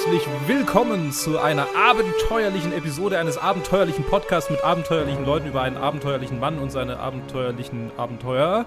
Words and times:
herzlich 0.00 0.26
willkommen 0.46 1.12
zu 1.12 1.38
einer 1.38 1.66
abenteuerlichen 1.76 2.72
Episode 2.72 3.18
eines 3.18 3.36
abenteuerlichen 3.36 4.02
Podcasts 4.04 4.48
mit 4.48 4.64
abenteuerlichen 4.64 5.26
Leuten 5.26 5.46
über 5.46 5.60
einen 5.60 5.76
abenteuerlichen 5.76 6.40
Mann 6.40 6.58
und 6.58 6.72
seine 6.72 6.98
abenteuerlichen 6.98 7.90
Abenteuer. 7.98 8.64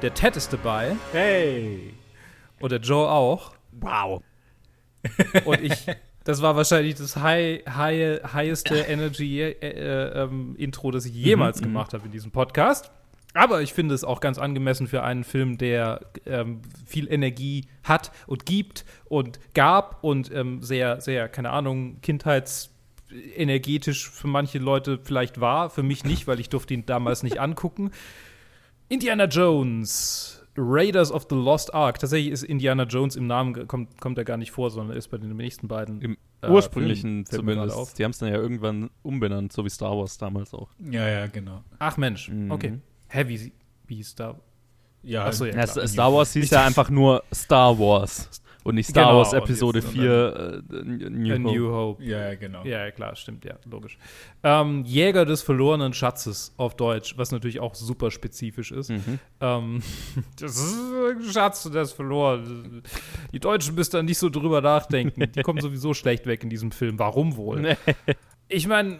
Der 0.00 0.14
Ted 0.14 0.36
ist 0.36 0.50
dabei. 0.50 0.96
Hey! 1.12 1.92
Und 2.60 2.72
der 2.72 2.80
Joe 2.80 3.10
auch. 3.10 3.52
Wow. 3.72 4.22
Und 5.44 5.60
ich, 5.60 5.86
das 6.24 6.40
war 6.40 6.56
wahrscheinlich 6.56 6.94
das 6.94 7.16
high, 7.16 7.62
high, 7.66 8.22
higheste 8.32 8.74
Energy 8.88 9.42
äh, 9.42 9.52
äh, 9.52 10.22
ähm, 10.22 10.56
Intro, 10.56 10.90
das 10.90 11.04
ich 11.04 11.12
jemals 11.12 11.60
gemacht 11.60 11.92
habe 11.92 12.06
in 12.06 12.12
diesem 12.12 12.30
Podcast. 12.30 12.90
Aber 13.34 13.60
ich 13.62 13.72
finde 13.74 13.94
es 13.94 14.04
auch 14.04 14.20
ganz 14.20 14.38
angemessen 14.38 14.86
für 14.88 15.02
einen 15.02 15.22
Film, 15.22 15.58
der 15.58 16.00
ähm, 16.26 16.62
viel 16.86 17.12
Energie 17.12 17.66
hat 17.84 18.10
und 18.26 18.46
gibt 18.46 18.84
und 19.04 19.38
gab 19.54 20.02
und 20.02 20.32
ähm, 20.34 20.62
sehr, 20.62 21.00
sehr, 21.00 21.28
keine 21.28 21.50
Ahnung, 21.50 22.00
kindheitsenergetisch 22.00 24.10
für 24.10 24.28
manche 24.28 24.58
Leute 24.58 24.98
vielleicht 25.02 25.40
war, 25.40 25.70
für 25.70 25.82
mich 25.82 26.04
nicht, 26.04 26.26
weil 26.26 26.40
ich 26.40 26.48
durfte 26.48 26.74
ihn 26.74 26.86
damals 26.86 27.22
nicht 27.22 27.40
angucken. 27.40 27.90
Indiana 28.88 29.24
Jones, 29.26 30.42
Raiders 30.56 31.12
of 31.12 31.26
the 31.28 31.36
Lost 31.36 31.74
Ark. 31.74 31.98
Tatsächlich 31.98 32.32
ist 32.32 32.42
Indiana 32.42 32.84
Jones 32.84 33.16
im 33.16 33.26
Namen, 33.26 33.68
kommt, 33.68 34.00
kommt 34.00 34.18
er 34.18 34.24
gar 34.24 34.38
nicht 34.38 34.50
vor, 34.50 34.70
sondern 34.70 34.96
ist 34.96 35.08
bei 35.08 35.18
den 35.18 35.36
nächsten 35.36 35.68
beiden. 35.68 36.00
Im 36.00 36.16
äh, 36.40 36.48
ursprünglichen 36.48 37.22
auf. 37.22 37.30
zumindest. 37.30 37.98
Die 37.98 38.04
haben 38.04 38.12
es 38.12 38.18
dann 38.18 38.30
ja 38.30 38.36
irgendwann 38.36 38.90
umbenannt, 39.02 39.52
so 39.52 39.64
wie 39.64 39.70
Star 39.70 39.96
Wars 39.96 40.18
damals 40.18 40.54
auch. 40.54 40.68
Ja, 40.90 41.06
ja, 41.08 41.26
genau. 41.26 41.62
Ach 41.78 41.96
Mensch, 41.96 42.28
Mhm. 42.28 42.50
okay. 42.50 42.78
Hä, 43.08 43.24
wie, 43.28 43.52
wie 43.86 43.96
hieß 43.96 44.14
da? 44.16 44.36
Ja, 45.02 45.26
Ach 45.26 45.32
so, 45.32 45.44
ja. 45.46 45.54
Ja, 45.56 45.64
klar. 45.66 45.86
Star 45.88 46.12
Wars 46.12 46.32
hieß 46.32 46.50
ja 46.50 46.64
einfach 46.64 46.90
nur 46.90 47.22
Star 47.32 47.78
Wars 47.78 48.28
und 48.64 48.74
nicht 48.74 48.88
Star 48.90 49.04
Genau, 49.06 49.18
Wars 49.18 49.32
Episode 49.32 49.78
jetzt- 49.78 49.92
4 49.92 50.62
äh, 50.70 50.74
New, 50.84 51.32
A 51.32 51.36
Hope. 51.38 51.40
New 51.40 51.72
Hope. 51.72 52.04
ja, 52.04 52.28
ja, 52.28 52.34
genau. 52.34 52.64
Ja, 52.64 52.84
ja, 52.84 52.90
klar, 52.90 53.14
stimmt, 53.16 53.44
ja, 53.44 53.54
logisch. 53.70 53.96
Ähm, 54.42 54.84
Jäger 54.84 55.24
des 55.24 55.40
verlorenen 55.42 55.94
Schatzes 55.94 56.52
auf 56.58 56.76
Deutsch, 56.76 57.16
was 57.16 57.30
natürlich 57.30 57.60
auch 57.60 57.74
super 57.76 58.10
spezifisch 58.10 58.72
ist. 58.72 58.90
Mhm. 58.90 59.18
Ähm, 59.40 59.82
das 60.40 60.56
ist 60.58 60.76
ein 60.76 61.22
Schatz, 61.32 61.62
der 61.70 61.82
ist 61.82 61.92
verloren. 61.92 62.82
Die 63.32 63.40
Deutschen 63.40 63.74
müssen 63.76 63.92
da 63.92 64.02
nicht 64.02 64.18
so 64.18 64.28
drüber 64.28 64.60
nachdenken. 64.60 65.30
Die 65.32 65.42
kommen 65.42 65.60
sowieso 65.62 65.94
schlecht 65.94 66.26
weg 66.26 66.42
in 66.42 66.50
diesem 66.50 66.72
Film. 66.72 66.98
Warum 66.98 67.36
wohl? 67.36 67.60
Nee. 67.60 67.76
Ich 68.48 68.66
meine, 68.66 68.98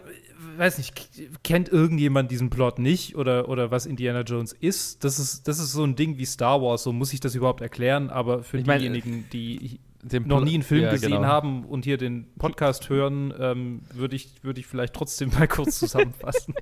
weiß 0.57 0.77
nicht, 0.77 1.09
kennt 1.43 1.69
irgendjemand 1.69 2.31
diesen 2.31 2.49
Plot 2.49 2.79
nicht 2.79 3.15
oder, 3.15 3.49
oder 3.49 3.71
was 3.71 3.85
Indiana 3.85 4.21
Jones 4.21 4.53
ist? 4.53 5.03
Das 5.03 5.19
ist, 5.19 5.47
das 5.47 5.59
ist 5.59 5.71
so 5.71 5.83
ein 5.83 5.95
Ding 5.95 6.17
wie 6.17 6.25
Star 6.25 6.61
Wars, 6.61 6.83
so 6.83 6.93
muss 6.93 7.13
ich 7.13 7.19
das 7.19 7.35
überhaupt 7.35 7.61
erklären, 7.61 8.09
aber 8.09 8.43
für 8.43 8.57
Ich 8.57 8.65
meine, 8.65 8.79
diejenigen, 8.79 9.25
die 9.31 9.79
Den 10.01 10.27
noch 10.27 10.41
nie 10.41 10.53
einen 10.53 10.63
Film 10.63 10.83
ja, 10.83 10.91
gesehen 10.91 11.11
genau. 11.11 11.25
haben 11.25 11.65
und 11.65 11.83
hier 11.83 11.97
den 11.97 12.27
Podcast 12.37 12.89
hören, 12.89 13.33
ähm, 13.37 13.81
würde 13.93 14.15
ich, 14.15 14.29
würde 14.43 14.59
ich 14.61 14.67
vielleicht 14.67 14.93
trotzdem 14.93 15.29
mal 15.37 15.47
kurz 15.47 15.79
zusammenfassen. 15.79 16.53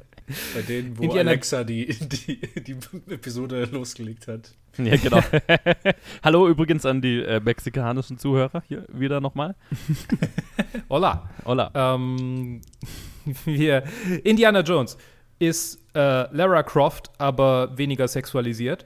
Bei 0.56 0.62
denen, 0.62 0.98
wo 0.98 1.04
Indiana- 1.04 1.30
Alexa 1.32 1.64
die, 1.64 1.88
die, 1.88 2.42
die 2.62 2.78
Episode 3.10 3.66
losgelegt 3.72 4.28
hat. 4.28 4.54
Ja, 4.78 4.96
genau. 4.96 5.22
Hallo 6.24 6.48
übrigens 6.48 6.86
an 6.86 7.02
die 7.02 7.22
äh, 7.22 7.40
mexikanischen 7.40 8.18
Zuhörer 8.18 8.64
hier 8.68 8.86
wieder 8.92 9.22
nochmal. 9.22 9.56
Hola. 10.90 11.30
Hola. 11.46 11.72
Ähm, 11.74 12.62
wir, 13.46 13.84
Indiana 14.24 14.62
Jones 14.62 14.98
ist 15.40 15.80
äh, 15.94 16.00
Lara 16.36 16.64
Croft, 16.64 17.12
aber 17.18 17.78
weniger 17.78 18.08
sexualisiert, 18.08 18.86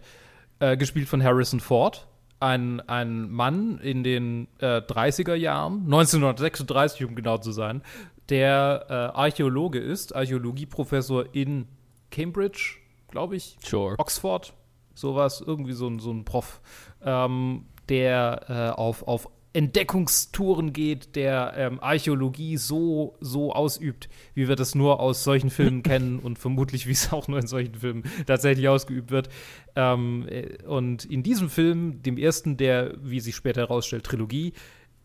äh, 0.60 0.76
gespielt 0.78 1.08
von 1.08 1.24
Harrison 1.24 1.60
Ford. 1.60 2.08
Ein, 2.40 2.82
ein 2.82 3.30
Mann 3.30 3.78
in 3.78 4.04
den 4.04 4.48
äh, 4.60 4.78
30er 4.78 5.36
Jahren, 5.36 5.84
1936 5.86 7.06
um 7.06 7.16
genau 7.16 7.38
zu 7.38 7.52
sein, 7.52 7.84
der 8.30 8.86
äh, 8.90 8.94
Archäologe 8.94 9.78
ist, 9.78 10.16
Archäologieprofessor 10.16 11.36
in 11.36 11.68
Cambridge, 12.10 12.78
glaube 13.10 13.36
ich, 13.36 13.58
Sure. 13.64 13.96
Oxford, 14.00 14.54
sowas, 14.96 15.44
irgendwie 15.46 15.74
so 15.74 15.88
ein, 15.88 16.00
so 16.00 16.12
ein 16.12 16.26
Prof, 16.26 16.62
ähm, 17.04 17.66
der 17.90 18.46
äh, 18.50 18.80
auf, 18.80 19.08
auf 19.08 19.30
Entdeckungstouren 19.54 20.72
geht, 20.72 21.16
der 21.16 21.54
ähm, 21.58 21.80
Archäologie 21.82 22.56
so, 22.56 23.18
so 23.20 23.52
ausübt, 23.54 24.08
wie 24.34 24.48
wir 24.48 24.56
das 24.56 24.76
nur 24.76 25.00
aus 25.00 25.24
solchen 25.24 25.50
Filmen 25.50 25.84
kennen 25.84 26.20
und 26.20 26.40
vermutlich, 26.40 26.88
wie 26.88 26.92
es 26.92 27.12
auch 27.12 27.28
nur 27.28 27.40
in 27.40 27.48
solchen 27.48 27.76
Filmen 27.76 28.04
tatsächlich 28.26 28.70
ausgeübt 28.70 29.12
wird. 29.12 29.30
Ähm, 29.76 30.26
äh, 30.30 30.64
und 30.64 31.06
in 31.06 31.24
diesem 31.24 31.50
Film, 31.50 32.02
dem 32.02 32.18
ersten 32.18 32.56
der, 32.56 32.94
wie 33.02 33.20
sich 33.20 33.36
später 33.36 33.62
herausstellt, 33.62 34.06
Trilogie, 34.06 34.54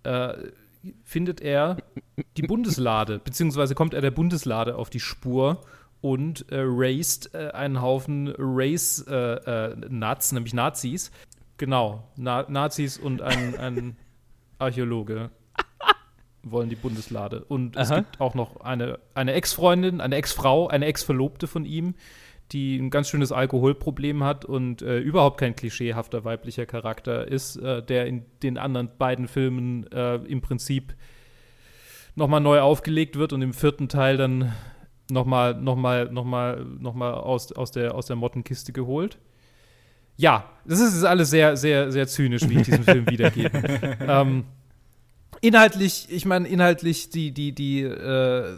äh, 0.04 0.34
findet 1.02 1.40
er 1.40 1.78
die 2.36 2.42
Bundeslade, 2.42 3.18
beziehungsweise 3.24 3.74
kommt 3.74 3.94
er 3.94 4.00
der 4.00 4.12
Bundeslade 4.12 4.76
auf 4.76 4.90
die 4.90 5.00
Spur 5.00 5.60
und 6.00 6.50
äh, 6.52 6.60
raced 6.60 7.34
äh, 7.34 7.50
einen 7.50 7.82
Haufen 7.82 8.32
Race 8.38 9.04
äh, 9.08 9.70
äh, 9.70 9.76
nämlich 9.90 10.54
Nazis. 10.54 11.10
Genau, 11.58 12.06
Na 12.16 12.44
Nazis 12.48 12.98
und 12.98 13.22
ein, 13.22 13.58
ein 13.58 13.96
Archäologe 14.58 15.30
wollen 16.42 16.68
die 16.68 16.76
Bundeslade. 16.76 17.44
Und 17.44 17.76
es 17.76 17.90
Aha. 17.90 18.00
gibt 18.00 18.20
auch 18.20 18.34
noch 18.34 18.60
eine, 18.60 18.98
eine 19.14 19.32
Ex-Freundin, 19.32 20.00
eine 20.00 20.16
Ex-Frau, 20.16 20.68
eine 20.68 20.86
Ex-Verlobte 20.86 21.46
von 21.46 21.64
ihm, 21.64 21.94
die 22.52 22.76
ein 22.76 22.90
ganz 22.90 23.08
schönes 23.08 23.32
Alkoholproblem 23.32 24.22
hat 24.22 24.44
und 24.44 24.82
äh, 24.82 24.98
überhaupt 24.98 25.38
kein 25.38 25.56
klischeehafter 25.56 26.24
weiblicher 26.24 26.66
Charakter 26.66 27.26
ist, 27.26 27.56
äh, 27.56 27.82
der 27.82 28.06
in 28.06 28.24
den 28.42 28.56
anderen 28.56 28.90
beiden 28.98 29.26
Filmen 29.26 29.90
äh, 29.90 30.16
im 30.16 30.40
Prinzip 30.40 30.94
nochmal 32.14 32.40
neu 32.40 32.60
aufgelegt 32.60 33.16
wird 33.16 33.32
und 33.32 33.42
im 33.42 33.52
vierten 33.52 33.88
Teil 33.88 34.16
dann 34.16 34.52
nochmal 35.10 35.54
noch 35.54 35.76
mal, 35.76 36.10
noch 36.10 36.24
mal, 36.24 36.64
noch 36.64 36.94
mal 36.94 37.14
aus, 37.14 37.52
aus, 37.52 37.72
der, 37.72 37.94
aus 37.94 38.06
der 38.06 38.16
Mottenkiste 38.16 38.72
geholt. 38.72 39.18
Ja, 40.16 40.44
das 40.64 40.80
ist 40.80 41.04
alles 41.04 41.30
sehr, 41.30 41.56
sehr, 41.56 41.92
sehr 41.92 42.06
zynisch, 42.08 42.48
wie 42.48 42.58
ich 42.58 42.64
diesen 42.64 42.84
Film 42.84 43.06
wiedergebe. 43.10 43.96
ähm, 44.00 44.44
inhaltlich, 45.40 46.06
ich 46.10 46.24
meine, 46.24 46.48
inhaltlich, 46.48 47.10
die, 47.10 47.32
die, 47.32 47.52
die, 47.52 47.82
äh, 47.82 48.56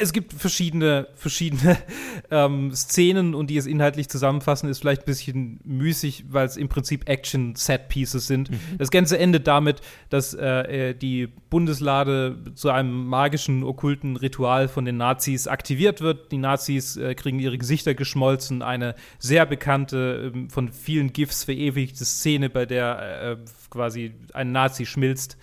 es 0.00 0.12
gibt 0.12 0.32
verschiedene, 0.32 1.08
verschiedene 1.14 1.76
ähm, 2.30 2.72
Szenen 2.74 3.34
und 3.34 3.48
die 3.48 3.56
es 3.56 3.66
inhaltlich 3.66 4.08
zusammenfassen, 4.08 4.68
ist 4.68 4.78
vielleicht 4.78 5.02
ein 5.02 5.06
bisschen 5.06 5.60
müßig, 5.64 6.24
weil 6.30 6.46
es 6.46 6.56
im 6.56 6.68
Prinzip 6.68 7.08
Action-Set-Pieces 7.08 8.26
sind. 8.26 8.50
Das 8.78 8.90
Ganze 8.90 9.18
endet 9.18 9.46
damit, 9.46 9.80
dass 10.08 10.34
äh, 10.34 10.90
äh, 10.90 10.94
die 10.94 11.26
Bundeslade 11.26 12.38
zu 12.54 12.70
einem 12.70 13.06
magischen, 13.06 13.62
okkulten 13.62 14.16
Ritual 14.16 14.68
von 14.68 14.84
den 14.84 14.96
Nazis 14.96 15.46
aktiviert 15.46 16.00
wird. 16.00 16.32
Die 16.32 16.38
Nazis 16.38 16.96
äh, 16.96 17.14
kriegen 17.14 17.38
ihre 17.38 17.58
Gesichter 17.58 17.94
geschmolzen. 17.94 18.62
Eine 18.62 18.94
sehr 19.18 19.46
bekannte, 19.46 20.32
ähm, 20.34 20.48
von 20.50 20.72
vielen 20.72 21.12
GIFs 21.12 21.44
verewigte 21.44 22.04
Szene, 22.04 22.48
bei 22.48 22.66
der 22.66 23.22
äh, 23.22 23.36
quasi 23.68 24.12
ein 24.32 24.52
Nazi 24.52 24.86
schmilzt. 24.86 25.36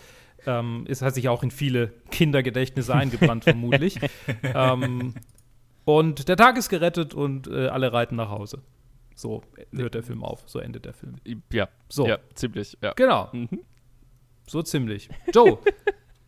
Ähm, 0.47 0.85
es 0.87 1.01
hat 1.01 1.13
sich 1.13 1.27
auch 1.29 1.43
in 1.43 1.51
viele 1.51 1.93
Kindergedächtnisse 2.09 2.95
eingebrannt, 2.95 3.43
vermutlich. 3.43 3.99
ähm, 4.43 5.13
und 5.85 6.27
der 6.29 6.37
Tag 6.37 6.57
ist 6.57 6.69
gerettet 6.69 7.13
und 7.13 7.47
äh, 7.47 7.67
alle 7.67 7.91
reiten 7.93 8.15
nach 8.15 8.29
Hause. 8.29 8.61
So 9.15 9.43
hört 9.73 9.93
der 9.93 10.03
Film 10.03 10.23
auf, 10.23 10.43
so 10.45 10.59
endet 10.59 10.85
der 10.85 10.93
Film. 10.93 11.15
Ja, 11.51 11.67
So. 11.89 12.07
ja, 12.07 12.17
ziemlich. 12.35 12.77
Ja. 12.81 12.93
Genau, 12.93 13.29
Mhm. 13.33 13.49
so 14.45 14.61
ziemlich. 14.61 15.09
Joe, 15.33 15.57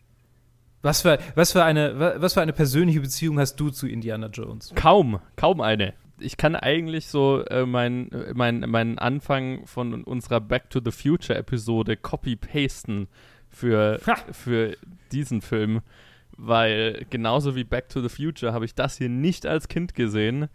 was 0.81 1.01
für, 1.01 1.19
was, 1.35 1.51
für 1.51 1.63
eine, 1.63 1.99
wa- 1.99 2.15
was 2.17 2.33
für 2.33 2.41
eine 2.41 2.53
persönliche 2.53 3.01
Beziehung 3.01 3.39
hast 3.39 3.55
du 3.57 3.69
zu 3.69 3.87
Indiana 3.87 4.27
Jones? 4.27 4.73
Kaum, 4.75 5.19
kaum 5.35 5.61
eine. 5.61 5.93
Ich 6.21 6.35
kann 6.35 6.55
eigentlich 6.55 7.07
so 7.07 7.45
äh, 7.45 7.65
meinen 7.65 8.09
mein, 8.33 8.59
meinen 8.61 8.97
Anfang 8.99 9.65
von 9.65 10.03
unserer 10.03 10.41
Back 10.41 10.69
to 10.69 10.81
the 10.83 10.91
Future 10.91 11.37
Episode 11.37 11.95
copy-pasten 11.95 13.07
für, 13.49 13.99
Ha. 14.05 14.15
für 14.31 14.77
diesen 15.11 15.41
Film, 15.41 15.81
weil 16.37 17.05
genauso 17.09 17.55
wie 17.55 17.63
Back 17.63 17.89
to 17.89 18.01
the 18.01 18.09
Future 18.09 18.53
habe 18.53 18.65
ich 18.65 18.75
das 18.75 18.97
hier 18.97 19.09
nicht 19.09 19.45
als 19.45 19.67
Kind 19.67 19.93
gesehen. 19.93 20.47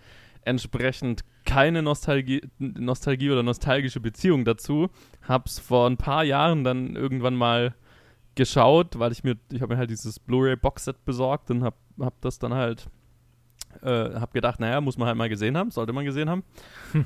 Entsprechend 0.42 1.24
keine 1.44 1.82
Nostalgie, 1.82 2.42
Nostalgie 2.58 3.30
oder 3.30 3.42
nostalgische 3.42 4.00
Beziehung 4.00 4.44
dazu. 4.44 4.88
Hab's 5.26 5.58
vor 5.58 5.88
ein 5.88 5.96
paar 5.96 6.24
Jahren 6.24 6.64
dann 6.64 6.96
irgendwann 6.96 7.34
mal 7.34 7.74
geschaut, 8.34 8.98
weil 8.98 9.12
ich 9.12 9.24
mir, 9.24 9.36
ich 9.52 9.62
habe 9.62 9.74
mir 9.74 9.78
halt 9.78 9.90
dieses 9.90 10.18
Blu-ray-Boxset 10.18 11.04
besorgt 11.04 11.50
und 11.50 11.62
hab, 11.62 11.76
hab 11.98 12.20
das 12.20 12.38
dann 12.38 12.54
halt 12.54 12.88
äh, 13.82 14.14
habe 14.14 14.32
gedacht, 14.32 14.60
naja, 14.60 14.80
muss 14.80 14.98
man 14.98 15.08
halt 15.08 15.16
mal 15.16 15.28
gesehen 15.28 15.56
haben, 15.56 15.70
sollte 15.70 15.92
man 15.92 16.04
gesehen 16.04 16.30
haben. 16.30 16.44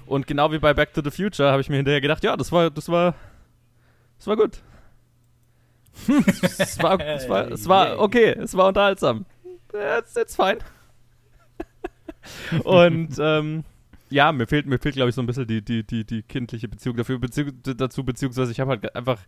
Und 0.07 0.27
genau 0.27 0.53
wie 0.53 0.59
bei 0.59 0.75
Back 0.75 0.93
to 0.95 1.03
the 1.03 1.11
Future 1.11 1.51
habe 1.51 1.61
ich 1.61 1.69
mir 1.69 1.77
hinterher 1.77 2.01
gedacht, 2.01 2.23
ja, 2.25 2.37
das 2.37 2.53
war, 2.53 2.71
das 2.71 2.89
war, 2.89 3.15
das 4.19 4.27
war 4.27 4.37
gut. 4.37 4.63
Es 6.59 6.83
war, 6.83 7.01
es 7.01 7.29
war, 7.29 7.51
es 7.51 7.69
war 7.69 7.99
okay, 7.99 8.31
es 8.39 8.57
war 8.57 8.69
unterhaltsam. 8.69 9.27
It's, 9.73 10.17
it's 10.17 10.37
fine. 10.37 10.59
Und 12.65 13.17
ähm, 13.19 13.65
ja, 14.11 14.33
mir 14.33 14.47
fehlt, 14.47 14.67
mir 14.67 14.79
fehlt, 14.79 14.95
glaube 14.95 15.11
ich, 15.11 15.15
so 15.15 15.23
ein 15.23 15.27
bisschen 15.27 15.47
die, 15.47 15.63
die, 15.63 15.87
die, 15.87 16.05
die 16.05 16.23
kindliche 16.23 16.69
Beziehung 16.69 16.97
dafür, 16.97 17.19
bezieh 17.19 17.47
dazu, 17.63 18.05
beziehungsweise 18.05 18.53
ich 18.53 18.61
habe 18.61 18.71
halt 18.71 18.95
einfach 18.95 19.21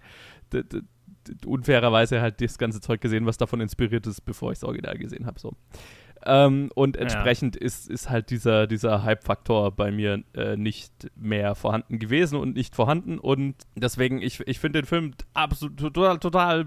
unfairerweise 1.45 2.21
halt 2.21 2.41
das 2.41 2.59
ganze 2.59 2.81
Zeug 2.81 3.01
gesehen, 3.01 3.27
was 3.27 3.37
davon 3.37 3.61
inspiriert 3.61 4.07
ist, 4.07 4.23
bevor 4.23 4.53
ich 4.53 4.59
das 4.59 4.65
Original 4.65 4.97
gesehen 4.97 5.27
habe. 5.27 5.39
So. 5.39 5.55
Ähm, 6.27 6.71
und 6.75 6.97
entsprechend 6.97 7.57
ja. 7.57 7.63
ist, 7.63 7.89
ist 7.89 8.11
halt 8.11 8.31
dieser, 8.31 8.67
dieser 8.67 9.05
Hype-Faktor 9.05 9.73
bei 9.73 9.91
mir 9.91 10.23
äh, 10.35 10.57
nicht 10.57 11.11
mehr 11.17 11.55
vorhanden 11.55 11.99
gewesen 11.99 12.37
und 12.37 12.55
nicht 12.55 12.75
vorhanden. 12.75 13.19
Und 13.19 13.55
deswegen, 13.75 14.21
ich, 14.21 14.41
ich 14.47 14.59
finde 14.59 14.83
den 14.83 14.87
Film 14.87 15.13
absolut 15.33 15.79
total, 15.79 16.19
total 16.19 16.67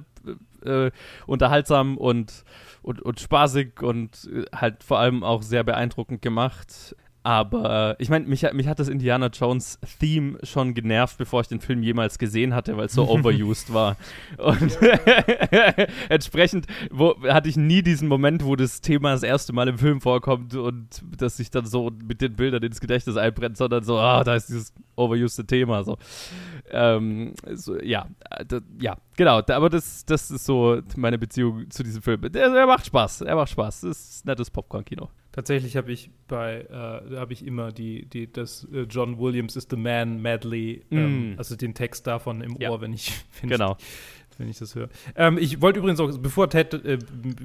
äh, 0.66 0.92
unterhaltsam 1.28 1.98
und, 1.98 2.44
und, 2.82 3.02
und 3.02 3.20
spaßig 3.20 3.82
und 3.82 4.30
äh, 4.34 4.46
halt 4.56 4.84
vor 4.84 5.00
allem 5.00 5.24
auch 5.24 5.44
sehr 5.44 5.64
beeindruckend 5.64 6.22
gemacht. 6.22 6.96
Aber 7.26 7.96
ich 8.00 8.10
meine, 8.10 8.26
mich, 8.26 8.46
mich 8.52 8.68
hat 8.68 8.80
das 8.80 8.90
Indiana 8.90 9.28
Jones 9.28 9.80
Theme 10.00 10.38
schon 10.44 10.74
genervt, 10.74 11.18
bevor 11.18 11.40
ich 11.40 11.48
den 11.48 11.62
Film 11.62 11.82
jemals 11.82 12.20
gesehen 12.20 12.54
hatte, 12.54 12.76
weil 12.76 12.88
es 12.88 12.94
so 12.94 13.08
overused 13.10 13.74
war. 13.74 13.96
Und 14.38 14.78
entsprechend 16.10 16.68
wo, 16.92 17.16
hatte 17.24 17.48
ich 17.48 17.56
nie 17.56 17.82
diesen 17.82 18.10
Moment, 18.10 18.44
wo 18.44 18.58
das 18.58 18.82
Thema 18.82 19.12
das 19.12 19.24
erste 19.24 19.54
Mal 19.54 19.70
im 19.70 19.78
Film 19.78 20.02
vorkommt 20.02 20.54
und 20.56 21.02
das 21.18 21.38
sich 21.38 21.50
dann 21.50 21.66
so 21.66 21.92
mit 22.06 22.20
den 22.20 22.36
Bildern 22.36 22.62
ins 22.62 22.82
Gedächtnis 22.82 23.16
einbrennt, 23.16 23.56
sondern 23.56 23.86
so, 23.86 23.98
ah, 23.98 24.26
da 24.26 24.36
ist 24.36 24.50
dieses 24.50 24.74
overused 24.98 25.48
Thema. 25.48 25.86
So. 25.86 25.98
Ähm, 26.72 27.36
so 27.54 27.80
ja, 27.80 28.06
da, 28.46 28.60
ja, 28.82 28.98
genau. 29.16 29.42
Da, 29.42 29.56
aber 29.56 29.70
das, 29.70 30.06
das 30.06 30.30
ist 30.30 30.46
so 30.46 30.82
meine 30.98 31.18
Beziehung 31.18 31.70
zu 31.70 31.84
diesem 31.84 32.02
Film. 32.02 32.22
Der, 32.34 32.54
er 32.54 32.68
macht 32.68 32.86
Spaß. 32.86 33.22
Er 33.22 33.38
macht 33.38 33.52
Spaß. 33.52 33.82
Das 33.82 33.98
ist 33.98 34.26
nettes 34.26 34.52
Popcorn-Kino. 34.52 35.10
Tatsächlich 35.34 35.76
habe 35.76 35.92
ich 35.92 36.12
bei, 36.28 36.62
äh, 36.70 37.18
habe 37.18 37.34
ich 37.34 37.46
immer 37.46 37.72
die, 37.72 38.06
die, 38.06 38.32
das 38.32 38.68
äh, 38.72 38.84
John 38.84 39.18
Williams 39.18 39.56
is 39.56 39.68
the 39.68 39.76
Man 39.76 40.22
Medley, 40.22 40.84
ähm, 40.92 41.34
mm. 41.34 41.40
also 41.40 41.56
den 41.56 41.74
Text 41.74 42.06
davon 42.06 42.42
im 42.42 42.56
ja. 42.60 42.70
Ohr, 42.70 42.82
wenn 42.82 42.94
ich, 42.94 43.12
wenn 43.42 43.50
genau. 43.50 43.76
ich, 43.80 44.40
wenn 44.40 44.48
ich 44.48 44.60
das 44.60 44.76
höre. 44.76 44.90
Ähm, 45.16 45.40
ich 45.40 45.60
wollte 45.60 45.80
übrigens 45.80 46.00
auch, 46.00 46.16
bevor 46.20 46.52
Ted, 46.52 46.76
äh, 46.86 47.00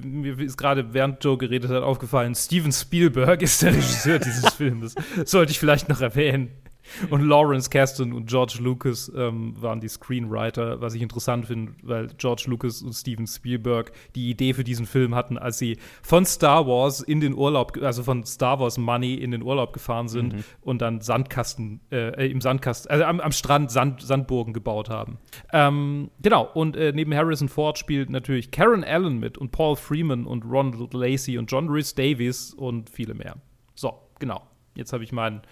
mir 0.04 0.38
ist 0.38 0.58
gerade 0.58 0.92
während 0.92 1.24
Joe 1.24 1.38
geredet 1.38 1.70
hat, 1.70 1.82
aufgefallen, 1.82 2.34
Steven 2.34 2.72
Spielberg 2.72 3.40
ist 3.42 3.62
der 3.62 3.72
Regisseur 3.72 4.18
dieses 4.18 4.52
Films. 4.52 4.94
sollte 5.24 5.50
ich 5.50 5.58
vielleicht 5.58 5.88
noch 5.88 6.02
erwähnen. 6.02 6.50
Und 7.10 7.22
Lawrence 7.22 7.70
Kasdan 7.70 8.12
und 8.12 8.26
George 8.26 8.58
Lucas 8.60 9.10
ähm, 9.14 9.54
waren 9.60 9.80
die 9.80 9.88
Screenwriter, 9.88 10.80
was 10.80 10.94
ich 10.94 11.02
interessant 11.02 11.46
finde, 11.46 11.72
weil 11.82 12.08
George 12.18 12.44
Lucas 12.46 12.82
und 12.82 12.92
Steven 12.92 13.26
Spielberg 13.26 13.92
die 14.14 14.30
Idee 14.30 14.54
für 14.54 14.64
diesen 14.64 14.86
Film 14.86 15.14
hatten, 15.14 15.38
als 15.38 15.58
sie 15.58 15.78
von 16.02 16.24
Star 16.24 16.66
Wars 16.66 17.00
in 17.00 17.20
den 17.20 17.34
Urlaub, 17.34 17.76
also 17.82 18.02
von 18.02 18.24
Star 18.24 18.60
Wars 18.60 18.78
Money 18.78 19.14
in 19.14 19.30
den 19.30 19.42
Urlaub 19.42 19.72
gefahren 19.72 20.08
sind 20.08 20.34
mhm. 20.34 20.44
und 20.62 20.82
dann 20.82 21.00
Sandkasten, 21.00 21.80
äh, 21.90 22.30
im 22.30 22.40
Sandkasten, 22.40 22.90
also 22.90 23.04
am, 23.04 23.20
am 23.20 23.32
Strand 23.32 23.70
Sand, 23.70 24.02
Sandburgen 24.02 24.52
gebaut 24.52 24.88
haben. 24.88 25.18
Ähm, 25.52 26.10
genau, 26.20 26.48
und 26.54 26.76
äh, 26.76 26.92
neben 26.92 27.14
Harrison 27.14 27.48
Ford 27.48 27.78
spielt 27.78 28.10
natürlich 28.10 28.50
Karen 28.50 28.84
Allen 28.84 29.18
mit 29.18 29.38
und 29.38 29.50
Paul 29.50 29.76
Freeman 29.76 30.26
und 30.26 30.44
Ronald 30.44 30.94
Lacey 30.94 31.38
und 31.38 31.50
John 31.50 31.68
Rhys 31.68 31.94
Davies 31.94 32.54
und 32.54 32.90
viele 32.90 33.14
mehr. 33.14 33.36
So, 33.74 33.94
genau. 34.18 34.42
Jetzt 34.74 34.92
habe 34.92 35.02
ich 35.04 35.12
meinen 35.12 35.42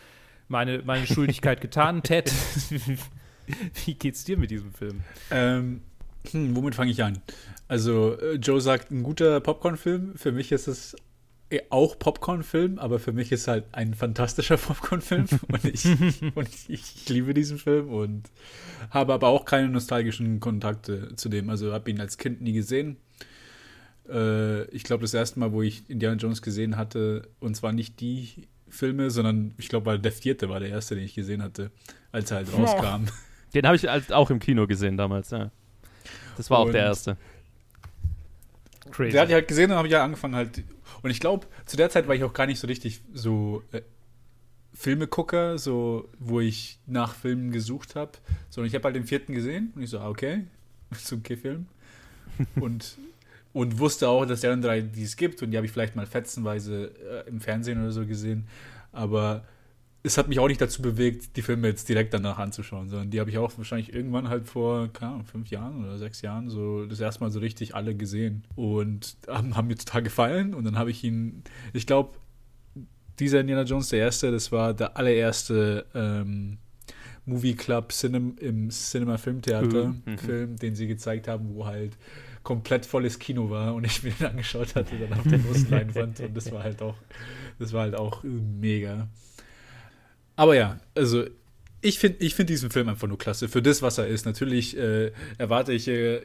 meine, 0.48 0.82
meine 0.84 1.06
Schuldigkeit 1.06 1.60
getan. 1.60 2.02
Ted, 2.02 2.32
wie 3.84 3.94
geht's 3.94 4.25
dir 4.25 4.37
mit 4.37 4.50
diesem 4.50 4.72
Film? 4.72 5.00
Ähm, 5.31 5.82
hm, 6.31 6.56
womit 6.56 6.75
fange 6.75 6.90
ich 6.90 7.02
an? 7.02 7.19
Also, 7.69 8.19
äh, 8.19 8.34
Joe 8.34 8.60
sagt, 8.60 8.90
ein 8.90 9.02
guter 9.02 9.40
Popcorn-Film. 9.40 10.14
Für 10.16 10.32
mich 10.32 10.52
ist 10.52 10.69
es 10.69 10.96
äh, 11.50 11.60
auch 11.70 11.98
Popcorn-Film, 11.98 12.78
aber 12.78 12.98
für 12.98 13.12
mich 13.12 13.31
ist 13.32 13.48
halt 13.48 13.64
ein 13.72 13.94
fantastischer 13.94 14.56
Popcorn-Film 14.56 15.26
und, 15.48 15.64
ich, 15.64 15.84
und 16.34 16.48
ich, 16.48 16.70
ich, 16.70 17.08
liebe 17.08 17.34
diesen 17.34 17.58
Film 17.58 17.93
und 17.93 18.31
habe 18.90 19.14
aber 19.14 19.28
auch 19.28 19.44
keine 19.44 19.69
nostalgischen 19.69 20.40
Kontakte 20.40 21.14
zu 21.16 21.28
dem. 21.28 21.50
Also 21.50 21.72
habe 21.72 21.90
ihn 21.90 22.00
als 22.00 22.19
Kind 22.19 22.40
nie 22.40 22.52
gesehen. 22.52 22.96
Äh, 24.08 24.64
ich 24.70 24.84
glaube, 24.84 25.02
das 25.02 25.14
erste 25.14 25.38
Mal, 25.38 25.52
wo 25.52 25.62
ich 25.62 25.88
Indiana 25.88 26.16
Jones 26.16 26.43
gesehen 26.43 26.76
hatte, 26.76 27.28
und 27.38 27.56
zwar 27.56 27.72
nicht 27.72 28.00
die 28.00 28.48
Filme, 28.68 29.10
sondern 29.10 29.54
ich 29.58 29.68
glaube, 29.68 29.98
der 29.98 30.12
vierte 30.12 30.48
war 30.48 30.60
der 30.60 30.70
erste, 30.70 30.94
den 30.94 31.04
ich 31.04 31.14
gesehen 31.14 31.42
hatte, 31.42 31.70
als 32.12 32.30
er 32.30 32.38
halt 32.38 32.52
rauskam. 32.52 33.06
Den 33.54 33.64
habe 33.64 33.76
ich 33.76 33.86
halt 33.86 34.12
auch 34.12 34.28
im 34.30 34.38
Kino 34.38 34.66
gesehen 34.66 34.96
damals, 34.98 35.30
ja. 35.30 35.50
Das 36.36 36.50
war 36.50 36.60
und 36.60 36.68
auch 36.68 36.72
der 36.72 36.82
erste. 36.82 37.16
Crazy. 38.90 39.12
Der 39.12 39.22
hatte 39.22 39.30
ich 39.30 39.34
halt 39.34 39.48
gesehen, 39.48 39.68
dann 39.70 39.78
habe 39.78 39.88
ich 39.88 39.92
ja 39.92 40.04
angefangen 40.04 40.34
halt. 40.34 40.62
Und 41.02 41.10
ich 41.10 41.20
glaube, 41.20 41.46
zu 41.64 41.76
der 41.76 41.88
Zeit 41.88 42.08
war 42.08 42.14
ich 42.14 42.24
auch 42.24 42.34
gar 42.34 42.46
nicht 42.46 42.58
so 42.58 42.66
richtig 42.66 43.00
so 43.14 43.62
äh, 43.72 43.80
Filmegucker, 44.74 45.58
so 45.58 46.08
wo 46.19 46.40
ich 46.40 46.78
nach 46.86 47.14
Filmen 47.14 47.50
gesucht 47.50 47.94
habe, 47.94 48.12
sondern 48.50 48.69
ich 48.69 48.74
habe 48.74 48.84
halt 48.84 48.96
den 48.96 49.06
vierten 49.06 49.32
gesehen 49.32 49.72
und 49.74 49.82
ich 49.82 49.90
so, 49.90 50.00
ah, 50.00 50.08
okay, 50.08 50.44
so 50.92 51.16
ein 51.16 51.22
K-Film. 51.22 51.66
und 52.56 52.98
und 53.56 53.79
wusste 53.79 54.11
auch, 54.11 54.26
dass 54.26 54.43
die 54.43 54.49
anderen 54.49 54.61
drei, 54.61 54.81
die 54.82 55.03
es 55.03 55.17
gibt, 55.17 55.43
und 55.43 55.50
die 55.50 55.56
habe 55.56 55.64
ich 55.64 55.73
vielleicht 55.73 55.97
mal 55.97 56.05
fetzenweise 56.05 56.93
äh, 57.25 57.26
im 57.26 57.41
Fernsehen 57.41 57.81
oder 57.81 57.91
so 57.91 58.05
gesehen, 58.05 58.47
aber 58.93 59.44
es 60.03 60.19
hat 60.19 60.29
mich 60.29 60.38
auch 60.41 60.47
nicht 60.47 60.61
dazu 60.61 60.82
bewegt, 60.82 61.38
die 61.38 61.43
Filme 61.43 61.69
jetzt 61.69 61.88
direkt 61.88 62.12
danach 62.12 62.38
anzuschauen, 62.38 62.91
sondern 62.91 63.11
die 63.11 63.19
habe 63.19 63.31
ich 63.31 63.38
auch 63.38 63.50
wahrscheinlich 63.56 63.94
irgendwann 63.94 64.29
halt 64.29 64.47
vor, 64.47 64.93
keine 64.93 65.12
Ahnung, 65.12 65.25
fünf 65.25 65.49
Jahren 65.49 65.82
oder 65.82 65.97
sechs 65.97 66.20
Jahren 66.20 66.50
so 66.50 66.85
das 66.85 67.00
erste 67.00 67.25
Mal 67.25 67.31
so 67.31 67.38
richtig 67.38 67.75
alle 67.75 67.94
gesehen 67.94 68.44
und 68.56 69.17
haben, 69.26 69.56
haben 69.56 69.69
mir 69.69 69.76
total 69.76 70.03
gefallen 70.03 70.53
und 70.53 70.64
dann 70.64 70.76
habe 70.76 70.91
ich 70.91 71.03
ihn, 71.03 71.43
ich 71.73 71.87
glaube, 71.87 72.11
dieser 73.19 73.41
Indiana 73.41 73.62
Jones, 73.62 73.88
der 73.88 74.00
erste, 74.00 74.31
das 74.32 74.53
war 74.53 74.75
der 74.75 74.99
allererste 74.99 75.87
ähm, 75.94 76.58
Movie 77.25 77.55
Club 77.55 77.91
Cinem 77.91 78.37
im 78.38 78.69
Cinema 78.69 79.17
Filmtheater 79.17 79.94
mhm. 80.05 80.19
Film, 80.19 80.56
den 80.56 80.75
sie 80.75 80.87
gezeigt 80.87 81.26
haben, 81.26 81.55
wo 81.55 81.64
halt 81.64 81.97
komplett 82.46 82.87
volles 82.87 83.19
Kino 83.19 83.50
war 83.50 83.75
und 83.75 83.84
ich 83.84 84.04
mir 84.04 84.12
den 84.12 84.28
angeschaut 84.28 84.76
hatte 84.76 84.96
dann 84.96 85.19
auf 85.19 85.26
der 85.26 85.40
großen 85.40 85.69
Leinwand 85.69 86.20
und 86.20 86.37
das 86.37 86.52
war 86.52 86.62
halt 86.62 86.81
auch, 86.81 86.94
das 87.58 87.72
war 87.72 87.82
halt 87.82 87.96
auch 87.96 88.22
mega. 88.22 89.08
Aber 90.37 90.54
ja, 90.54 90.78
also 90.94 91.25
ich 91.82 91.98
finde 91.98 92.25
ich 92.25 92.37
find 92.37 92.48
diesen 92.48 92.70
Film 92.70 92.88
einfach 92.88 93.08
nur 93.08 93.19
klasse. 93.19 93.48
Für 93.48 93.62
das, 93.62 93.82
was 93.82 93.98
er 93.98 94.06
ist. 94.06 94.26
Natürlich 94.26 94.76
äh, 94.76 95.10
erwarte 95.38 95.72
ich, 95.72 95.88
äh, 95.88 96.20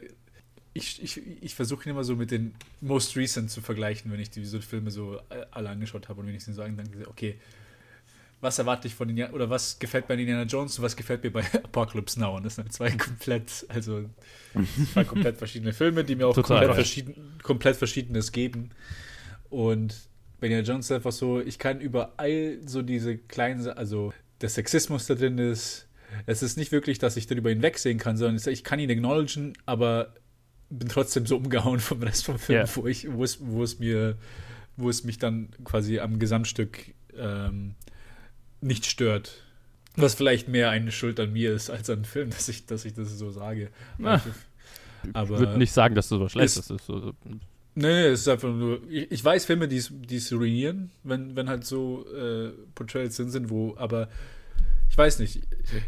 ich, 0.74 1.02
ich, 1.02 1.20
ich 1.42 1.56
versuche 1.56 1.88
ihn 1.88 1.90
immer 1.90 2.04
so 2.04 2.14
mit 2.14 2.30
den 2.30 2.54
Most 2.80 3.16
Recent 3.16 3.50
zu 3.50 3.60
vergleichen, 3.60 4.12
wenn 4.12 4.20
ich 4.20 4.30
die 4.30 4.44
so 4.44 4.60
Filme 4.60 4.92
so 4.92 5.16
äh, 5.16 5.44
alle 5.50 5.70
angeschaut 5.70 6.08
habe 6.08 6.20
und 6.20 6.28
wenn 6.28 6.36
ich 6.36 6.44
sie 6.44 6.52
so 6.52 6.62
dann 6.62 6.88
okay, 7.06 7.34
was 8.42 8.58
erwarte 8.58 8.88
ich 8.88 8.94
von 8.94 9.08
den, 9.08 9.30
oder 9.30 9.48
was 9.48 9.78
gefällt 9.78 10.08
bei 10.08 10.14
Indiana 10.14 10.42
Jones 10.42 10.76
und 10.76 10.84
was 10.84 10.96
gefällt 10.96 11.22
mir 11.22 11.30
bei 11.30 11.44
Apocalypse 11.62 12.20
Now. 12.20 12.36
Und 12.36 12.44
das 12.44 12.56
sind 12.56 12.72
zwei 12.72 12.90
komplett, 12.90 13.64
also 13.68 14.04
zwei 14.92 15.04
komplett 15.04 15.38
verschiedene 15.38 15.72
Filme, 15.72 16.04
die 16.04 16.16
mir 16.16 16.26
auch 16.26 16.34
komplett, 16.34 16.74
verschieden, 16.74 17.38
komplett 17.42 17.76
verschiedenes 17.76 18.32
geben. 18.32 18.70
Und 19.48 19.94
bei 20.40 20.48
Indiana 20.48 20.66
Jones 20.66 20.86
ist 20.86 20.92
einfach 20.92 21.12
so, 21.12 21.40
ich 21.40 21.60
kann 21.60 21.80
überall 21.80 22.58
so 22.66 22.82
diese 22.82 23.16
kleinen, 23.16 23.66
also 23.68 24.12
der 24.40 24.48
Sexismus 24.48 25.06
da 25.06 25.14
drin 25.14 25.38
ist. 25.38 25.86
Es 26.26 26.42
ist 26.42 26.58
nicht 26.58 26.72
wirklich, 26.72 26.98
dass 26.98 27.16
ich 27.16 27.28
darüber 27.28 27.48
hinwegsehen 27.48 27.98
kann, 27.98 28.16
sondern 28.16 28.52
ich 28.52 28.64
kann 28.64 28.80
ihn 28.80 28.90
acknowledgen, 28.90 29.52
aber 29.66 30.14
bin 30.68 30.88
trotzdem 30.88 31.26
so 31.26 31.36
umgehauen 31.36 31.78
vom 31.78 32.02
Rest 32.02 32.24
vom 32.24 32.40
Film, 32.40 32.58
yeah. 32.58 32.68
wo, 32.74 32.88
ich, 32.88 33.10
wo, 33.10 33.22
es, 33.22 33.38
wo 33.40 33.62
es 33.62 33.78
mir, 33.78 34.18
wo 34.76 34.90
es 34.90 35.04
mich 35.04 35.18
dann 35.18 35.50
quasi 35.64 36.00
am 36.00 36.18
Gesamtstück 36.18 36.92
ähm, 37.16 37.76
nicht 38.62 38.86
stört. 38.86 39.42
Was 39.96 40.14
vielleicht 40.14 40.48
mehr 40.48 40.70
eine 40.70 40.90
Schuld 40.90 41.20
an 41.20 41.32
mir 41.32 41.52
ist 41.52 41.68
als 41.70 41.90
an 41.90 42.04
Film, 42.04 42.30
dass 42.30 42.48
ich, 42.48 42.66
dass 42.66 42.84
ich 42.84 42.94
das 42.94 43.16
so 43.18 43.30
sage. 43.30 43.70
Na, 43.98 44.22
ich 45.04 45.28
würde 45.28 45.58
nicht 45.58 45.72
sagen, 45.72 45.94
dass 45.94 46.08
das 46.08 46.18
so 46.18 46.28
schlecht 46.28 46.56
ist. 46.56 46.70
ist 46.70 46.86
so, 46.86 47.12
Nee, 47.74 47.86
nee, 47.86 48.06
es 48.08 48.20
ist 48.20 48.28
einfach 48.28 48.50
nur. 48.50 48.80
Ich, 48.90 49.10
ich 49.10 49.24
weiß 49.24 49.46
Filme, 49.46 49.66
die 49.66 49.76
es 49.76 50.32
ruinieren, 50.32 50.90
wenn, 51.04 51.36
wenn 51.36 51.48
halt 51.48 51.64
so 51.64 52.04
äh, 52.14 52.50
Portrayals 52.74 53.16
sind, 53.16 53.30
sind, 53.30 53.48
wo, 53.48 53.74
aber 53.78 54.08
ich 54.90 54.98
weiß 54.98 55.20
nicht. 55.20 55.40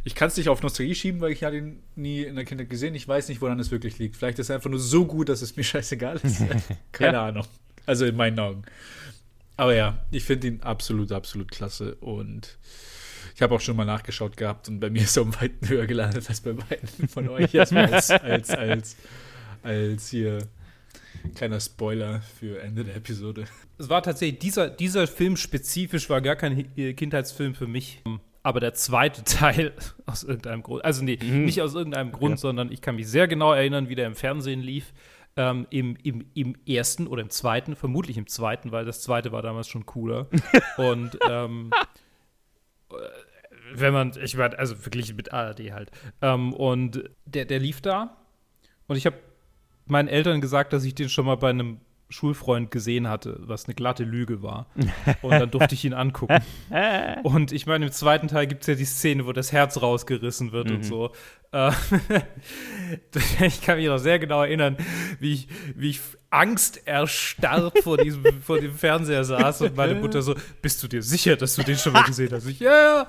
Ich 0.03 0.15
kann 0.15 0.29
es 0.29 0.37
nicht 0.39 0.49
auf 0.49 0.63
Nostalgie 0.63 0.95
schieben, 0.95 1.21
weil 1.21 1.33
ich 1.33 1.43
ja 1.43 1.51
den 1.51 1.83
nie 1.95 2.23
in 2.23 2.37
der 2.37 2.47
Kindheit 2.47 2.71
gesehen. 2.71 2.95
Ich 2.95 3.07
weiß 3.07 3.29
nicht, 3.29 3.43
woran 3.43 3.61
es 3.61 3.71
wirklich 3.71 3.99
liegt. 3.99 4.17
Vielleicht 4.17 4.39
ist 4.39 4.47
es 4.47 4.51
einfach 4.51 4.71
nur 4.71 4.79
so 4.79 5.05
gut, 5.05 5.29
dass 5.29 5.43
es 5.43 5.57
mir 5.57 5.63
scheißegal 5.65 6.21
ist. 6.23 6.43
Keine 6.93 7.13
ja. 7.13 7.27
Ahnung. 7.29 7.45
Also 7.85 8.07
in 8.07 8.17
meinen 8.17 8.39
Augen. 8.39 8.63
Aber 9.57 9.75
ja, 9.75 9.99
ich 10.11 10.25
finde 10.25 10.49
ihn 10.49 10.63
absolut, 10.63 11.13
absolut 11.13 11.51
klasse 11.51 11.95
und 11.97 12.59
ich 13.35 13.43
habe 13.43 13.55
auch 13.55 13.61
schon 13.61 13.77
mal 13.77 13.85
nachgeschaut 13.85 14.37
gehabt 14.37 14.69
und 14.69 14.81
bei 14.81 14.91
mir 14.91 15.03
ist 15.03 15.17
er 15.17 15.23
um 15.23 15.35
Weiten 15.41 15.69
höher 15.69 15.87
gelandet 15.87 16.29
als 16.29 16.41
bei 16.41 16.53
beiden 16.53 17.09
von 17.09 17.29
euch. 17.29 17.59
als, 17.59 17.73
als, 17.73 18.51
als, 18.51 18.97
als 19.63 20.09
hier 20.09 20.39
kleiner 21.35 21.61
Spoiler 21.61 22.21
für 22.39 22.61
Ende 22.61 22.85
der 22.85 22.97
Episode. 22.97 23.45
Es 23.79 23.89
war 23.89 24.03
tatsächlich, 24.03 24.41
dieser, 24.41 24.69
dieser 24.69 25.07
Film 25.07 25.37
spezifisch 25.37 26.11
war 26.11 26.21
gar 26.21 26.37
kein 26.37 26.75
Kindheitsfilm 26.75 27.55
für 27.55 27.67
mich. 27.67 28.03
Aber 28.43 28.61
der 28.61 28.75
zweite 28.75 29.25
Teil 29.25 29.73
aus 30.07 30.23
irgendeinem 30.23 30.63
Grund, 30.63 30.85
also 30.85 31.03
nee, 31.03 31.19
mhm. 31.21 31.45
nicht 31.45 31.63
aus 31.63 31.75
irgendeinem 31.75 32.13
Grund, 32.13 32.33
ja. 32.33 32.37
sondern 32.37 32.71
ich 32.71 32.83
kann 32.83 32.97
mich 32.97 33.09
sehr 33.09 33.27
genau 33.27 33.53
erinnern, 33.53 33.89
wie 33.89 33.95
der 33.95 34.07
im 34.07 34.15
Fernsehen 34.15 34.61
lief 34.61 34.93
ähm, 35.37 35.67
im, 35.71 35.97
im, 36.03 36.27
im 36.35 36.57
ersten 36.67 37.07
oder 37.07 37.23
im 37.23 37.31
zweiten, 37.31 37.77
vermutlich 37.77 38.17
im 38.17 38.27
zweiten, 38.27 38.73
weil 38.73 38.85
das 38.85 39.03
zweite 39.03 39.33
war 39.33 39.43
damals 39.43 39.69
schon 39.69 39.87
cooler. 39.87 40.29
und 40.77 41.19
ähm, 41.29 41.71
wenn 43.73 43.93
man, 43.93 44.13
ich 44.23 44.37
meine, 44.37 44.59
also 44.59 44.85
wirklich 44.85 45.15
mit 45.15 45.33
ARD 45.33 45.73
halt. 45.73 45.91
Ähm, 46.23 46.53
und 46.53 47.11
der, 47.25 47.45
der 47.45 47.59
lief 47.59 47.81
da. 47.81 48.17
Und 48.87 48.97
ich 48.97 49.07
habe 49.07 49.17
meinen 49.87 50.09
Eltern 50.09 50.41
gesagt, 50.41 50.73
dass 50.73 50.85
ich 50.85 50.95
den 50.95 51.09
schon 51.09 51.27
mal 51.27 51.37
bei 51.37 51.51
einem 51.51 51.81
Schulfreund 52.15 52.71
gesehen 52.71 53.09
hatte, 53.09 53.41
was 53.41 53.65
eine 53.65 53.75
glatte 53.75 54.05
Lüge 54.05 54.43
war. 54.43 54.69
Und 55.23 55.33
dann 55.33 55.51
durfte 55.51 55.75
ich 55.75 55.85
ihn 55.85 55.95
angucken. 55.95 56.39
Und 57.25 57.51
ich 57.51 57.67
meine, 57.67 57.87
im 57.87 57.93
zweiten 57.93 58.29
Teil 58.29 58.47
gibt 58.47 58.63
es 58.63 58.69
ja 58.69 58.75
die 58.77 58.85
Szene, 58.85 59.27
wo 59.27 59.33
das 59.33 59.51
Herz 59.51 59.83
rausgerissen 59.83 60.53
wird 60.53 60.69
mhm. 60.69 60.77
und 60.77 60.85
so. 60.85 61.11
Äh, 61.51 61.73
ich 63.45 63.63
kann 63.63 63.79
mich 63.79 63.87
noch 63.87 63.99
sehr 63.99 64.19
genau 64.19 64.43
erinnern, 64.43 64.77
wie 65.19 65.33
ich, 65.33 65.49
wie 65.75 65.91
ich 65.91 66.01
angsterstarrt 66.35 67.79
vor 67.79 67.97
diesem 67.97 68.25
vor 68.43 68.59
dem 68.59 68.75
Fernseher 68.75 69.23
saß 69.25 69.63
und 69.63 69.77
meine 69.77 69.95
Mutter 69.95 70.21
so, 70.21 70.35
bist 70.61 70.83
du 70.83 70.89
dir 70.89 71.01
sicher, 71.01 71.37
dass 71.37 71.55
du 71.55 71.63
den 71.63 71.77
schon 71.77 71.93
mal 71.93 72.03
gesehen 72.07 72.33
hast? 72.33 72.47
Ich, 72.47 72.59
ja, 72.59 73.07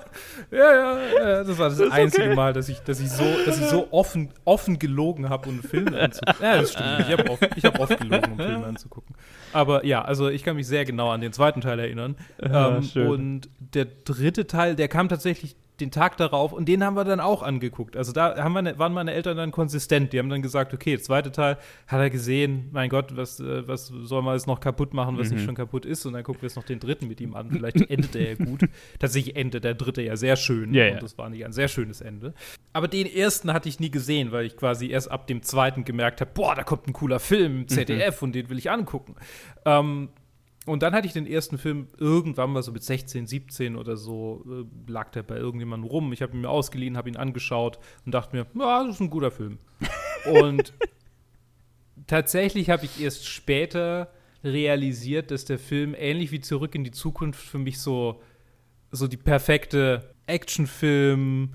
ja, 0.50 0.74
ja, 0.74 0.98
ja. 1.18 1.44
Das 1.44 1.58
war 1.58 1.68
das, 1.68 1.78
das 1.78 1.90
einzige 1.90 2.26
okay. 2.26 2.34
Mal, 2.36 2.52
dass 2.52 2.68
ich, 2.68 2.78
dass 2.80 3.00
ich 3.00 3.10
so, 3.10 3.24
dass 3.44 3.58
ich 3.58 3.66
so 3.66 3.88
offen, 3.90 4.30
offen 4.44 4.78
gelogen 4.78 5.28
habe, 5.28 5.48
um 5.48 5.62
Filme 5.62 6.00
anzugucken. 6.00 6.42
Ja, 6.42 6.56
das 6.60 6.72
stimmt. 6.72 7.00
Ich 7.00 7.18
habe 7.18 7.30
oft, 7.30 7.42
hab 7.42 7.80
oft 7.80 7.98
gelogen, 7.98 8.32
um 8.32 8.38
Filme 8.38 8.66
anzugucken. 8.66 9.16
Aber 9.52 9.84
ja, 9.84 10.02
also 10.02 10.28
ich 10.28 10.44
kann 10.44 10.54
mich 10.54 10.68
sehr 10.68 10.84
genau 10.84 11.10
an 11.10 11.20
den 11.20 11.32
zweiten 11.32 11.60
Teil 11.60 11.80
erinnern. 11.80 12.16
Ja, 12.40 12.78
ähm, 12.78 13.08
und 13.08 13.48
der 13.58 13.86
dritte 13.86 14.46
Teil, 14.46 14.76
der 14.76 14.88
kam 14.88 15.08
tatsächlich 15.08 15.56
den 15.80 15.90
Tag 15.90 16.16
darauf 16.16 16.52
und 16.52 16.66
den 16.68 16.82
haben 16.84 16.96
wir 16.96 17.04
dann 17.04 17.20
auch 17.20 17.42
angeguckt. 17.42 17.96
Also 17.96 18.12
da 18.12 18.42
haben 18.42 18.52
wir, 18.54 18.78
waren 18.78 18.92
meine 18.92 19.12
Eltern 19.12 19.36
dann 19.36 19.52
konsistent. 19.52 20.12
Die 20.12 20.18
haben 20.18 20.30
dann 20.30 20.42
gesagt, 20.42 20.72
okay, 20.72 20.92
der 20.92 21.02
zweite 21.02 21.32
Teil 21.32 21.58
hat 21.86 22.00
er 22.00 22.10
gesehen, 22.10 22.70
mein 22.72 22.88
Gott, 22.88 23.16
was, 23.16 23.40
äh, 23.40 23.66
was 23.68 23.88
soll 23.88 24.22
man 24.22 24.34
jetzt 24.34 24.46
noch 24.46 24.60
kaputt 24.60 24.94
machen, 24.94 25.18
was 25.18 25.28
mhm. 25.28 25.36
nicht 25.36 25.44
schon 25.44 25.54
kaputt 25.54 25.84
ist? 25.84 26.06
Und 26.06 26.14
dann 26.14 26.24
gucken 26.24 26.42
wir 26.42 26.48
jetzt 26.48 26.56
noch 26.56 26.64
den 26.64 26.80
dritten 26.80 27.08
mit 27.08 27.20
ihm 27.20 27.34
an. 27.34 27.50
Vielleicht 27.50 27.90
endet 27.90 28.16
er 28.16 28.30
ja 28.30 28.44
gut. 28.44 28.62
Tatsächlich 28.98 29.36
endet 29.36 29.64
der 29.64 29.74
dritte 29.74 30.02
ja 30.02 30.16
sehr 30.16 30.36
schön. 30.36 30.72
Ja, 30.72 30.94
und 30.94 31.02
das 31.02 31.18
war 31.18 31.28
nicht 31.28 31.44
ein 31.44 31.52
sehr 31.52 31.68
schönes 31.68 32.00
Ende. 32.00 32.32
Aber 32.72 32.88
den 32.88 33.06
ersten 33.06 33.52
hatte 33.52 33.68
ich 33.68 33.80
nie 33.80 33.90
gesehen, 33.90 34.32
weil 34.32 34.46
ich 34.46 34.56
quasi 34.56 34.88
erst 34.88 35.10
ab 35.10 35.26
dem 35.26 35.42
zweiten 35.42 35.84
gemerkt 35.84 36.20
habe, 36.20 36.30
boah, 36.34 36.54
da 36.54 36.62
kommt 36.62 36.88
ein 36.88 36.92
cooler 36.92 37.20
Film 37.20 37.60
im 37.60 37.68
ZDF 37.68 38.20
mhm. 38.20 38.26
und 38.28 38.34
den 38.34 38.48
will 38.48 38.58
ich 38.58 38.70
angucken. 38.70 39.14
Ähm, 39.64 40.08
und 40.66 40.82
dann 40.82 40.94
hatte 40.94 41.06
ich 41.06 41.12
den 41.12 41.28
ersten 41.28 41.58
Film 41.58 41.86
irgendwann 41.96 42.50
mal 42.50 42.62
so 42.62 42.72
mit 42.72 42.82
16, 42.82 43.26
17 43.28 43.76
oder 43.76 43.96
so, 43.96 44.44
äh, 44.48 44.90
lag 44.90 45.10
der 45.10 45.22
bei 45.22 45.36
irgendjemandem 45.36 45.88
rum. 45.88 46.12
Ich 46.12 46.22
habe 46.22 46.34
ihn 46.34 46.40
mir 46.40 46.50
ausgeliehen, 46.50 46.96
habe 46.96 47.08
ihn 47.08 47.16
angeschaut 47.16 47.78
und 48.04 48.12
dachte 48.12 48.36
mir, 48.36 48.46
ja, 48.58 48.82
das 48.84 48.96
ist 48.96 49.00
ein 49.00 49.08
guter 49.08 49.30
Film. 49.30 49.58
und 50.42 50.72
tatsächlich 52.08 52.68
habe 52.68 52.84
ich 52.84 53.00
erst 53.00 53.26
später 53.28 54.10
realisiert, 54.42 55.30
dass 55.30 55.44
der 55.44 55.60
Film 55.60 55.94
ähnlich 55.96 56.32
wie 56.32 56.40
Zurück 56.40 56.74
in 56.74 56.82
die 56.82 56.90
Zukunft 56.90 57.46
für 57.46 57.58
mich 57.58 57.80
so, 57.80 58.20
so 58.90 59.06
die 59.06 59.16
perfekte 59.16 60.14
Actionfilm, 60.26 61.54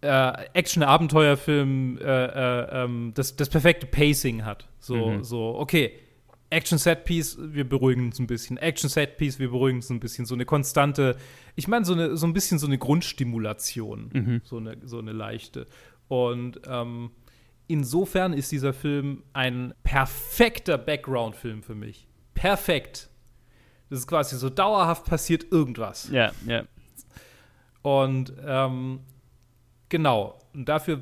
äh, 0.00 0.44
Action-Abenteuerfilm, 0.54 1.98
äh, 1.98 2.02
äh, 2.02 2.84
ähm, 2.84 3.12
das, 3.14 3.36
das 3.36 3.48
perfekte 3.48 3.86
Pacing 3.86 4.44
hat. 4.44 4.68
So, 4.80 5.06
mhm. 5.06 5.22
so, 5.22 5.56
okay 5.56 5.92
Action 6.50 6.78
Set 6.78 7.04
Piece, 7.04 7.36
wir 7.38 7.68
beruhigen 7.68 8.06
uns 8.06 8.18
ein 8.18 8.26
bisschen. 8.26 8.56
Action 8.56 8.88
Set 8.88 9.16
Piece, 9.16 9.38
wir 9.38 9.50
beruhigen 9.50 9.78
uns 9.78 9.90
ein 9.90 10.00
bisschen. 10.00 10.24
So 10.24 10.34
eine 10.34 10.46
konstante, 10.46 11.16
ich 11.56 11.68
meine, 11.68 11.84
so, 11.84 11.92
eine, 11.92 12.16
so 12.16 12.26
ein 12.26 12.32
bisschen 12.32 12.58
so 12.58 12.66
eine 12.66 12.78
Grundstimulation. 12.78 14.10
Mhm. 14.12 14.40
So, 14.44 14.56
eine, 14.56 14.76
so 14.84 14.98
eine 14.98 15.12
leichte. 15.12 15.66
Und 16.08 16.60
ähm, 16.66 17.10
insofern 17.66 18.32
ist 18.32 18.50
dieser 18.50 18.72
Film 18.72 19.24
ein 19.34 19.74
perfekter 19.82 20.78
Background-Film 20.78 21.62
für 21.62 21.74
mich. 21.74 22.08
Perfekt. 22.34 23.10
Das 23.90 24.00
ist 24.00 24.06
quasi 24.06 24.36
so 24.36 24.48
dauerhaft 24.48 25.04
passiert 25.04 25.46
irgendwas. 25.50 26.10
Ja, 26.10 26.32
ja. 26.46 26.64
Und 27.82 28.32
ähm, 28.44 29.00
genau, 29.88 30.38
und 30.54 30.68
dafür 30.68 31.00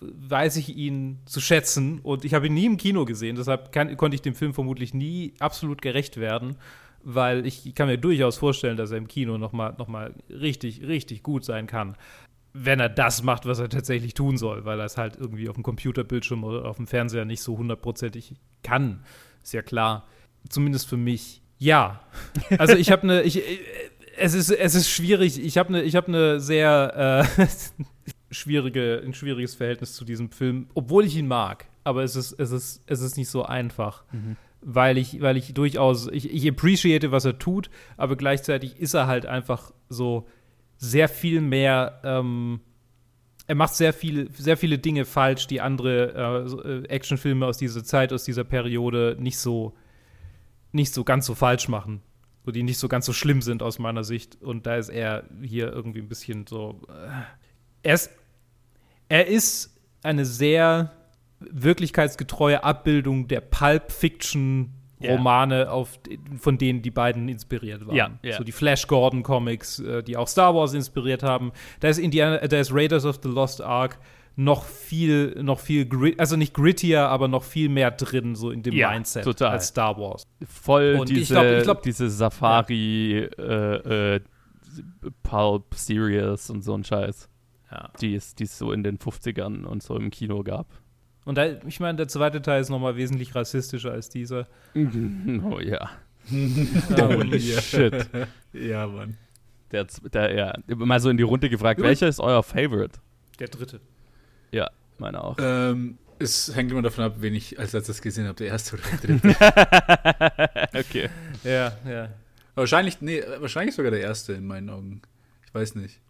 weiß 0.00 0.56
ich 0.56 0.76
ihn 0.76 1.18
zu 1.26 1.40
schätzen. 1.40 2.00
Und 2.00 2.24
ich 2.24 2.34
habe 2.34 2.46
ihn 2.46 2.54
nie 2.54 2.66
im 2.66 2.76
Kino 2.76 3.04
gesehen, 3.04 3.36
deshalb 3.36 3.72
kann, 3.72 3.96
konnte 3.96 4.14
ich 4.14 4.22
dem 4.22 4.34
Film 4.34 4.54
vermutlich 4.54 4.94
nie 4.94 5.34
absolut 5.40 5.82
gerecht 5.82 6.16
werden, 6.16 6.56
weil 7.02 7.46
ich, 7.46 7.66
ich 7.66 7.74
kann 7.74 7.88
mir 7.88 7.98
durchaus 7.98 8.38
vorstellen, 8.38 8.76
dass 8.76 8.90
er 8.90 8.98
im 8.98 9.08
Kino 9.08 9.36
noch 9.38 9.52
mal, 9.52 9.74
noch 9.78 9.88
mal 9.88 10.14
richtig, 10.30 10.82
richtig 10.82 11.22
gut 11.22 11.44
sein 11.44 11.66
kann. 11.66 11.96
Wenn 12.52 12.78
er 12.80 12.88
das 12.88 13.22
macht, 13.22 13.46
was 13.46 13.58
er 13.58 13.68
tatsächlich 13.68 14.14
tun 14.14 14.36
soll, 14.36 14.64
weil 14.64 14.78
er 14.78 14.86
es 14.86 14.96
halt 14.96 15.16
irgendwie 15.16 15.48
auf 15.48 15.56
dem 15.56 15.64
Computerbildschirm 15.64 16.44
oder 16.44 16.66
auf 16.66 16.76
dem 16.76 16.86
Fernseher 16.86 17.24
nicht 17.24 17.42
so 17.42 17.58
hundertprozentig 17.58 18.36
kann. 18.62 19.04
Ist 19.42 19.52
ja 19.52 19.62
klar. 19.62 20.06
Zumindest 20.48 20.88
für 20.88 20.96
mich. 20.96 21.42
Ja. 21.58 22.00
Also 22.58 22.76
ich 22.76 22.90
habe 22.92 23.02
eine, 23.02 23.22
ich, 23.22 23.42
es 24.16 24.34
ist, 24.34 24.50
es 24.50 24.74
ist 24.74 24.88
schwierig. 24.88 25.42
Ich 25.44 25.58
habe 25.58 25.70
eine, 25.70 25.90
habe 25.90 26.08
eine 26.08 26.40
sehr, 26.40 27.26
äh, 27.36 27.46
schwierige, 28.34 29.02
ein 29.04 29.14
schwieriges 29.14 29.54
Verhältnis 29.54 29.94
zu 29.94 30.04
diesem 30.04 30.30
Film, 30.30 30.68
obwohl 30.74 31.04
ich 31.04 31.16
ihn 31.16 31.28
mag. 31.28 31.66
Aber 31.84 32.02
es 32.02 32.16
ist, 32.16 32.32
es 32.32 32.50
ist, 32.50 32.82
es 32.86 33.00
ist 33.00 33.16
nicht 33.16 33.28
so 33.28 33.44
einfach. 33.44 34.04
Mhm. 34.12 34.36
Weil 34.60 34.96
ich, 34.96 35.20
weil 35.20 35.36
ich 35.36 35.52
durchaus, 35.52 36.08
ich, 36.08 36.32
ich 36.32 36.48
appreciate, 36.48 37.12
was 37.12 37.26
er 37.26 37.38
tut, 37.38 37.68
aber 37.98 38.16
gleichzeitig 38.16 38.78
ist 38.78 38.94
er 38.94 39.06
halt 39.06 39.26
einfach 39.26 39.72
so 39.90 40.26
sehr 40.78 41.08
viel 41.08 41.40
mehr, 41.40 42.00
ähm, 42.02 42.60
er 43.46 43.54
macht 43.54 43.74
sehr 43.74 43.92
viele, 43.92 44.30
sehr 44.32 44.56
viele 44.56 44.78
Dinge 44.78 45.04
falsch, 45.04 45.46
die 45.46 45.60
andere 45.60 46.84
äh, 46.86 46.88
Actionfilme 46.88 47.46
aus 47.46 47.58
dieser 47.58 47.84
Zeit, 47.84 48.12
aus 48.12 48.24
dieser 48.24 48.44
Periode 48.44 49.16
nicht 49.18 49.38
so, 49.38 49.74
nicht 50.72 50.94
so 50.94 51.04
ganz 51.04 51.26
so 51.26 51.34
falsch 51.34 51.68
machen. 51.68 52.00
Oder 52.44 52.52
die 52.52 52.62
nicht 52.62 52.78
so 52.78 52.88
ganz 52.88 53.06
so 53.06 53.12
schlimm 53.12 53.42
sind 53.42 53.62
aus 53.62 53.78
meiner 53.78 54.04
Sicht. 54.04 54.42
Und 54.42 54.66
da 54.66 54.76
ist 54.76 54.88
er 54.88 55.24
hier 55.42 55.72
irgendwie 55.72 56.00
ein 56.00 56.08
bisschen 56.08 56.46
so. 56.46 56.80
Äh, 56.88 57.22
er 57.82 57.94
ist 57.94 58.10
er 59.08 59.26
ist 59.26 59.74
eine 60.02 60.24
sehr 60.24 60.92
wirklichkeitsgetreue 61.40 62.62
Abbildung 62.64 63.28
der 63.28 63.40
Pulp 63.40 63.92
Fiction 63.92 64.72
Romane, 65.02 65.66
yeah. 65.66 65.86
von 66.38 66.58
denen 66.58 66.82
die 66.82 66.90
beiden 66.90 67.28
inspiriert 67.28 67.86
waren. 67.86 67.96
Ja, 67.96 68.10
yeah. 68.24 68.38
So 68.38 68.44
die 68.44 68.52
Flash 68.52 68.86
Gordon 68.86 69.22
Comics, 69.22 69.78
äh, 69.78 70.02
die 70.02 70.16
auch 70.16 70.28
Star 70.28 70.54
Wars 70.54 70.72
inspiriert 70.72 71.22
haben. 71.22 71.52
Da 71.80 71.88
ist 71.88 71.98
Indiana, 71.98 72.38
da 72.38 72.58
ist 72.58 72.72
Raiders 72.72 73.04
of 73.04 73.20
the 73.22 73.28
Lost 73.28 73.60
Ark 73.60 73.98
noch 74.36 74.64
viel, 74.64 75.40
noch 75.42 75.60
viel, 75.60 75.88
also 76.18 76.36
nicht 76.36 76.54
grittier, 76.54 77.08
aber 77.08 77.28
noch 77.28 77.44
viel 77.44 77.68
mehr 77.68 77.92
drin, 77.92 78.34
so 78.34 78.50
in 78.50 78.62
dem 78.62 78.74
ja, 78.74 78.90
Mindset 78.90 79.24
total. 79.24 79.52
als 79.52 79.68
Star 79.68 79.96
Wars. 79.96 80.26
Voll 80.44 80.96
Und 80.98 81.08
diese, 81.08 81.20
ich 81.20 81.28
glaub, 81.28 81.44
ich 81.44 81.62
glaub, 81.62 81.82
diese 81.82 82.10
Safari 82.10 83.28
ja. 83.36 83.44
äh, 83.44 84.16
äh, 84.16 84.20
Pulp 85.22 85.74
Series 85.74 86.50
und 86.50 86.62
so 86.62 86.74
ein 86.74 86.82
Scheiß 86.82 87.28
ja. 87.74 87.90
die, 88.00 88.14
es, 88.14 88.34
die 88.34 88.44
es 88.44 88.56
so 88.56 88.72
in 88.72 88.82
den 88.82 88.98
50ern 88.98 89.64
und 89.64 89.82
so 89.82 89.96
im 89.96 90.10
Kino 90.10 90.42
gab. 90.42 90.66
Und 91.24 91.38
da, 91.38 91.46
ich 91.66 91.80
meine, 91.80 91.96
der 91.96 92.08
zweite 92.08 92.42
Teil 92.42 92.60
ist 92.60 92.68
nochmal 92.68 92.96
wesentlich 92.96 93.34
rassistischer 93.34 93.92
als 93.92 94.08
dieser. 94.08 94.46
oh 94.74 95.58
ja. 95.60 95.90
Holy 96.30 97.40
shit. 97.40 98.08
Ja, 98.52 98.86
Mann. 98.86 99.16
Der, 99.72 99.86
der, 100.12 100.34
ja, 100.34 100.54
mal 100.76 101.00
so 101.00 101.10
in 101.10 101.16
die 101.16 101.22
Runde 101.22 101.50
gefragt, 101.50 101.80
ja. 101.80 101.86
welcher 101.86 102.08
ist 102.08 102.20
euer 102.20 102.42
Favorite? 102.42 103.00
Der 103.40 103.48
dritte. 103.48 103.80
Ja, 104.52 104.70
meine 104.98 105.22
auch. 105.22 105.36
Ähm, 105.40 105.98
es 106.18 106.54
hängt 106.54 106.70
immer 106.70 106.82
davon 106.82 107.04
ab, 107.04 107.16
wen 107.18 107.34
ich 107.34 107.58
als 107.58 107.72
letztes 107.72 108.00
gesehen 108.00 108.26
habe, 108.26 108.36
der 108.36 108.48
erste 108.48 108.76
oder 108.76 108.84
der 109.02 109.18
dritte. 109.18 110.78
okay. 110.78 111.10
Ja, 111.42 111.72
ja. 111.88 112.08
Wahrscheinlich, 112.54 113.00
nee, 113.00 113.22
wahrscheinlich 113.40 113.74
sogar 113.74 113.90
der 113.90 114.00
erste 114.00 114.34
in 114.34 114.46
meinen 114.46 114.70
Augen. 114.70 115.02
Ich 115.44 115.52
weiß 115.52 115.74
nicht. 115.74 116.00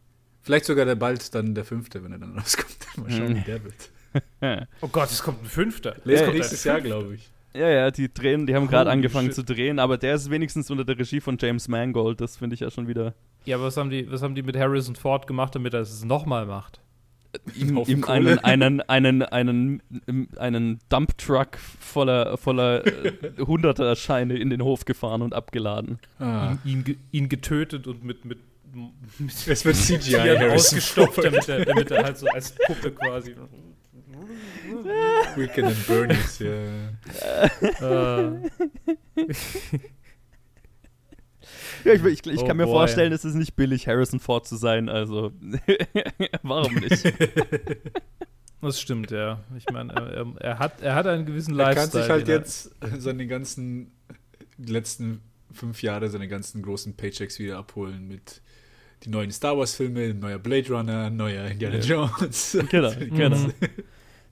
Vielleicht 0.45 0.67
sogar 0.67 0.85
der 0.85 0.95
bald 0.95 1.35
dann 1.35 1.55
der 1.55 1.65
fünfte, 1.65 2.05
wenn 2.05 2.13
er 2.13 2.19
dann 2.19 2.33
rauskommt. 2.39 2.77
Mal 2.97 3.11
schauen, 3.11 3.37
wie 3.37 3.41
der 3.41 3.61
wird. 3.65 4.69
oh 4.81 4.89
Gott, 4.89 5.11
es 5.11 5.23
kommt 5.23 5.43
ein 5.43 5.47
fünfter. 5.47 5.97
Ja, 6.05 6.31
nächstes 6.31 6.63
Jahr, 6.63 6.81
glaube 6.81 7.17
ich. 7.17 7.31
Ja, 7.55 7.69
ja, 7.69 7.91
die 7.91 8.13
drehen, 8.13 8.47
die 8.47 8.55
haben 8.55 8.67
gerade 8.69 8.91
angefangen 8.91 9.29
shit. 9.29 9.35
zu 9.35 9.45
drehen, 9.45 9.79
aber 9.79 9.97
der 9.97 10.17
ist 10.17 10.29
wenigstens 10.29 10.71
unter 10.71 10.85
der 10.85 10.99
Regie 10.99 11.21
von 11.21 11.37
James 11.41 11.69
Mangold. 11.69 12.21
Das 12.21 12.37
finde 12.37 12.55
ich 12.55 12.61
ja 12.61 12.71
schon 12.71 12.89
wieder. 12.89 13.15
Ja, 13.45 13.57
aber 13.57 13.67
was 13.67 13.77
haben 13.77 13.91
die, 13.91 14.11
was 14.11 14.23
haben 14.23 14.35
die 14.35 14.43
mit 14.43 14.57
Harrison 14.57 14.97
Ford 14.97 15.27
gemacht, 15.27 15.55
damit 15.55 15.73
er 15.73 15.81
es 15.81 16.05
nochmal 16.05 16.47
macht? 16.47 16.81
ihm, 17.55 17.79
ihm 17.87 18.05
einen, 18.05 18.39
einen, 18.39 18.81
einen, 18.81 19.23
einen, 19.23 19.83
einen 20.37 20.79
Dumptruck 20.89 21.59
voller, 21.59 22.37
voller 22.37 22.87
äh, 22.87 23.13
Hunderter-Scheine 23.39 24.37
in 24.37 24.51
den 24.51 24.63
Hof 24.63 24.85
gefahren 24.85 25.23
und 25.23 25.35
abgeladen. 25.35 25.99
Ah. 26.19 26.57
Ihn, 26.65 26.85
ihn, 26.87 26.97
ihn, 27.13 27.29
getötet 27.29 27.87
und 27.87 28.05
mit, 28.05 28.25
mit 28.25 28.39
es 29.27 29.65
wird 29.65 29.77
CGI 29.77 30.51
ausgestopft, 30.51 31.25
damit 31.25 31.49
er, 31.49 31.65
damit 31.65 31.91
er 31.91 32.05
halt 32.05 32.19
so 32.19 32.27
als 32.29 32.55
Puppe 32.67 32.93
quasi. 32.93 33.35
Weekend 35.37 35.69
and 35.69 35.87
Bernie's, 35.87 36.39
ja. 36.39 36.55
Ja, 41.85 41.93
ich, 41.93 42.05
ich, 42.05 42.27
ich 42.27 42.41
oh 42.41 42.47
kann 42.47 42.57
mir 42.57 42.65
boy. 42.65 42.73
vorstellen, 42.73 43.13
es 43.13 43.25
ist 43.25 43.35
nicht 43.35 43.57
billig, 43.57 43.87
Harrison 43.87 44.21
Ford 44.21 44.47
zu 44.47 44.57
sein, 44.57 44.89
also 44.89 45.33
warum 46.43 46.75
nicht? 46.77 47.13
Das 48.63 48.81
stimmt, 48.81 49.11
ja. 49.11 49.41
Ich 49.57 49.67
meine, 49.71 49.93
er, 49.93 50.27
er, 50.41 50.59
hat, 50.59 50.81
er 50.81 50.95
hat 50.95 51.07
einen 51.07 51.27
gewissen 51.27 51.55
Lifestyle. 51.55 51.85
Er 51.85 51.91
kann 51.91 52.01
sich 52.01 52.11
halt 52.11 52.29
jetzt 52.29 52.71
seine 52.99 53.27
ganzen 53.27 53.93
letzten 54.57 55.21
fünf 55.53 55.83
Jahre 55.83 56.09
seine 56.09 56.29
ganzen 56.29 56.63
großen 56.63 56.97
Paychecks 56.97 57.39
wieder 57.39 57.59
abholen 57.59 58.09
mit 58.09 58.41
die 59.05 59.11
neuen 59.11 59.31
Star 59.31 59.57
Wars-Filme, 59.57 60.15
neuer 60.15 60.39
Blade 60.39 60.69
Runner, 60.69 61.11
neuer 61.11 61.47
Indiana 61.47 61.77
ja. 61.77 61.81
Jones. 61.81 62.59
Genau, 62.71 62.93
genau. 62.99 63.49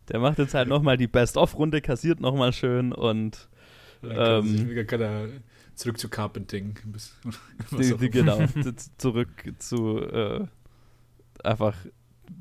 Der 0.08 0.18
macht 0.18 0.38
jetzt 0.38 0.54
halt 0.54 0.68
nochmal 0.68 0.96
die 0.96 1.06
Best-of-Runde, 1.06 1.80
kassiert 1.80 2.20
nochmal 2.20 2.52
schön 2.52 2.92
und 2.92 3.48
dann 4.02 4.46
ähm, 4.46 4.86
kann 4.86 5.00
er 5.00 5.28
zurück 5.74 5.98
zu 5.98 6.08
Carpenting. 6.08 6.78
Die, 7.78 7.96
die, 7.96 8.10
genau, 8.10 8.38
zurück 8.98 9.30
zu 9.58 9.98
äh, 10.00 10.44
einfach 11.42 11.76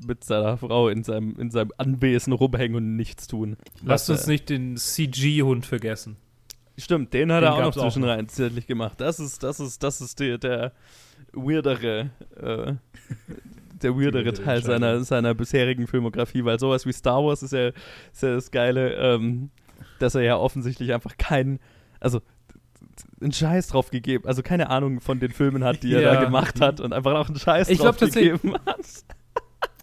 mit 0.04 0.24
seiner 0.24 0.56
Frau 0.56 0.88
in 0.88 1.04
seinem, 1.04 1.38
in 1.38 1.50
seinem 1.50 1.72
Anwesen 1.78 2.32
rumhängen 2.32 2.76
und 2.76 2.96
nichts 2.96 3.28
tun. 3.28 3.56
Lasst 3.84 4.10
uns 4.10 4.26
nicht 4.26 4.48
den 4.48 4.76
CG-Hund 4.76 5.64
vergessen. 5.64 6.16
Stimmt, 6.76 7.12
den 7.14 7.30
hat 7.30 7.42
den 7.42 7.48
er 7.48 7.54
auch 7.54 7.74
noch 7.74 7.82
zwischenrein 7.82 8.28
zärtlich 8.28 8.66
gemacht. 8.66 9.00
Das 9.00 9.20
ist, 9.20 9.42
das 9.42 9.60
ist, 9.60 9.82
das 9.82 10.00
ist 10.00 10.20
der, 10.20 10.38
der 10.38 10.72
weirdere, 11.32 12.10
äh, 12.36 12.74
der 13.82 13.96
weirdere 13.96 14.32
Teil 14.32 14.62
seiner, 14.62 15.02
seiner 15.04 15.34
bisherigen 15.34 15.86
Filmografie, 15.86 16.44
weil 16.44 16.58
sowas 16.58 16.86
wie 16.86 16.92
Star 16.92 17.24
Wars 17.24 17.42
ist 17.42 17.52
ja, 17.52 17.68
ist 17.68 18.22
ja 18.22 18.34
das 18.34 18.50
Geile, 18.50 18.94
ähm, 18.94 19.50
dass 19.98 20.14
er 20.14 20.22
ja 20.22 20.36
offensichtlich 20.36 20.92
einfach 20.92 21.16
keinen, 21.16 21.58
also 22.00 22.20
einen 23.20 23.32
Scheiß 23.32 23.68
drauf 23.68 23.90
gegeben, 23.90 24.26
also 24.26 24.42
keine 24.42 24.70
Ahnung 24.70 25.00
von 25.00 25.20
den 25.20 25.30
Filmen 25.30 25.64
hat, 25.64 25.82
die 25.82 25.90
ja. 25.90 26.00
er 26.00 26.14
da 26.14 26.24
gemacht 26.24 26.60
hat 26.60 26.80
und 26.80 26.92
einfach 26.92 27.14
auch 27.14 27.28
einen 27.28 27.38
Scheiß 27.38 27.68
ich 27.68 27.78
drauf 27.78 27.96
glaub, 27.96 28.12
gegeben 28.12 28.54
hat. 28.66 28.78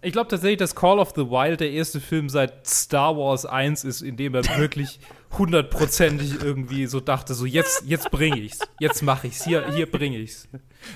Ich 0.02 0.14
glaube 0.14 0.30
tatsächlich, 0.30 0.60
dass 0.60 0.76
Call 0.76 1.00
of 1.00 1.12
the 1.16 1.30
Wild 1.30 1.60
der 1.60 1.72
erste 1.72 2.00
Film 2.00 2.30
seit 2.30 2.66
Star 2.66 3.18
Wars 3.18 3.46
1 3.46 3.84
ist, 3.84 4.02
in 4.02 4.16
dem 4.16 4.34
er 4.34 4.44
wirklich 4.58 5.00
hundertprozentig 5.38 6.42
irgendwie 6.42 6.86
so 6.86 7.00
dachte, 7.00 7.34
so 7.34 7.46
jetzt, 7.46 7.84
jetzt 7.86 8.10
bringe 8.10 8.40
ich's, 8.40 8.60
jetzt 8.80 9.04
mache 9.04 9.28
ich's, 9.28 9.44
hier, 9.44 9.72
hier 9.74 9.92
bringe 9.92 10.18
ich's. 10.18 10.48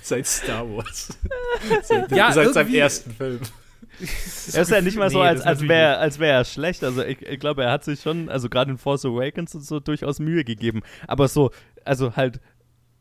Seit 0.02 0.26
Star 0.26 0.68
Wars. 0.70 1.18
seit, 1.84 2.12
ja, 2.12 2.32
seit 2.32 2.54
seinem 2.54 2.74
ersten 2.74 3.12
Film. 3.12 3.40
er 4.54 4.62
ist 4.62 4.72
ja 4.72 4.82
nicht 4.82 4.98
mal 4.98 5.10
so, 5.10 5.20
nee, 5.20 5.28
als, 5.28 5.42
als 5.42 5.62
wäre 5.68 5.98
als 5.98 6.20
wär 6.20 6.34
er 6.34 6.46
schlecht. 6.46 6.84
Also 6.84 7.04
ich, 7.04 7.22
ich 7.22 7.40
glaube, 7.40 7.64
er 7.64 7.72
hat 7.72 7.84
sich 7.84 8.02
schon, 8.02 8.30
also 8.30 8.50
gerade 8.50 8.72
in 8.72 8.78
Force 8.78 9.06
Awakens 9.06 9.54
und 9.54 9.66
so 9.66 9.80
durchaus 9.80 10.20
Mühe 10.20 10.44
gegeben. 10.46 10.82
Aber 11.08 11.28
so, 11.28 11.52
also 11.84 12.16
halt 12.16 12.40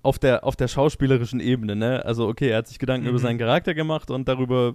auf 0.02 0.18
der, 0.18 0.44
auf 0.44 0.56
der 0.56 0.68
schauspielerischen 0.68 1.40
Ebene, 1.40 1.76
ne? 1.76 2.04
Also 2.04 2.26
okay, 2.28 2.48
er 2.48 2.58
hat 2.58 2.68
sich 2.68 2.78
Gedanken 2.78 3.04
mhm. 3.04 3.10
über 3.10 3.18
seinen 3.20 3.38
Charakter 3.38 3.72
gemacht 3.72 4.10
und 4.10 4.26
darüber, 4.28 4.74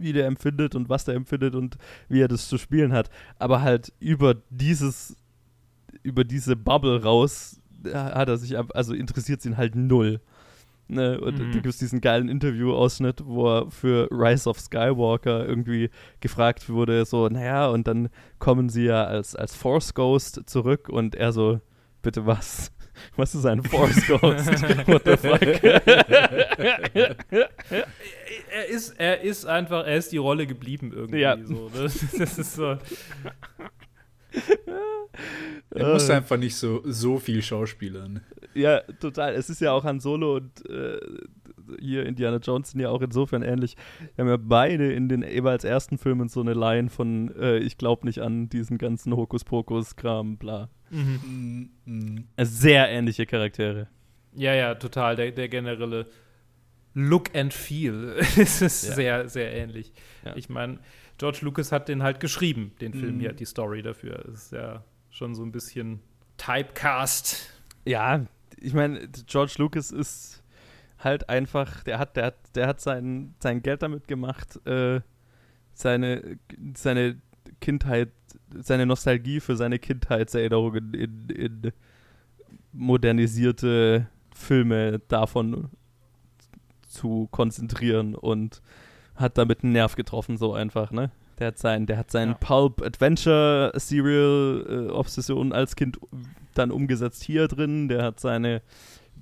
wie 0.00 0.12
der 0.12 0.26
empfindet 0.26 0.74
und 0.74 0.88
was 0.88 1.04
der 1.04 1.14
empfindet 1.14 1.54
und 1.54 1.76
wie 2.08 2.20
er 2.20 2.28
das 2.28 2.48
zu 2.48 2.58
spielen 2.58 2.92
hat. 2.92 3.10
Aber 3.38 3.62
halt 3.62 3.92
über 3.98 4.34
dieses, 4.50 5.16
über 6.02 6.24
diese 6.24 6.56
Bubble 6.56 7.02
raus 7.02 7.60
hat 7.92 8.28
er 8.28 8.36
sich, 8.36 8.56
also 8.58 8.94
interessiert 8.94 9.44
ihn 9.44 9.56
halt 9.56 9.74
null. 9.74 10.20
Ne? 10.88 11.20
Und 11.20 11.38
mhm. 11.38 11.38
da 11.38 11.44
gibt 11.50 11.66
es 11.66 11.78
diesen 11.78 12.00
geilen 12.00 12.28
Interview-Ausschnitt, 12.28 13.24
wo 13.24 13.48
er 13.48 13.70
für 13.70 14.08
Rise 14.10 14.48
of 14.48 14.60
Skywalker 14.60 15.46
irgendwie 15.46 15.90
gefragt 16.20 16.68
wurde, 16.68 17.04
so, 17.04 17.28
naja, 17.28 17.68
und 17.68 17.88
dann 17.88 18.08
kommen 18.38 18.68
sie 18.68 18.84
ja 18.84 19.04
als, 19.04 19.34
als 19.34 19.54
Force 19.54 19.94
Ghost 19.94 20.42
zurück 20.46 20.88
und 20.88 21.14
er 21.16 21.32
so, 21.32 21.60
bitte 22.02 22.26
was? 22.26 22.70
Was 23.16 23.34
ist 23.34 23.46
ein 23.46 23.62
Force 23.62 24.06
Ghost? 24.06 24.22
What 24.86 25.02
the 25.04 25.16
fuck? 25.16 25.42
er, 28.50 28.66
ist, 28.68 28.94
er 28.98 29.20
ist 29.20 29.46
einfach, 29.46 29.86
er 29.86 29.96
ist 29.96 30.12
die 30.12 30.18
Rolle 30.18 30.46
geblieben 30.46 30.92
irgendwie. 30.94 31.20
Ja. 31.20 31.36
So, 31.44 31.70
ne? 31.74 31.82
Das 31.82 32.38
ist 32.38 32.54
so. 32.54 32.78
Er 35.70 35.92
muss 35.92 36.10
einfach 36.10 36.36
nicht 36.36 36.56
so, 36.56 36.82
so 36.84 37.18
viel 37.18 37.42
schauspielern. 37.42 38.20
Ja, 38.54 38.80
total. 39.00 39.34
Es 39.34 39.50
ist 39.50 39.60
ja 39.60 39.72
auch 39.72 39.84
Han 39.84 40.00
Solo 40.00 40.36
und 40.36 40.68
äh, 40.68 40.98
hier 41.80 42.06
Indiana 42.06 42.38
Jones 42.38 42.70
sind 42.70 42.80
ja 42.80 42.90
auch 42.90 43.02
insofern 43.02 43.42
ähnlich. 43.42 43.76
Wir 44.14 44.24
haben 44.24 44.30
ja 44.30 44.38
beide 44.38 44.92
in 44.92 45.08
den 45.08 45.22
jeweils 45.22 45.64
ersten 45.64 45.98
Filmen 45.98 46.28
so 46.28 46.40
eine 46.40 46.54
Line 46.54 46.88
von 46.88 47.34
äh, 47.36 47.58
ich 47.58 47.78
glaube 47.78 48.06
nicht 48.06 48.20
an 48.20 48.48
diesen 48.48 48.78
ganzen 48.78 49.14
Hokuspokus-Kram, 49.16 50.38
bla. 50.38 50.68
Mhm. 50.90 51.70
Mhm. 51.84 52.24
Sehr 52.38 52.88
ähnliche 52.88 53.26
Charaktere. 53.26 53.88
Ja, 54.34 54.54
ja, 54.54 54.74
total. 54.74 55.16
Der, 55.16 55.32
der 55.32 55.48
generelle 55.48 56.06
Look 56.94 57.34
and 57.34 57.52
Feel 57.52 58.16
ist 58.36 58.60
ja. 58.60 58.68
sehr, 58.68 59.28
sehr 59.28 59.52
ähnlich. 59.52 59.92
Ja. 60.24 60.36
Ich 60.36 60.48
meine, 60.48 60.78
George 61.18 61.38
Lucas 61.42 61.72
hat 61.72 61.88
den 61.88 62.02
halt 62.02 62.20
geschrieben, 62.20 62.72
den 62.80 62.92
Film 62.92 63.16
mhm. 63.16 63.20
hier, 63.20 63.32
die 63.32 63.44
Story 63.44 63.82
dafür. 63.82 64.22
Das 64.26 64.44
ist 64.44 64.52
ja 64.52 64.84
schon 65.10 65.34
so 65.34 65.42
ein 65.42 65.52
bisschen 65.52 66.00
Typecast. 66.36 67.50
Ja, 67.84 68.26
ich 68.58 68.74
meine, 68.74 69.08
George 69.26 69.54
Lucas 69.58 69.90
ist 69.90 70.42
halt 70.98 71.28
einfach, 71.28 71.82
der 71.84 71.98
hat, 71.98 72.16
der 72.16 72.26
hat, 72.26 72.36
der 72.54 72.66
hat 72.66 72.80
sein, 72.80 73.34
sein 73.40 73.62
Geld 73.62 73.82
damit 73.82 74.08
gemacht, 74.08 74.64
äh, 74.66 75.00
seine, 75.72 76.38
seine 76.74 77.20
Kindheit, 77.60 78.10
seine 78.54 78.86
Nostalgie 78.86 79.40
für 79.40 79.56
seine 79.56 79.78
Kindheitserinnerungen 79.78 80.94
in, 80.94 81.28
in 81.28 81.72
modernisierte 82.72 84.08
Filme 84.34 85.00
davon 85.08 85.70
zu 86.86 87.28
konzentrieren 87.30 88.14
und 88.14 88.62
hat 89.14 89.38
damit 89.38 89.62
einen 89.62 89.72
Nerv 89.72 89.96
getroffen, 89.96 90.36
so 90.36 90.52
einfach, 90.52 90.90
ne? 90.90 91.10
Der 91.38 91.48
hat 91.48 91.58
sein, 91.58 91.86
der 91.86 91.98
hat 91.98 92.10
seinen 92.10 92.32
ja. 92.32 92.38
Pulp 92.38 92.82
Adventure 92.82 93.72
Serial 93.74 94.64
äh, 94.68 94.90
Obsession 94.90 95.52
als 95.52 95.76
Kind 95.76 95.98
dann 96.54 96.70
umgesetzt 96.70 97.22
hier 97.22 97.46
drin. 97.46 97.88
Der 97.88 98.02
hat 98.02 98.20
seine 98.20 98.62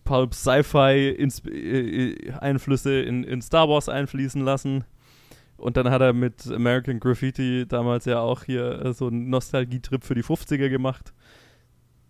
Pulp 0.04 0.34
Sci-Fi 0.34 1.16
äh, 1.16 2.32
Einflüsse 2.38 3.00
in, 3.00 3.24
in 3.24 3.42
Star 3.42 3.68
Wars 3.68 3.88
einfließen 3.88 4.42
lassen. 4.42 4.84
Und 5.64 5.78
dann 5.78 5.88
hat 5.88 6.02
er 6.02 6.12
mit 6.12 6.46
American 6.46 7.00
Graffiti 7.00 7.64
damals 7.66 8.04
ja 8.04 8.20
auch 8.20 8.44
hier 8.44 8.84
äh, 8.84 8.92
so 8.92 9.06
einen 9.06 9.30
Nostalgietrip 9.30 10.04
für 10.04 10.14
die 10.14 10.22
50er 10.22 10.68
gemacht. 10.68 11.14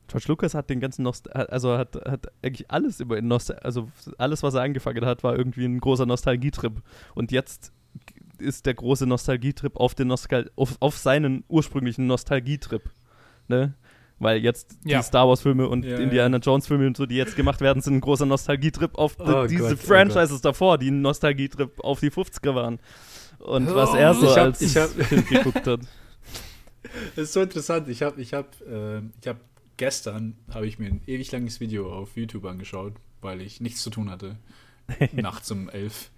George 0.09 0.25
Lucas 0.27 0.55
hat 0.55 0.71
den 0.71 0.81
ganzen 0.81 1.05
Nost 1.05 1.33
also 1.33 1.79
hat, 1.79 1.95
hat 2.05 2.33
eigentlich 2.43 2.69
alles 2.69 2.99
über 2.99 3.23
Nostal 3.23 3.61
also 3.61 3.89
alles, 4.19 4.43
was 4.43 4.55
er 4.55 4.63
angefangen 4.63 5.07
hat, 5.07 5.23
war 5.23 5.39
irgendwie 5.39 5.67
ein 5.67 5.79
großer 5.79 6.05
Nostalgietrip. 6.05 6.83
Und 7.15 7.31
jetzt 7.31 7.73
ist 8.39 8.67
der 8.67 8.75
große 8.75 9.07
Nostalgietrip 9.07 9.77
auf 9.77 9.95
den 9.95 10.09
Nostal 10.09 10.51
auf, 10.57 10.77
auf 10.81 10.99
seinen 10.99 11.45
ursprünglichen 11.47 12.09
Nostalgietrip. 12.09 12.83
Ne? 13.47 13.75
Weil 14.19 14.39
jetzt 14.39 14.79
ja. 14.85 14.99
die 14.99 15.05
Star 15.05 15.29
Wars-Filme 15.29 15.69
und 15.69 15.85
ja, 15.85 15.99
Indiana 15.99 16.39
ja. 16.39 16.43
Jones-Filme 16.43 16.89
und 16.89 16.97
so, 16.97 17.07
die 17.07 17.15
jetzt 17.15 17.37
gemacht 17.37 17.61
werden, 17.61 17.81
sind 17.83 17.95
ein 17.95 18.01
großer 18.01 18.27
Nostalgietrip 18.27 18.99
auf 18.99 19.17
oh 19.21 19.47
diese 19.47 19.63
Gott, 19.63 19.73
oh 19.75 19.87
Franchises 19.87 20.39
oh 20.39 20.43
davor, 20.43 20.77
die 20.77 20.91
ein 20.91 21.03
Nostalgietrip 21.03 21.79
auf 21.85 22.01
die 22.01 22.11
50er 22.11 22.57
waren. 22.57 22.81
Und 23.39 23.69
oh, 23.69 23.75
was 23.75 23.95
er 23.95 24.15
so 24.15 24.27
ich 24.27 24.37
hab, 24.37 24.45
als 24.45 24.61
ich 24.61 24.77
hab, 24.77 24.97
geguckt 25.29 25.67
hat. 25.67 25.81
Das 27.17 27.25
ist 27.25 27.33
so 27.33 27.41
interessant. 27.41 27.89
Ich 27.89 28.03
habe 28.03 28.21
ich 28.21 28.33
hab, 28.35 28.61
äh, 28.63 29.03
hab 29.27 29.41
gestern 29.77 30.37
habe 30.53 30.67
ich 30.67 30.79
mir 30.79 30.87
ein 30.87 31.01
ewig 31.07 31.31
langes 31.33 31.61
Video 31.61 31.93
auf 31.93 32.17
YouTube 32.17 32.45
angeschaut, 32.45 32.95
weil 33.21 33.41
ich 33.41 33.61
nichts 33.61 33.83
zu 33.83 33.91
tun 33.91 34.11
hatte. 34.11 34.37
nachts 35.13 35.51
um 35.51 35.69
elf. 35.69 36.11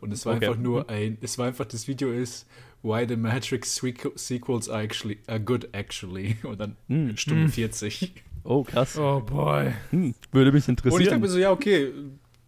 Und 0.00 0.12
es 0.12 0.26
war 0.26 0.36
okay. 0.36 0.46
einfach 0.46 0.60
nur 0.60 0.90
ein, 0.90 1.18
es 1.22 1.38
war 1.38 1.46
einfach, 1.46 1.64
das 1.64 1.88
Video 1.88 2.12
ist, 2.12 2.46
why 2.82 3.06
the 3.08 3.16
Matrix 3.16 3.80
sequels 4.16 4.68
are 4.68 4.82
actually, 4.82 5.18
are 5.26 5.40
good 5.40 5.68
actually. 5.72 6.36
Und 6.42 6.60
dann 6.60 6.76
hm. 6.88 7.16
Stunde 7.16 7.44
hm. 7.44 7.52
40. 7.52 8.12
Oh, 8.44 8.64
krass. 8.64 8.98
Oh 8.98 9.20
boy. 9.20 9.72
Hm. 9.90 10.14
Würde 10.32 10.52
mich 10.52 10.68
interessieren. 10.68 10.94
Und 10.94 11.02
ich 11.02 11.08
dachte 11.08 11.20
mir 11.20 11.28
so, 11.28 11.38
ja, 11.38 11.50
okay, 11.50 11.92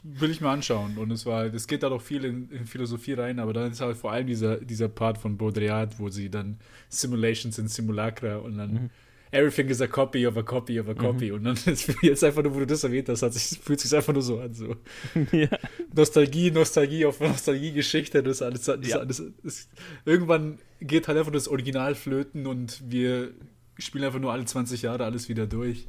will 0.02 0.30
ich 0.30 0.40
mir 0.40 0.48
anschauen. 0.48 0.98
Und 0.98 1.10
es 1.10 1.26
war, 1.26 1.44
es 1.46 1.66
geht 1.66 1.82
da 1.82 1.88
doch 1.88 2.02
viel 2.02 2.24
in, 2.24 2.50
in, 2.50 2.66
Philosophie 2.66 3.14
rein, 3.14 3.38
aber 3.38 3.52
dann 3.52 3.72
ist 3.72 3.80
halt 3.80 3.96
vor 3.96 4.12
allem 4.12 4.26
dieser, 4.26 4.56
dieser 4.56 4.88
Part 4.88 5.18
von 5.18 5.36
Baudrillard, 5.36 5.98
wo 5.98 6.08
sie 6.08 6.30
dann 6.30 6.58
Simulations 6.88 7.58
in 7.58 7.68
Simulacra 7.68 8.36
und 8.36 8.58
dann 8.58 8.72
mhm. 8.72 8.90
Everything 9.32 9.68
is 9.68 9.80
a 9.80 9.86
copy 9.86 10.26
of 10.26 10.36
a 10.36 10.42
copy 10.42 10.80
of 10.80 10.88
a 10.88 10.94
copy. 10.94 11.28
Mhm. 11.28 11.34
Und 11.34 11.44
dann 11.44 11.54
ist 11.72 11.94
jetzt 12.02 12.24
einfach 12.24 12.42
nur, 12.42 12.54
wo 12.54 12.58
du 12.58 12.66
das 12.66 12.82
erwähnt 12.82 13.08
hast, 13.08 13.22
hat 13.22 13.32
sich, 13.32 13.58
fühlt 13.60 13.78
sich 13.78 13.94
einfach 13.94 14.12
nur 14.12 14.22
so 14.22 14.40
an. 14.40 14.52
So. 14.52 14.76
Ja. 15.32 15.48
Nostalgie, 15.94 16.50
Nostalgie 16.50 17.04
auf 17.04 17.20
Nostalgie-Geschichte. 17.20 18.22
Das 18.22 18.42
alles, 18.42 18.64
das 18.64 18.78
ja. 18.82 18.98
alles 18.98 19.22
das, 19.42 19.68
irgendwann 20.04 20.58
geht 20.80 21.06
halt 21.06 21.16
einfach 21.16 21.30
das 21.30 21.46
Original 21.46 21.94
flöten 21.94 22.46
und 22.46 22.82
wir 22.88 23.30
spielen 23.78 24.04
einfach 24.04 24.18
nur 24.18 24.32
alle 24.32 24.44
20 24.44 24.82
Jahre 24.82 25.04
alles 25.04 25.28
wieder 25.28 25.46
durch. 25.46 25.86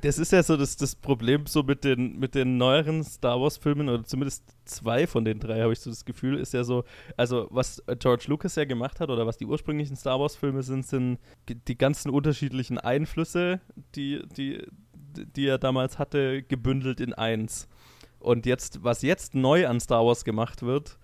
Das 0.00 0.18
ist 0.18 0.32
ja 0.32 0.42
so 0.42 0.56
das, 0.56 0.76
das 0.76 0.96
Problem 0.96 1.46
so 1.46 1.62
mit 1.62 1.84
den, 1.84 2.18
mit 2.18 2.34
den 2.34 2.56
neueren 2.56 3.04
Star 3.04 3.40
Wars-Filmen, 3.40 3.88
oder 3.88 4.02
zumindest 4.04 4.42
zwei 4.64 5.06
von 5.06 5.24
den 5.24 5.38
drei, 5.38 5.60
habe 5.62 5.72
ich 5.72 5.78
so 5.78 5.90
das 5.90 6.04
Gefühl, 6.04 6.38
ist 6.38 6.52
ja 6.52 6.64
so, 6.64 6.84
also 7.16 7.46
was 7.50 7.82
George 8.00 8.24
Lucas 8.26 8.56
ja 8.56 8.64
gemacht 8.64 8.98
hat 8.98 9.08
oder 9.08 9.24
was 9.26 9.36
die 9.36 9.46
ursprünglichen 9.46 9.94
Star 9.94 10.18
Wars-Filme 10.18 10.64
sind, 10.64 10.84
sind 10.84 11.18
die 11.48 11.78
ganzen 11.78 12.10
unterschiedlichen 12.10 12.78
Einflüsse, 12.78 13.60
die, 13.94 14.22
die, 14.36 14.66
die 15.36 15.46
er 15.46 15.58
damals 15.58 15.98
hatte, 15.98 16.42
gebündelt 16.42 17.00
in 17.00 17.14
eins. 17.14 17.68
Und 18.18 18.46
jetzt, 18.46 18.82
was 18.82 19.02
jetzt 19.02 19.36
neu 19.36 19.68
an 19.68 19.78
Star 19.78 20.04
Wars 20.04 20.24
gemacht 20.24 20.62
wird, 20.62 20.98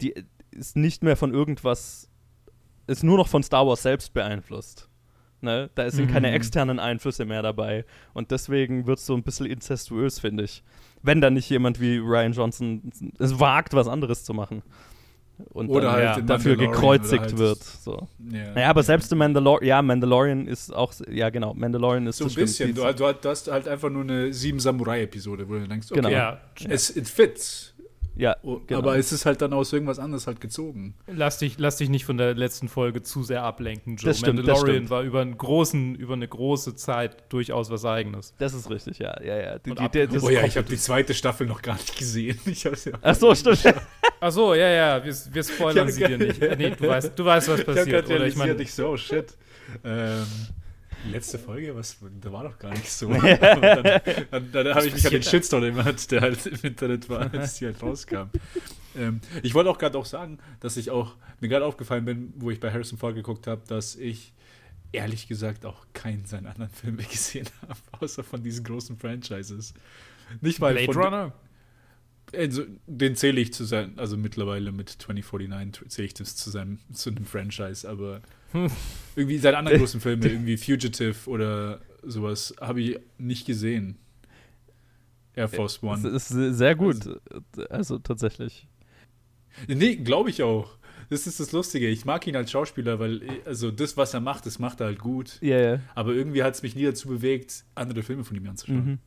die 0.00 0.12
ist 0.50 0.76
nicht 0.76 1.04
mehr 1.04 1.16
von 1.16 1.32
irgendwas, 1.32 2.08
ist 2.88 3.04
nur 3.04 3.16
noch 3.16 3.28
von 3.28 3.44
Star 3.44 3.66
Wars 3.66 3.82
selbst 3.82 4.12
beeinflusst. 4.12 4.88
Ne? 5.42 5.70
Da 5.74 5.90
sind 5.90 6.08
mhm. 6.08 6.12
keine 6.12 6.32
externen 6.32 6.78
Einflüsse 6.78 7.24
mehr 7.24 7.42
dabei. 7.42 7.84
Und 8.14 8.30
deswegen 8.30 8.86
wird 8.86 8.98
es 8.98 9.06
so 9.06 9.14
ein 9.14 9.22
bisschen 9.22 9.46
incestuös, 9.46 10.20
finde 10.20 10.44
ich. 10.44 10.62
Wenn 11.02 11.20
da 11.20 11.30
nicht 11.30 11.50
jemand 11.50 11.80
wie 11.80 11.98
Ryan 11.98 12.32
Johnson 12.32 12.92
es 13.18 13.40
wagt, 13.40 13.74
was 13.74 13.88
anderes 13.88 14.24
zu 14.24 14.34
machen. 14.34 14.62
Und 15.50 15.68
oder 15.68 15.82
dann, 15.82 15.92
halt 15.92 16.16
ja, 16.18 16.20
dafür 16.20 16.56
gekreuzigt 16.56 17.22
halt 17.22 17.38
wird. 17.38 17.62
So. 17.62 18.08
Ja. 18.30 18.52
Naja, 18.54 18.70
aber 18.70 18.82
selbst 18.82 19.10
The 19.10 19.16
Mandalorian, 19.16 19.66
ja, 19.66 19.82
Mandalorian 19.82 20.46
ist 20.46 20.72
auch, 20.72 20.92
ja 21.10 21.30
genau, 21.30 21.54
Mandalorian 21.54 22.06
ist 22.06 22.18
so 22.18 22.26
ein 22.26 22.34
bisschen. 22.34 22.74
Du, 22.74 22.82
du, 22.92 23.06
hast 23.24 23.50
halt 23.50 23.66
einfach 23.66 23.90
nur 23.90 24.02
eine 24.02 24.32
Sieben 24.32 24.60
Samurai-Episode, 24.60 25.48
wo 25.48 25.54
du 25.54 25.66
denkst, 25.66 25.88
okay, 25.90 26.00
genau. 26.00 26.10
ja, 26.10 26.40
es 26.68 26.96
it 26.96 27.08
fits. 27.08 27.71
Ja, 28.14 28.36
genau. 28.42 28.78
aber 28.78 28.98
es 28.98 29.12
ist 29.12 29.24
halt 29.24 29.40
dann 29.40 29.52
aus 29.52 29.72
irgendwas 29.72 29.98
anderes 29.98 30.26
halt 30.26 30.40
gezogen. 30.40 30.94
Lass 31.06 31.38
dich, 31.38 31.58
lass 31.58 31.76
dich 31.76 31.88
nicht 31.88 32.04
von 32.04 32.18
der 32.18 32.34
letzten 32.34 32.68
Folge 32.68 33.02
zu 33.02 33.22
sehr 33.22 33.42
ablenken, 33.42 33.96
Joe. 33.96 34.10
Das 34.10 34.18
stimmt, 34.18 34.36
Mandalorian 34.36 34.66
das 34.66 34.74
stimmt. 34.74 34.90
war 34.90 35.02
über, 35.02 35.20
einen 35.22 35.38
großen, 35.38 35.94
über 35.94 36.14
eine 36.14 36.28
große 36.28 36.74
Zeit 36.74 37.24
durchaus 37.30 37.70
was 37.70 37.84
Eigenes. 37.84 38.34
Das 38.38 38.54
ist 38.54 38.70
richtig, 38.70 38.98
ja. 38.98 39.20
ja, 39.22 39.36
ja. 39.36 39.58
Die, 39.58 39.74
die, 39.74 40.08
die, 40.08 40.18
oh 40.18 40.28
ja, 40.28 40.44
ich 40.44 40.56
habe 40.56 40.68
die 40.68 40.76
zweite 40.76 41.14
Staffel 41.14 41.46
noch 41.46 41.62
gar 41.62 41.74
nicht 41.74 41.96
gesehen. 41.96 42.38
Ich 42.52 42.64
ja 42.64 42.72
Ach 43.00 43.14
so, 43.14 43.34
stimmt. 43.34 43.62
Ach 44.20 44.30
so, 44.30 44.54
ja, 44.54 44.68
ja, 44.68 45.04
wir, 45.04 45.14
wir 45.32 45.42
spoilern 45.42 45.90
sie 45.90 46.04
dir 46.04 46.18
nicht. 46.18 46.40
Nee, 46.40 46.70
du 46.70 46.86
weißt, 46.86 47.18
du 47.18 47.24
weißt 47.24 47.48
was 47.48 47.64
passiert. 47.64 48.08
Ich 48.08 48.14
habe 48.14 48.28
ich 48.28 48.36
mein, 48.36 48.60
ich 48.60 48.74
so, 48.74 48.90
oh 48.90 48.96
shit. 48.96 49.34
Ähm, 49.84 50.26
letzte 51.10 51.38
Folge, 51.38 51.74
was, 51.74 51.98
da 52.20 52.32
war 52.32 52.44
doch 52.44 52.58
gar 52.58 52.70
nicht 52.70 52.90
so. 52.90 53.12
dann, 53.12 54.00
dann, 54.30 54.52
dann 54.52 54.74
habe 54.74 54.86
ich 54.86 54.94
mich 54.94 55.06
an 55.06 55.12
den 55.12 55.22
Shitstorm 55.22 55.62
erinnert, 55.62 56.10
der 56.10 56.20
halt 56.20 56.46
im 56.46 56.58
Internet 56.62 57.08
war, 57.08 57.32
als 57.32 57.58
die 57.58 57.66
halt 57.66 57.82
rauskam. 57.82 58.30
Ähm, 58.96 59.20
ich 59.42 59.54
wollte 59.54 59.70
auch 59.70 59.78
gerade 59.78 59.98
auch 59.98 60.04
sagen, 60.04 60.38
dass 60.60 60.76
ich 60.76 60.90
auch, 60.90 61.16
mir 61.40 61.48
gerade 61.48 61.64
aufgefallen 61.64 62.04
bin, 62.04 62.32
wo 62.36 62.50
ich 62.50 62.60
bei 62.60 62.70
Harrison 62.70 62.98
Ford 62.98 63.14
geguckt 63.14 63.46
habe, 63.46 63.62
dass 63.66 63.96
ich 63.96 64.32
ehrlich 64.92 65.26
gesagt 65.26 65.64
auch 65.64 65.86
keinen 65.94 66.26
seiner 66.26 66.50
anderen 66.50 66.70
Filme 66.70 67.02
gesehen 67.10 67.48
habe, 67.62 67.80
außer 68.00 68.22
von 68.22 68.42
diesen 68.42 68.64
großen 68.64 68.96
Franchises. 68.96 69.74
Nicht 70.40 70.60
mal 70.60 70.72
Blade 70.72 70.92
von, 70.92 71.02
Runner? 71.02 71.32
Also, 72.34 72.64
den 72.86 73.16
zähle 73.16 73.40
ich 73.40 73.52
zu 73.52 73.64
sein, 73.64 73.98
also 73.98 74.16
mittlerweile 74.16 74.72
mit 74.72 74.88
2049 74.88 75.88
zähle 75.88 76.06
ich 76.06 76.14
das 76.14 76.36
zu 76.36 76.50
seinem, 76.50 76.78
zu 76.92 77.10
einem 77.10 77.26
Franchise, 77.26 77.88
aber 77.88 78.22
irgendwie 79.16 79.38
seine 79.38 79.58
anderen 79.58 79.78
großen 79.80 80.00
Filme, 80.00 80.26
irgendwie 80.26 80.56
Fugitive 80.56 81.28
oder 81.28 81.80
sowas, 82.02 82.54
habe 82.60 82.80
ich 82.80 82.98
nicht 83.18 83.46
gesehen. 83.46 83.98
Air 85.34 85.48
Force 85.48 85.82
One. 85.82 86.02
Das 86.10 86.30
ist 86.30 86.58
sehr 86.58 86.74
gut, 86.74 87.08
also 87.70 87.98
tatsächlich. 87.98 88.66
Nee, 89.66 89.96
glaube 89.96 90.30
ich 90.30 90.42
auch. 90.42 90.76
Das 91.10 91.26
ist 91.26 91.40
das 91.40 91.52
Lustige. 91.52 91.88
Ich 91.88 92.04
mag 92.04 92.26
ihn 92.26 92.36
als 92.36 92.50
Schauspieler, 92.50 92.98
weil 92.98 93.22
also 93.44 93.70
das, 93.70 93.96
was 93.96 94.14
er 94.14 94.20
macht, 94.20 94.46
das 94.46 94.58
macht 94.58 94.80
er 94.80 94.86
halt 94.86 94.98
gut. 94.98 95.38
Ja, 95.42 95.58
ja. 95.58 95.80
Aber 95.94 96.12
irgendwie 96.12 96.42
hat 96.42 96.54
es 96.54 96.62
mich 96.62 96.74
nie 96.74 96.84
dazu 96.84 97.08
bewegt, 97.08 97.64
andere 97.74 98.02
Filme 98.02 98.24
von 98.24 98.36
ihm 98.36 98.46
anzuschauen. 98.48 98.84
Mhm. 98.84 98.98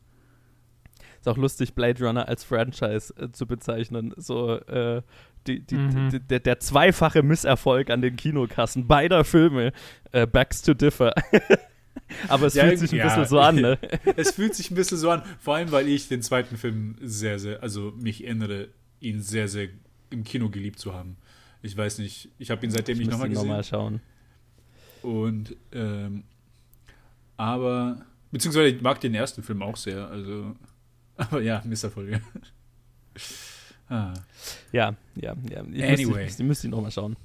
Ist 1.26 1.32
auch 1.32 1.38
lustig, 1.38 1.74
Blade 1.74 2.06
Runner 2.06 2.28
als 2.28 2.44
Franchise 2.44 3.12
äh, 3.16 3.32
zu 3.32 3.48
bezeichnen. 3.48 4.14
So, 4.16 4.60
äh, 4.60 5.02
die, 5.48 5.58
die, 5.58 5.74
mhm. 5.74 6.10
die, 6.10 6.20
der, 6.20 6.38
der, 6.38 6.60
zweifache 6.60 7.24
Misserfolg 7.24 7.90
an 7.90 8.00
den 8.00 8.14
Kinokassen 8.14 8.86
beider 8.86 9.24
Filme, 9.24 9.72
äh, 10.12 10.24
Backs 10.28 10.62
to 10.62 10.72
Differ. 10.72 11.12
Aber 12.28 12.46
es 12.46 12.54
ja, 12.54 12.66
fühlt 12.66 12.78
sich 12.78 12.92
ein 12.92 12.98
ja, 12.98 13.06
bisschen 13.06 13.24
so 13.24 13.40
an, 13.40 13.56
ne? 13.56 13.76
es 14.16 14.30
fühlt 14.30 14.54
sich 14.54 14.70
ein 14.70 14.76
bisschen 14.76 14.98
so 14.98 15.10
an, 15.10 15.24
vor 15.40 15.56
allem, 15.56 15.72
weil 15.72 15.88
ich 15.88 16.06
den 16.06 16.22
zweiten 16.22 16.56
Film 16.56 16.94
sehr, 17.00 17.40
sehr, 17.40 17.60
also 17.60 17.92
mich 17.96 18.22
erinnere, 18.22 18.68
ihn 19.00 19.20
sehr, 19.20 19.48
sehr 19.48 19.70
im 20.10 20.22
Kino 20.22 20.48
geliebt 20.48 20.78
zu 20.78 20.94
haben. 20.94 21.16
Ich 21.60 21.76
weiß 21.76 21.98
nicht, 21.98 22.30
ich 22.38 22.52
habe 22.52 22.64
ihn 22.64 22.70
seitdem 22.70 22.94
ich 22.94 23.00
nicht 23.00 23.10
nochmal 23.10 23.30
gesehen. 23.30 23.48
Noch 23.48 23.56
mal 23.56 23.64
schauen. 23.64 24.00
Und, 25.02 25.56
ähm, 25.72 26.22
aber, 27.36 28.06
beziehungsweise 28.30 28.68
ich 28.68 28.80
mag 28.80 29.00
den 29.00 29.14
ersten 29.14 29.42
Film 29.42 29.62
auch 29.62 29.76
sehr, 29.76 30.06
also 30.06 30.54
aber 31.16 31.40
ja, 31.40 31.62
Misserfolge. 31.64 32.20
ah. 33.88 34.12
Ja, 34.72 34.94
ja, 35.14 35.34
ja. 35.50 35.64
Ich 35.72 35.84
anyway. 35.84 36.24
Müsste, 36.24 36.42
ich 36.42 36.48
müsste 36.48 36.66
ihn 36.66 36.70
nochmal 36.70 36.90
schauen. 36.90 37.16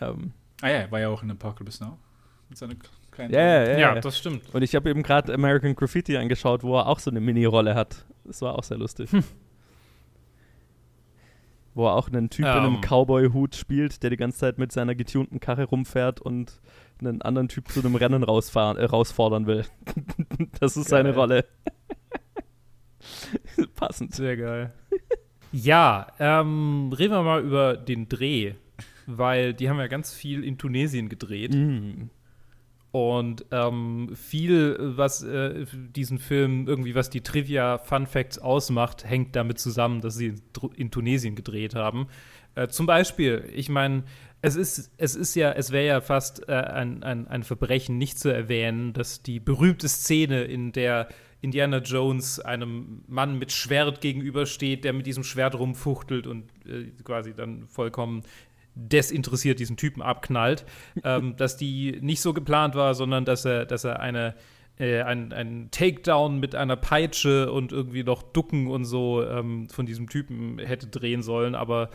Ähm. 0.00 0.32
Ah 0.60 0.68
ja, 0.68 0.90
war 0.90 1.00
ja 1.00 1.08
auch 1.08 1.22
in 1.22 1.30
Apocalypse 1.30 1.84
Now. 1.84 1.98
Mit 2.48 2.58
seiner 2.58 2.74
kleinen 3.10 3.32
ja, 3.32 3.40
ja, 3.40 3.64
ja, 3.64 3.78
ja, 3.78 4.00
das 4.00 4.18
stimmt. 4.18 4.54
Und 4.54 4.62
ich 4.62 4.74
habe 4.74 4.90
eben 4.90 5.02
gerade 5.02 5.32
American 5.32 5.74
Graffiti 5.74 6.16
angeschaut, 6.16 6.62
wo 6.62 6.76
er 6.76 6.86
auch 6.86 6.98
so 6.98 7.10
eine 7.10 7.20
Mini-Rolle 7.20 7.74
hat. 7.74 8.04
Das 8.24 8.42
war 8.42 8.58
auch 8.58 8.64
sehr 8.64 8.78
lustig. 8.78 9.10
Hm. 9.12 9.24
Wo 11.74 11.86
er 11.86 11.94
auch 11.94 12.08
einen 12.08 12.28
Typ 12.28 12.44
um. 12.44 12.50
in 12.52 12.58
einem 12.58 12.74
ähm. 12.74 12.80
Cowboy-Hut 12.82 13.54
spielt, 13.54 14.02
der 14.02 14.10
die 14.10 14.16
ganze 14.16 14.38
Zeit 14.38 14.58
mit 14.58 14.72
seiner 14.72 14.94
getunten 14.94 15.40
Karre 15.40 15.64
rumfährt 15.64 16.20
und 16.20 16.60
einen 17.00 17.22
anderen 17.22 17.48
Typ 17.48 17.68
zu 17.68 17.80
einem 17.80 17.94
Rennen 17.94 18.22
rausfahren, 18.22 18.76
äh, 18.76 18.84
rausfordern 18.84 19.46
will. 19.46 19.64
das 20.60 20.76
ist 20.76 20.90
geil. 20.90 21.04
seine 21.04 21.14
Rolle. 21.14 21.46
Passend. 23.74 24.14
Sehr 24.14 24.36
geil. 24.36 24.72
Ja, 25.52 26.06
ähm, 26.18 26.92
reden 26.96 27.12
wir 27.12 27.22
mal 27.22 27.42
über 27.42 27.76
den 27.76 28.08
Dreh, 28.08 28.54
weil 29.06 29.52
die 29.52 29.68
haben 29.68 29.78
ja 29.78 29.86
ganz 29.86 30.14
viel 30.14 30.44
in 30.44 30.56
Tunesien 30.56 31.08
gedreht. 31.08 31.54
Mm. 31.54 32.08
Und 32.90 33.46
ähm, 33.50 34.10
viel, 34.14 34.76
was 34.78 35.22
äh, 35.22 35.64
diesen 35.96 36.18
Film 36.18 36.68
irgendwie, 36.68 36.94
was 36.94 37.08
die 37.08 37.22
Trivia 37.22 37.78
Fun 37.78 38.06
Facts 38.06 38.38
ausmacht, 38.38 39.04
hängt 39.04 39.34
damit 39.34 39.58
zusammen, 39.58 40.02
dass 40.02 40.16
sie 40.16 40.34
in 40.76 40.90
Tunesien 40.90 41.34
gedreht 41.34 41.74
haben. 41.74 42.06
Äh, 42.54 42.68
zum 42.68 42.84
Beispiel, 42.84 43.48
ich 43.54 43.70
meine, 43.70 44.04
es 44.42 44.56
ist, 44.56 44.90
es 44.98 45.14
ist 45.14 45.34
ja, 45.36 45.52
es 45.52 45.70
wäre 45.70 45.86
ja 45.86 46.00
fast 46.02 46.48
äh, 46.48 46.52
ein, 46.52 47.02
ein, 47.02 47.28
ein 47.28 47.44
Verbrechen, 47.44 47.96
nicht 47.96 48.18
zu 48.18 48.28
erwähnen, 48.28 48.92
dass 48.92 49.22
die 49.22 49.40
berühmte 49.40 49.88
Szene, 49.88 50.42
in 50.42 50.72
der 50.72 51.08
Indiana 51.42 51.78
Jones 51.78 52.40
einem 52.40 53.02
Mann 53.08 53.38
mit 53.38 53.52
Schwert 53.52 54.00
gegenübersteht, 54.00 54.84
der 54.84 54.92
mit 54.92 55.06
diesem 55.06 55.24
Schwert 55.24 55.54
rumfuchtelt 55.56 56.26
und 56.26 56.44
äh, 56.66 56.84
quasi 57.04 57.34
dann 57.34 57.66
vollkommen 57.66 58.22
desinteressiert 58.74 59.58
diesen 59.58 59.76
Typen 59.76 60.00
abknallt, 60.00 60.64
ähm, 61.04 61.36
dass 61.36 61.56
die 61.56 61.98
nicht 62.00 62.22
so 62.22 62.32
geplant 62.32 62.74
war, 62.74 62.94
sondern 62.94 63.24
dass 63.24 63.44
er, 63.44 63.66
dass 63.66 63.84
er 63.84 64.00
eine 64.00 64.34
äh, 64.78 65.02
ein, 65.02 65.32
ein 65.34 65.68
Takedown 65.70 66.40
mit 66.40 66.54
einer 66.54 66.76
Peitsche 66.76 67.52
und 67.52 67.72
irgendwie 67.72 68.04
noch 68.04 68.22
Ducken 68.22 68.68
und 68.68 68.86
so 68.86 69.22
ähm, 69.22 69.68
von 69.68 69.84
diesem 69.84 70.08
Typen 70.08 70.58
hätte 70.58 70.86
drehen 70.86 71.22
sollen, 71.22 71.54
aber 71.54 71.90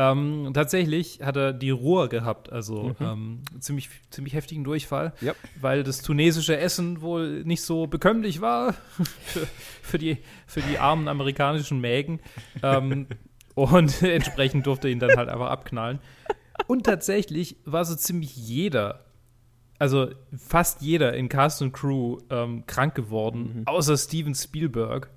ähm, 0.00 0.50
tatsächlich 0.54 1.20
hat 1.22 1.36
er 1.36 1.52
die 1.52 1.70
Ruhe 1.70 2.08
gehabt, 2.08 2.50
also 2.50 2.84
mhm. 2.84 2.94
ähm, 3.00 3.42
ziemlich, 3.58 3.90
ziemlich 4.08 4.32
heftigen 4.32 4.64
Durchfall, 4.64 5.12
yep. 5.20 5.36
weil 5.60 5.82
das 5.82 6.00
tunesische 6.00 6.56
Essen 6.56 7.02
wohl 7.02 7.44
nicht 7.44 7.62
so 7.62 7.86
bekömmlich 7.86 8.40
war 8.40 8.72
für, 9.24 9.46
für, 9.82 9.98
die, 9.98 10.16
für 10.46 10.62
die 10.62 10.78
armen 10.78 11.06
amerikanischen 11.06 11.80
Mägen. 11.80 12.20
ähm, 12.62 13.08
und 13.54 14.02
entsprechend 14.02 14.66
durfte 14.66 14.88
ihn 14.88 15.00
dann 15.00 15.16
halt 15.16 15.28
einfach 15.28 15.50
abknallen. 15.50 15.98
Und 16.66 16.86
tatsächlich 16.86 17.56
war 17.66 17.84
so 17.84 17.94
ziemlich 17.94 18.34
jeder, 18.36 19.04
also 19.78 20.08
fast 20.34 20.80
jeder 20.80 21.12
in 21.12 21.28
Cast 21.28 21.60
und 21.60 21.72
Crew 21.72 22.18
ähm, 22.30 22.64
krank 22.66 22.94
geworden, 22.94 23.52
mhm. 23.54 23.66
außer 23.66 23.98
Steven 23.98 24.34
Spielberg. 24.34 25.10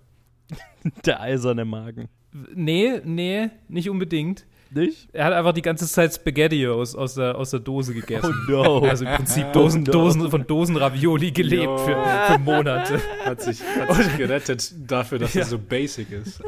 Der 1.06 1.22
eiserne 1.22 1.64
Magen. 1.64 2.10
Nee, 2.54 3.00
nee, 3.06 3.50
nicht 3.70 3.90
unbedingt. 3.90 4.46
Nicht? 4.74 5.10
Er 5.14 5.26
hat 5.26 5.34
einfach 5.34 5.54
die 5.54 5.62
ganze 5.62 5.88
Zeit 5.88 6.14
Spaghettios 6.14 6.96
aus 6.96 7.16
der, 7.16 7.38
aus 7.38 7.52
der 7.52 7.60
Dose 7.60 7.94
gegessen. 7.94 8.34
Oh 8.48 8.52
no. 8.52 8.80
Also 8.80 9.06
im 9.06 9.16
Prinzip 9.16 9.52
Dosen, 9.54 9.82
oh 9.82 9.86
no. 9.86 9.92
Dosen 9.92 10.30
von 10.30 10.48
Dosenravioli 10.48 11.32
gelebt 11.32 11.80
für, 11.82 12.04
für, 12.28 12.40
Monate. 12.40 13.02
Hat 13.24 13.42
sich, 13.42 13.62
hat 13.62 13.96
sich 13.96 14.18
gerettet 14.18 14.74
dafür, 14.90 15.20
dass 15.20 15.34
ja. 15.34 15.42
er 15.42 15.48
so 15.48 15.60
basic 15.60 16.12
ist. 16.12 16.42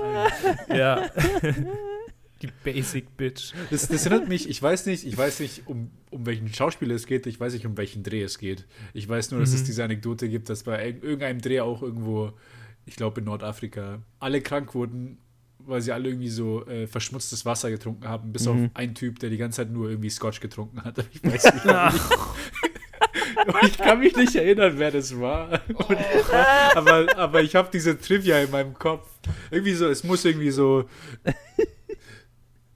Ja. 0.69 1.09
Die 2.41 2.49
Basic 2.63 3.15
Bitch. 3.15 3.53
Das, 3.71 3.87
das, 3.87 4.05
erinnert 4.05 4.27
mich, 4.27 4.49
ich 4.49 4.61
weiß 4.61 4.87
nicht, 4.87 5.05
ich 5.05 5.17
weiß 5.17 5.39
nicht, 5.39 5.67
um, 5.67 5.89
um 6.11 6.25
welchen 6.25 6.53
Schauspieler 6.53 6.93
es 6.93 7.07
geht, 7.07 7.25
ich 7.27 7.39
weiß 7.39 7.53
nicht, 7.53 7.65
um 7.65 7.77
welchen 7.77 8.03
Dreh 8.03 8.21
es 8.21 8.37
geht. 8.37 8.65
Ich 8.93 9.07
weiß 9.07 9.31
nur, 9.31 9.39
dass 9.39 9.51
mhm. 9.51 9.55
es 9.55 9.63
diese 9.63 9.83
Anekdote 9.83 10.27
gibt, 10.27 10.49
dass 10.49 10.63
bei 10.63 10.85
irgendeinem 10.85 11.39
Dreh 11.39 11.61
auch 11.61 11.81
irgendwo, 11.81 12.33
ich 12.85 12.97
glaube 12.97 13.21
in 13.21 13.25
Nordafrika, 13.25 14.01
alle 14.19 14.41
krank 14.41 14.75
wurden 14.75 15.17
weil 15.65 15.81
sie 15.81 15.91
alle 15.91 16.09
irgendwie 16.09 16.29
so 16.29 16.65
äh, 16.67 16.87
verschmutztes 16.87 17.45
Wasser 17.45 17.69
getrunken 17.69 18.07
haben, 18.07 18.31
bis 18.31 18.45
mhm. 18.45 18.65
auf 18.65 18.69
einen 18.73 18.95
Typ, 18.95 19.19
der 19.19 19.29
die 19.29 19.37
ganze 19.37 19.57
Zeit 19.57 19.71
nur 19.71 19.89
irgendwie 19.89 20.09
Scotch 20.09 20.39
getrunken 20.39 20.83
hat. 20.83 20.95
Ich 21.13 21.23
weiß 21.23 21.53
nicht. 21.53 21.65
ich, 23.63 23.77
kann 23.77 23.99
mich 23.99 24.15
nicht 24.15 24.35
erinnern, 24.35 24.73
wer 24.77 24.91
das 24.91 25.19
war. 25.19 25.61
Und, 25.67 25.97
aber, 26.75 27.05
aber 27.17 27.41
ich 27.41 27.55
habe 27.55 27.69
diese 27.71 27.99
Trivia 27.99 28.39
in 28.39 28.51
meinem 28.51 28.73
Kopf. 28.73 29.07
Irgendwie 29.51 29.73
so, 29.73 29.87
es 29.87 30.03
muss 30.03 30.25
irgendwie 30.25 30.51
so 30.51 30.89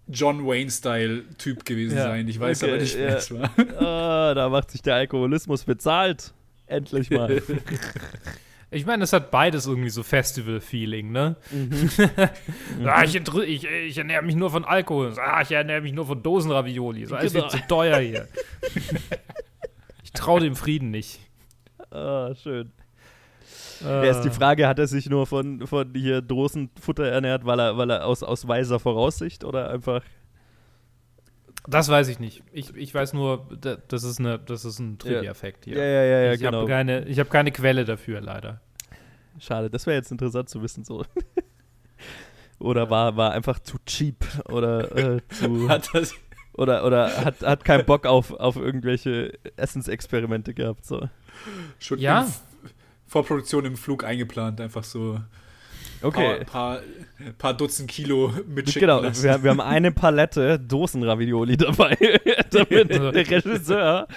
John 0.07 0.45
Wayne-Style-Typ 0.45 1.65
gewesen 1.65 1.97
ja, 1.97 2.03
sein. 2.03 2.27
Ich 2.27 2.39
weiß 2.39 2.63
okay, 2.63 2.71
aber 2.71 2.81
nicht, 2.81 2.97
wer 2.97 3.17
es 3.17 3.31
war. 3.31 3.51
Ah, 3.79 4.33
da 4.33 4.49
macht 4.49 4.71
sich 4.71 4.81
der 4.81 4.95
Alkoholismus 4.95 5.63
bezahlt. 5.63 6.33
Endlich 6.67 7.09
mal. 7.09 7.41
Ich 8.71 8.85
meine, 8.85 9.03
es 9.03 9.13
hat 9.13 9.31
beides 9.31 9.65
irgendwie 9.65 9.89
so 9.89 10.03
Festival-Feeling, 10.03 11.11
ne? 11.11 11.35
Mhm. 11.49 11.89
ah, 12.85 13.03
ich, 13.03 13.15
ich, 13.15 13.65
ich, 13.65 13.97
ernähre 13.97 14.21
mich 14.21 14.35
nur 14.35 14.51
von 14.51 14.63
Alkohol. 14.63 15.13
Ah, 15.19 15.41
ich 15.41 15.51
ernähre 15.51 15.81
mich 15.81 15.93
nur 15.93 16.05
von 16.05 16.21
Dosenravioli. 16.21 17.07
Das 17.07 17.23
ist 17.23 17.33
genau. 17.33 17.47
zu 17.47 17.57
teuer 17.67 17.97
hier. 17.97 18.27
ich 20.03 20.11
traue 20.11 20.41
dem 20.41 20.55
Frieden 20.55 20.91
nicht. 20.91 21.19
oh, 21.91 22.33
schön. 22.35 22.71
Äh. 23.83 24.07
Erst 24.07 24.25
die 24.25 24.29
Frage, 24.29 24.67
hat 24.67 24.77
er 24.77 24.87
sich 24.87 25.09
nur 25.09 25.25
von, 25.25 25.65
von 25.65 25.93
hier 25.95 26.21
Dosenfutter 26.21 27.05
ernährt, 27.05 27.45
weil 27.45 27.59
er, 27.59 27.77
weil 27.77 27.89
er 27.89 28.05
aus, 28.05 28.21
aus 28.21 28.47
weiser 28.47 28.79
Voraussicht 28.79 29.43
oder 29.43 29.71
einfach. 29.71 30.03
Das 31.67 31.89
weiß 31.89 32.07
ich 32.07 32.19
nicht. 32.19 32.43
Ich, 32.51 32.75
ich 32.75 32.93
weiß 32.93 33.13
nur, 33.13 33.47
das 33.87 34.03
ist, 34.03 34.19
eine, 34.19 34.39
das 34.39 34.65
ist 34.65 34.79
ein 34.79 34.97
Trivia-Fact 34.97 35.65
hier. 35.65 35.77
Ja, 35.77 35.83
ja, 35.83 36.03
ja, 36.03 36.19
ja 36.25 36.33
ich 36.33 36.39
genau. 36.39 36.61
Hab 36.61 36.67
keine, 36.67 37.05
ich 37.05 37.19
habe 37.19 37.29
keine 37.29 37.51
Quelle 37.51 37.85
dafür, 37.85 38.21
leider. 38.21 38.61
Schade, 39.39 39.69
das 39.69 39.85
wäre 39.85 39.97
jetzt 39.97 40.11
interessant 40.11 40.49
zu 40.49 40.61
wissen, 40.61 40.83
so. 40.83 41.05
oder 42.59 42.89
war, 42.89 43.15
war 43.17 43.31
einfach 43.31 43.59
zu 43.59 43.77
cheap 43.85 44.25
oder 44.49 45.15
äh, 45.15 45.21
zu. 45.29 45.69
Hat 45.69 45.89
das 45.93 46.15
oder, 46.53 46.85
oder 46.85 47.23
hat, 47.23 47.41
hat 47.41 47.63
keinen 47.63 47.85
Bock 47.85 48.05
auf, 48.05 48.31
auf 48.33 48.57
irgendwelche 48.57 49.31
Essensexperimente 49.55 50.53
gehabt. 50.53 50.85
So. 50.85 51.07
Schon 51.79 51.99
ja. 51.99 52.27
Vorproduktion 53.07 53.63
im 53.63 53.77
Flug 53.77 54.03
eingeplant, 54.03 54.59
einfach 54.59 54.83
so. 54.83 55.21
Okay. 56.01 56.45
Paar, 56.45 56.45
paar, 56.45 56.81
paar 57.37 57.53
Dutzend 57.53 57.89
Kilo 57.89 58.33
mitschicken 58.47 58.87
Genau, 58.87 59.03
wir, 59.03 59.43
wir, 59.43 59.49
haben 59.49 59.59
eine 59.59 59.91
Palette 59.91 60.59
Dosenravioli 60.59 61.57
dabei, 61.57 61.97
damit 62.51 62.89
der 62.89 63.13
Regisseur 63.13 64.07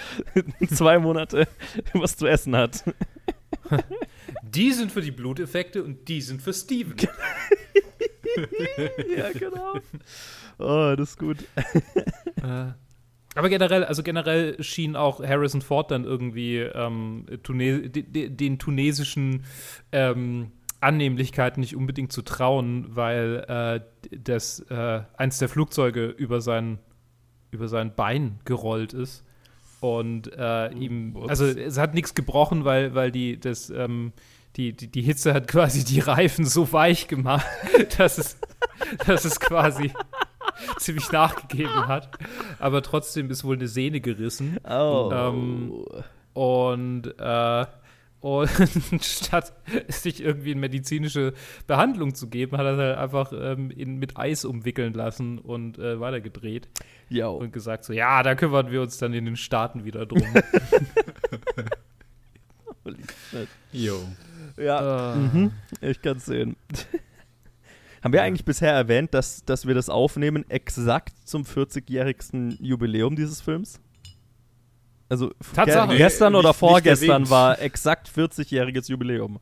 zwei 0.73 0.99
Monate 0.99 1.47
was 1.93 2.15
zu 2.15 2.27
essen 2.27 2.55
hat. 2.55 2.83
Die 4.43 4.71
sind 4.71 4.91
für 4.91 5.01
die 5.01 5.11
Bluteffekte 5.11 5.83
und 5.83 6.07
die 6.07 6.21
sind 6.21 6.41
für 6.41 6.53
Steven. 6.53 6.95
ja, 9.17 9.31
genau. 9.31 9.79
Oh, 10.59 10.95
das 10.95 11.11
ist 11.11 11.19
gut. 11.19 11.37
Äh, 12.41 12.71
aber 13.35 13.49
generell, 13.49 13.83
also 13.83 14.03
generell 14.03 14.61
schien 14.61 14.95
auch 14.95 15.23
Harrison 15.23 15.61
Ford 15.61 15.91
dann 15.91 16.03
irgendwie 16.03 16.59
ähm, 16.59 17.25
Tune 17.41 17.89
den 17.89 18.59
tunesischen 18.59 19.43
ähm, 19.91 20.51
Annehmlichkeiten 20.83 21.61
nicht 21.61 21.75
unbedingt 21.75 22.11
zu 22.11 22.21
trauen, 22.21 22.87
weil 22.89 23.45
äh, 23.47 24.17
das 24.17 24.59
äh, 24.69 25.01
eins 25.17 25.39
der 25.39 25.49
Flugzeuge 25.49 26.05
über 26.07 26.41
sein 26.41 26.79
über 27.51 27.67
sein 27.67 27.93
Bein 27.95 28.39
gerollt 28.45 28.93
ist 28.93 29.23
und 29.79 30.31
äh, 30.35 30.71
ihm 30.73 31.15
also 31.27 31.45
es 31.45 31.77
hat 31.77 31.93
nichts 31.93 32.15
gebrochen, 32.15 32.65
weil 32.65 32.95
weil 32.95 33.11
die 33.11 33.39
das 33.39 33.69
ähm, 33.69 34.13
die, 34.55 34.73
die, 34.73 34.87
die 34.87 35.01
Hitze 35.01 35.33
hat 35.33 35.47
quasi 35.47 35.83
die 35.83 35.99
Reifen 35.99 36.45
so 36.45 36.71
weich 36.71 37.07
gemacht, 37.07 37.45
dass 37.97 38.17
es, 38.17 38.37
dass 39.05 39.25
es 39.25 39.39
quasi 39.39 39.91
ziemlich 40.77 41.11
nachgegeben 41.11 41.87
hat. 41.87 42.09
Aber 42.59 42.81
trotzdem 42.81 43.29
ist 43.29 43.43
wohl 43.43 43.55
eine 43.55 43.67
Sehne 43.67 43.99
gerissen. 43.99 44.57
Oh. 44.63 45.09
Ähm, 45.11 45.85
und, 46.33 47.07
äh, 47.19 47.65
und 48.23 48.49
statt 49.03 49.51
sich 49.89 50.23
irgendwie 50.23 50.51
in 50.53 50.59
medizinische 50.59 51.33
Behandlung 51.67 52.15
zu 52.15 52.29
geben, 52.29 52.55
hat 52.55 52.65
er 52.65 52.77
halt 52.77 52.97
einfach 52.97 53.33
ähm, 53.35 53.69
ihn 53.69 53.97
mit 53.97 54.15
Eis 54.15 54.45
umwickeln 54.45 54.93
lassen 54.93 55.39
und 55.39 55.77
äh, 55.77 55.99
weitergedreht. 55.99 56.69
Yo. 57.09 57.33
Und 57.33 57.51
gesagt 57.51 57.83
so, 57.83 57.91
ja, 57.91 58.23
da 58.23 58.35
kümmern 58.35 58.71
wir 58.71 58.81
uns 58.81 58.97
dann 58.97 59.13
in 59.13 59.25
den 59.25 59.35
Staaten 59.35 59.83
wieder 59.83 60.05
drum. 60.05 60.23
Jo. 63.71 63.97
Ja, 64.57 65.13
uh. 65.13 65.17
mhm. 65.17 65.51
ich 65.79 66.01
kann 66.01 66.17
es 66.17 66.25
sehen. 66.25 66.57
Haben 68.03 68.11
wir 68.11 68.21
eigentlich 68.21 68.43
bisher 68.43 68.73
erwähnt, 68.73 69.13
dass, 69.13 69.45
dass 69.45 69.65
wir 69.65 69.73
das 69.73 69.89
aufnehmen 69.89 70.43
exakt 70.49 71.13
zum 71.23 71.43
40-jährigsten 71.43 72.57
Jubiläum 72.61 73.15
dieses 73.15 73.39
Films? 73.39 73.79
Also 75.13 75.31
Tatsache. 75.53 75.89
Ge 75.89 75.97
gestern 75.97 76.33
nee, 76.33 76.39
oder 76.39 76.49
nicht, 76.49 76.57
vorgestern 76.57 77.21
nicht 77.21 77.29
war 77.29 77.61
exakt 77.61 78.09
40-jähriges 78.09 78.89
Jubiläum. 78.89 79.39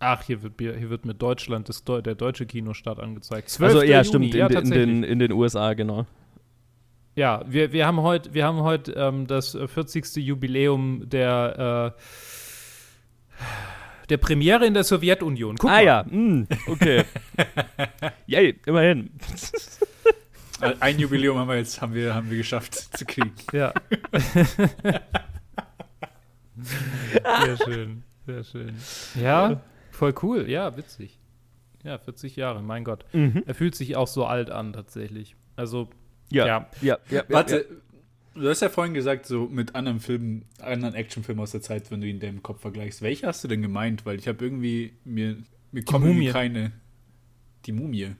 Ach, 0.00 0.22
hier 0.22 0.42
wird, 0.42 0.54
hier 0.58 0.88
wird 0.88 1.04
mit 1.04 1.20
Deutschland 1.20 1.68
das, 1.68 1.84
der 1.84 2.14
deutsche 2.14 2.46
Kinostart 2.46 2.98
angezeigt. 2.98 3.54
Also 3.60 3.82
ja, 3.82 4.02
stimmt, 4.04 4.34
in, 4.34 4.38
ja, 4.38 4.46
in, 4.46 4.70
den, 4.70 5.02
in 5.02 5.18
den 5.18 5.32
USA, 5.32 5.74
genau. 5.74 6.06
Ja, 7.14 7.44
wir, 7.46 7.72
wir 7.72 7.86
haben 7.86 8.00
heute 8.00 8.32
wir 8.32 8.46
haben 8.46 8.62
heut, 8.62 8.90
ähm, 8.96 9.26
das 9.26 9.50
40. 9.50 10.16
Jubiläum 10.16 11.02
der 11.10 11.94
äh, 11.94 12.00
der 14.08 14.16
Premiere 14.16 14.64
in 14.64 14.72
der 14.72 14.84
Sowjetunion. 14.84 15.56
Guck 15.56 15.68
ah 15.68 15.74
mal. 15.74 15.84
ja, 15.84 16.04
mm, 16.08 16.46
okay. 16.68 17.04
Yay, 18.26 18.58
immerhin. 18.64 19.10
Ein 20.80 20.98
Jubiläum 20.98 21.38
haben 21.38 21.48
wir 21.48 21.56
jetzt 21.56 21.80
haben 21.80 21.94
wir, 21.94 22.14
haben 22.14 22.30
wir 22.30 22.38
geschafft 22.38 22.74
zu 22.74 23.04
kriegen. 23.04 23.32
Ja. 23.52 23.72
sehr 26.56 27.56
schön, 27.64 28.02
sehr 28.26 28.44
schön. 28.44 28.74
Ja, 29.20 29.60
voll 29.90 30.14
cool. 30.22 30.48
Ja, 30.48 30.76
witzig. 30.76 31.18
Ja, 31.84 31.98
40 31.98 32.34
Jahre, 32.36 32.62
mein 32.62 32.84
Gott. 32.84 33.04
Mhm. 33.12 33.44
Er 33.46 33.54
fühlt 33.54 33.74
sich 33.76 33.96
auch 33.96 34.08
so 34.08 34.26
alt 34.26 34.50
an, 34.50 34.72
tatsächlich. 34.72 35.36
Also, 35.54 35.88
ja. 36.30 36.46
Ja, 36.46 36.68
ja, 36.82 36.98
ja 37.10 37.24
Warte, 37.28 37.56
ja. 37.58 37.62
Du 38.34 38.48
hast 38.48 38.60
ja 38.60 38.68
vorhin 38.68 38.92
gesagt, 38.92 39.24
so 39.24 39.46
mit 39.46 39.74
anderen 39.74 40.00
Filmen, 40.00 40.44
anderen 40.60 40.94
Actionfilmen 40.94 41.42
aus 41.42 41.52
der 41.52 41.62
Zeit, 41.62 41.90
wenn 41.90 42.02
du 42.02 42.06
ihn 42.06 42.16
in 42.16 42.20
deinem 42.20 42.42
Kopf 42.42 42.60
vergleichst. 42.60 43.00
Welche 43.00 43.26
hast 43.26 43.42
du 43.42 43.48
denn 43.48 43.62
gemeint? 43.62 44.04
Weil 44.04 44.18
ich 44.18 44.28
habe 44.28 44.44
irgendwie 44.44 44.92
mir, 45.04 45.38
mir 45.72 45.84
kommt 45.84 46.04
irgendwie 46.04 46.28
keine. 46.28 46.72
Die 47.64 47.72
Mumie. 47.72 48.14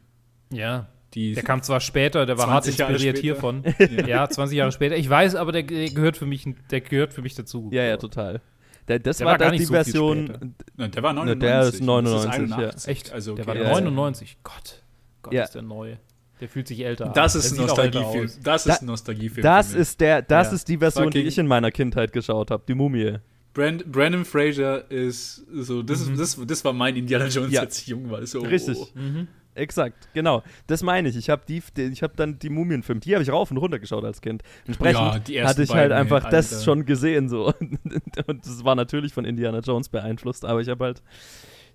Ja. 0.50 0.88
Die 1.16 1.32
der 1.32 1.42
kam 1.42 1.62
zwar 1.62 1.80
später, 1.80 2.26
der 2.26 2.36
war 2.36 2.48
hart 2.48 2.66
inspiriert 2.66 3.16
hiervon. 3.16 3.64
ja. 3.78 4.06
ja. 4.06 4.28
20 4.28 4.58
Jahre 4.58 4.70
später. 4.70 4.96
Ich 4.96 5.08
weiß, 5.08 5.34
aber 5.34 5.50
der, 5.50 5.62
der, 5.62 5.88
gehört 5.88 6.18
für 6.18 6.26
mich, 6.26 6.46
der 6.70 6.82
gehört 6.82 7.14
für 7.14 7.22
mich 7.22 7.34
dazu. 7.34 7.70
Ja, 7.72 7.84
ja, 7.84 7.96
total. 7.96 8.42
Der, 8.86 8.98
das 8.98 9.16
der 9.16 9.24
war, 9.24 9.32
war 9.32 9.38
dann 9.38 9.56
die 9.56 9.64
so 9.64 9.72
Version. 9.72 10.54
Nein, 10.76 10.90
der 10.90 11.02
war 11.02 11.14
99. 11.14 11.40
Der 11.40 11.60
ist 11.62 11.80
99. 11.80 12.28
Ist 12.28 12.34
81. 12.34 12.86
Ja. 12.86 12.92
Echt? 12.92 13.12
Also, 13.12 13.32
okay. 13.32 13.44
Der 13.44 13.46
war 13.46 13.56
ja, 13.56 13.80
99. 13.80 14.36
Gott. 14.42 14.82
Gott 15.22 15.32
ja. 15.32 15.44
ist 15.44 15.54
der 15.54 15.62
neue. 15.62 15.98
Der 16.38 16.50
fühlt 16.50 16.68
sich 16.68 16.84
älter 16.84 17.06
Das 17.14 17.34
an. 17.34 17.40
ist 17.40 17.52
ein 17.52 17.66
Nostalgiefilm. 17.66 18.30
Das 18.42 18.66
ist 18.66 18.82
ein 18.82 18.86
Nostalgiefilm. 18.86 19.42
Das 19.42 19.72
ist 19.72 20.00
der, 20.02 20.20
das 20.20 20.48
ja. 20.48 20.52
ist 20.52 20.68
die 20.68 20.76
Version, 20.76 21.04
Fucking 21.04 21.22
die 21.22 21.28
ich 21.28 21.38
in 21.38 21.46
meiner 21.46 21.70
Kindheit 21.70 22.12
geschaut 22.12 22.50
habe, 22.50 22.62
die 22.68 22.74
Mumie. 22.74 23.20
Brand, 23.54 23.90
Brandon 23.90 24.26
Fraser 24.26 24.90
ist 24.90 25.46
so, 25.50 25.82
das, 25.82 26.04
mhm. 26.04 26.20
ist, 26.20 26.36
das, 26.36 26.46
das 26.46 26.62
war 26.62 26.74
mein 26.74 26.94
Indiana 26.94 27.28
Jones, 27.28 27.52
ja. 27.52 27.62
als 27.62 27.78
ich 27.78 27.86
jung 27.86 28.10
war. 28.10 28.24
So, 28.26 28.40
Richtig. 28.40 28.76
Oh. 28.76 28.88
Mhm. 28.94 29.28
Exakt, 29.56 30.08
genau. 30.12 30.42
Das 30.66 30.82
meine 30.82 31.08
ich. 31.08 31.16
Ich 31.16 31.30
habe 31.30 31.42
die, 31.48 31.62
ich 31.80 32.02
habe 32.02 32.12
dann 32.14 32.38
die 32.38 32.50
Mumienfilme, 32.50 33.00
die 33.00 33.14
habe 33.14 33.22
ich 33.22 33.30
rauf 33.30 33.50
und 33.50 33.56
runter 33.56 33.78
geschaut 33.78 34.04
als 34.04 34.20
Kind. 34.20 34.42
Entsprechend 34.66 35.28
ja, 35.28 35.48
hatte 35.48 35.62
ich 35.62 35.70
halt 35.70 35.92
einfach 35.92 36.24
Alter. 36.24 36.36
das 36.36 36.62
schon 36.64 36.84
gesehen 36.84 37.28
so. 37.28 37.52
Und 38.26 38.46
das 38.46 38.64
war 38.64 38.74
natürlich 38.74 39.14
von 39.14 39.24
Indiana 39.24 39.60
Jones 39.60 39.88
beeinflusst, 39.88 40.44
aber 40.44 40.60
ich 40.60 40.68
habe 40.68 40.84
halt 40.84 41.02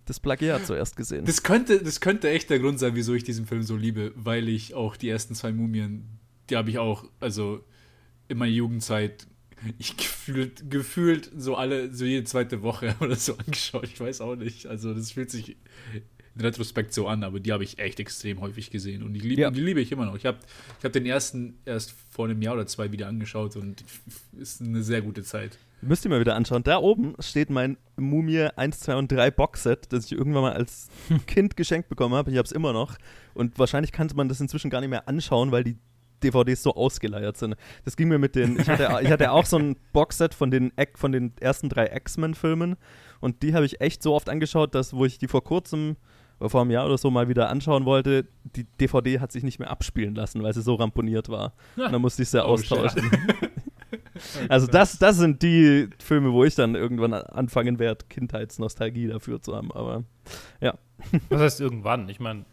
das 0.06 0.20
Plagiat 0.20 0.66
zuerst 0.66 0.96
gesehen. 0.96 1.26
Das 1.26 1.44
könnte, 1.44 1.82
das 1.82 2.02
könnte 2.02 2.30
echt 2.30 2.50
der 2.50 2.60
Grund 2.60 2.80
sein, 2.80 2.96
wieso 2.96 3.14
ich 3.14 3.24
diesen 3.24 3.46
Film 3.46 3.64
so 3.64 3.76
liebe, 3.76 4.12
weil 4.16 4.48
ich 4.50 4.74
auch 4.74 4.96
die 4.96 5.10
ersten 5.10 5.36
zwei 5.36 5.52
Mumien, 5.52 6.20
die 6.50 6.58
habe 6.58 6.70
ich 6.70 6.78
auch, 6.78 7.06
also 7.20 7.64
in 8.28 8.38
meiner 8.38 8.52
Jugendzeit, 8.52 9.28
ich 9.78 9.98
gefühlt, 9.98 10.70
gefühlt 10.70 11.32
so 11.36 11.56
alle, 11.56 11.94
so 11.94 12.06
jede 12.06 12.24
zweite 12.26 12.62
Woche 12.62 12.96
oder 13.00 13.16
so 13.16 13.38
angeschaut. 13.38 13.86
Ich 13.86 14.00
weiß 14.00 14.22
auch 14.22 14.36
nicht. 14.36 14.68
Also 14.68 14.94
das 14.94 15.12
fühlt 15.12 15.30
sich 15.32 15.58
in 16.36 16.42
Retrospekt 16.42 16.94
so 16.94 17.08
an, 17.08 17.24
aber 17.24 17.40
die 17.40 17.52
habe 17.52 17.64
ich 17.64 17.80
echt 17.80 18.00
extrem 18.00 18.40
häufig 18.42 18.72
gesehen 18.72 19.04
und 19.04 19.14
die, 19.14 19.20
lieb, 19.20 19.40
ja. 19.40 19.52
die 19.52 19.62
liebe 19.62 19.82
ich 19.82 19.92
immer 19.92 20.06
noch. 20.06 20.16
Ich 20.16 20.26
habe 20.26 20.38
ich 20.80 20.86
hab 20.86 20.94
den 20.94 21.06
ersten 21.06 21.60
erst 21.66 21.94
vor 22.10 22.26
einem 22.26 22.42
Jahr 22.42 22.54
oder 22.54 22.68
zwei 22.68 22.92
wieder 22.92 23.08
angeschaut 23.08 23.56
und 23.56 23.84
ist 24.38 24.62
eine 24.62 24.84
sehr 24.84 25.02
gute 25.02 25.24
Zeit. 25.24 25.58
Müsst 25.82 26.06
ihr 26.06 26.10
mal 26.10 26.20
wieder 26.20 26.36
anschauen. 26.36 26.64
Da 26.64 26.78
oben 26.78 27.16
steht 27.20 27.50
mein 27.50 27.76
Mumie 27.98 28.48
1, 28.56 28.82
2 28.82 28.96
und 28.96 29.12
3 29.12 29.32
Boxset, 29.32 29.92
das 29.92 30.06
ich 30.06 30.12
irgendwann 30.12 30.44
mal 30.44 30.54
als 30.54 30.90
Kind 31.28 31.58
geschenkt 31.58 31.90
bekommen 31.90 32.14
habe. 32.14 32.30
Ich 32.30 32.38
habe 32.38 32.46
es 32.46 32.52
immer 32.52 32.72
noch. 32.72 32.98
Und 33.34 33.58
wahrscheinlich 33.58 33.92
kannte 33.92 34.16
man 34.16 34.30
das 34.30 34.40
inzwischen 34.40 34.70
gar 34.70 34.82
nicht 34.82 34.92
mehr 34.92 35.08
anschauen, 35.08 35.52
weil 35.52 35.64
die 35.64 35.78
DVDs 36.24 36.62
so 36.62 36.76
ausgeleiert 36.76 37.38
sind. 37.38 37.56
Das 37.84 37.98
ging 37.98 38.10
mir 38.10 38.20
mit 38.20 38.36
den. 38.36 38.60
Ich 38.60 38.70
hatte, 38.70 39.00
ich 39.02 39.10
hatte 39.10 39.32
auch 39.32 39.46
so 39.46 39.58
ein 39.58 39.76
Boxset 39.92 40.36
von 40.36 40.52
den, 40.52 40.72
von 40.94 41.12
den 41.12 41.34
ersten 41.40 41.68
drei 41.68 41.88
X-Men-Filmen. 41.88 42.76
Und 43.20 43.42
die 43.42 43.56
habe 43.56 43.66
ich 43.66 43.82
echt 43.82 44.04
so 44.04 44.14
oft 44.14 44.30
angeschaut, 44.30 44.76
dass, 44.76 44.94
wo 44.94 45.06
ich 45.06 45.18
die 45.18 45.28
vor 45.28 45.44
kurzem 45.44 45.98
vor 46.50 46.62
einem 46.62 46.72
Jahr 46.72 46.86
oder 46.86 46.98
so 46.98 47.12
mal 47.12 47.28
wieder 47.28 47.50
anschauen 47.50 47.86
wollte, 47.86 48.26
die 48.44 48.66
DVD 48.80 49.20
hat 49.20 49.32
sich 49.32 49.44
nicht 49.44 49.60
mehr 49.60 49.70
abspielen 49.70 50.16
lassen, 50.16 50.42
weil 50.44 50.54
sie 50.54 50.62
so 50.62 50.76
ramponiert 50.76 51.30
war. 51.30 51.54
Und 51.76 51.92
dann 51.92 52.02
musste 52.02 52.24
ich 52.24 52.30
sie 52.30 52.44
oh, 52.44 52.48
austauschen. 52.48 53.10
also 54.50 54.68
das, 54.68 54.98
das 54.98 55.18
sind 55.18 55.42
die 55.44 55.90
Filme, 56.00 56.32
wo 56.34 56.44
ich 56.44 56.56
dann 56.56 56.76
irgendwann 56.76 57.14
anfangen 57.14 57.80
werde, 57.80 58.06
Kindheitsnostalgie 58.10 59.08
dafür 59.08 59.42
zu 59.42 59.56
haben. 59.56 59.72
Aber 59.72 60.04
ja. 60.62 60.78
Was 61.30 61.42
heißt 61.42 61.62
irgendwann? 61.62 62.10
Ich 62.10 62.20
meine, 62.20 62.46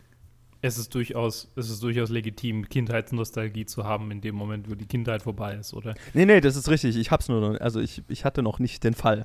es 0.60 0.78
ist 0.78 0.94
durchaus, 0.94 1.50
es 1.56 1.70
ist 1.70 1.82
durchaus 1.82 2.10
legitim, 2.10 2.68
Kindheitsnostalgie 2.68 3.66
zu 3.66 3.84
haben 3.84 4.10
in 4.10 4.20
dem 4.20 4.34
Moment, 4.34 4.68
wo 4.68 4.74
die 4.74 4.86
Kindheit 4.86 5.22
vorbei 5.22 5.54
ist, 5.54 5.72
oder? 5.72 5.94
Nee, 6.14 6.26
nee, 6.26 6.40
das 6.40 6.56
ist 6.56 6.68
richtig. 6.68 6.96
Ich 6.96 7.10
hab's 7.10 7.28
nur 7.28 7.40
noch, 7.40 7.60
also 7.60 7.80
ich, 7.80 8.02
ich 8.08 8.24
hatte 8.24 8.42
noch 8.42 8.58
nicht 8.58 8.82
den 8.82 8.94
Fall. 8.94 9.24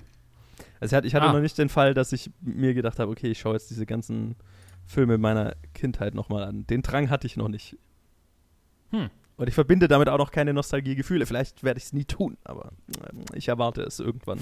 Also 0.80 0.98
ich 0.98 1.16
hatte 1.16 1.26
ah. 1.26 1.34
noch 1.34 1.40
nicht 1.40 1.58
den 1.58 1.70
Fall, 1.70 1.94
dass 1.94 2.12
ich 2.12 2.30
mir 2.42 2.74
gedacht 2.74 3.00
habe, 3.00 3.12
okay, 3.12 3.32
ich 3.32 3.40
schaue 3.40 3.54
jetzt 3.54 3.70
diese 3.70 3.86
ganzen 3.86 4.36
Filme 4.86 5.18
meiner 5.18 5.56
Kindheit 5.74 6.14
nochmal 6.14 6.44
an. 6.44 6.68
Den 6.68 6.82
Drang 6.82 7.10
hatte 7.10 7.28
ich 7.28 7.38
noch 7.38 7.48
nicht. 7.48 7.78
Hm. 8.92 9.10
Und 9.36 9.48
ich 9.48 9.56
verbinde 9.56 9.88
damit 9.88 10.10
auch 10.10 10.18
noch 10.18 10.32
keine 10.32 10.54
Nostalgiegefühle. 10.54 11.26
Vielleicht 11.26 11.64
werde 11.64 11.80
ich 11.80 11.86
es 11.86 11.94
nie 11.94 12.06
tun, 12.06 12.38
aber 12.44 12.72
äh, 13.02 13.38
ich 13.38 13.48
erwarte 13.48 13.82
es 13.82 14.00
irgendwann 14.00 14.40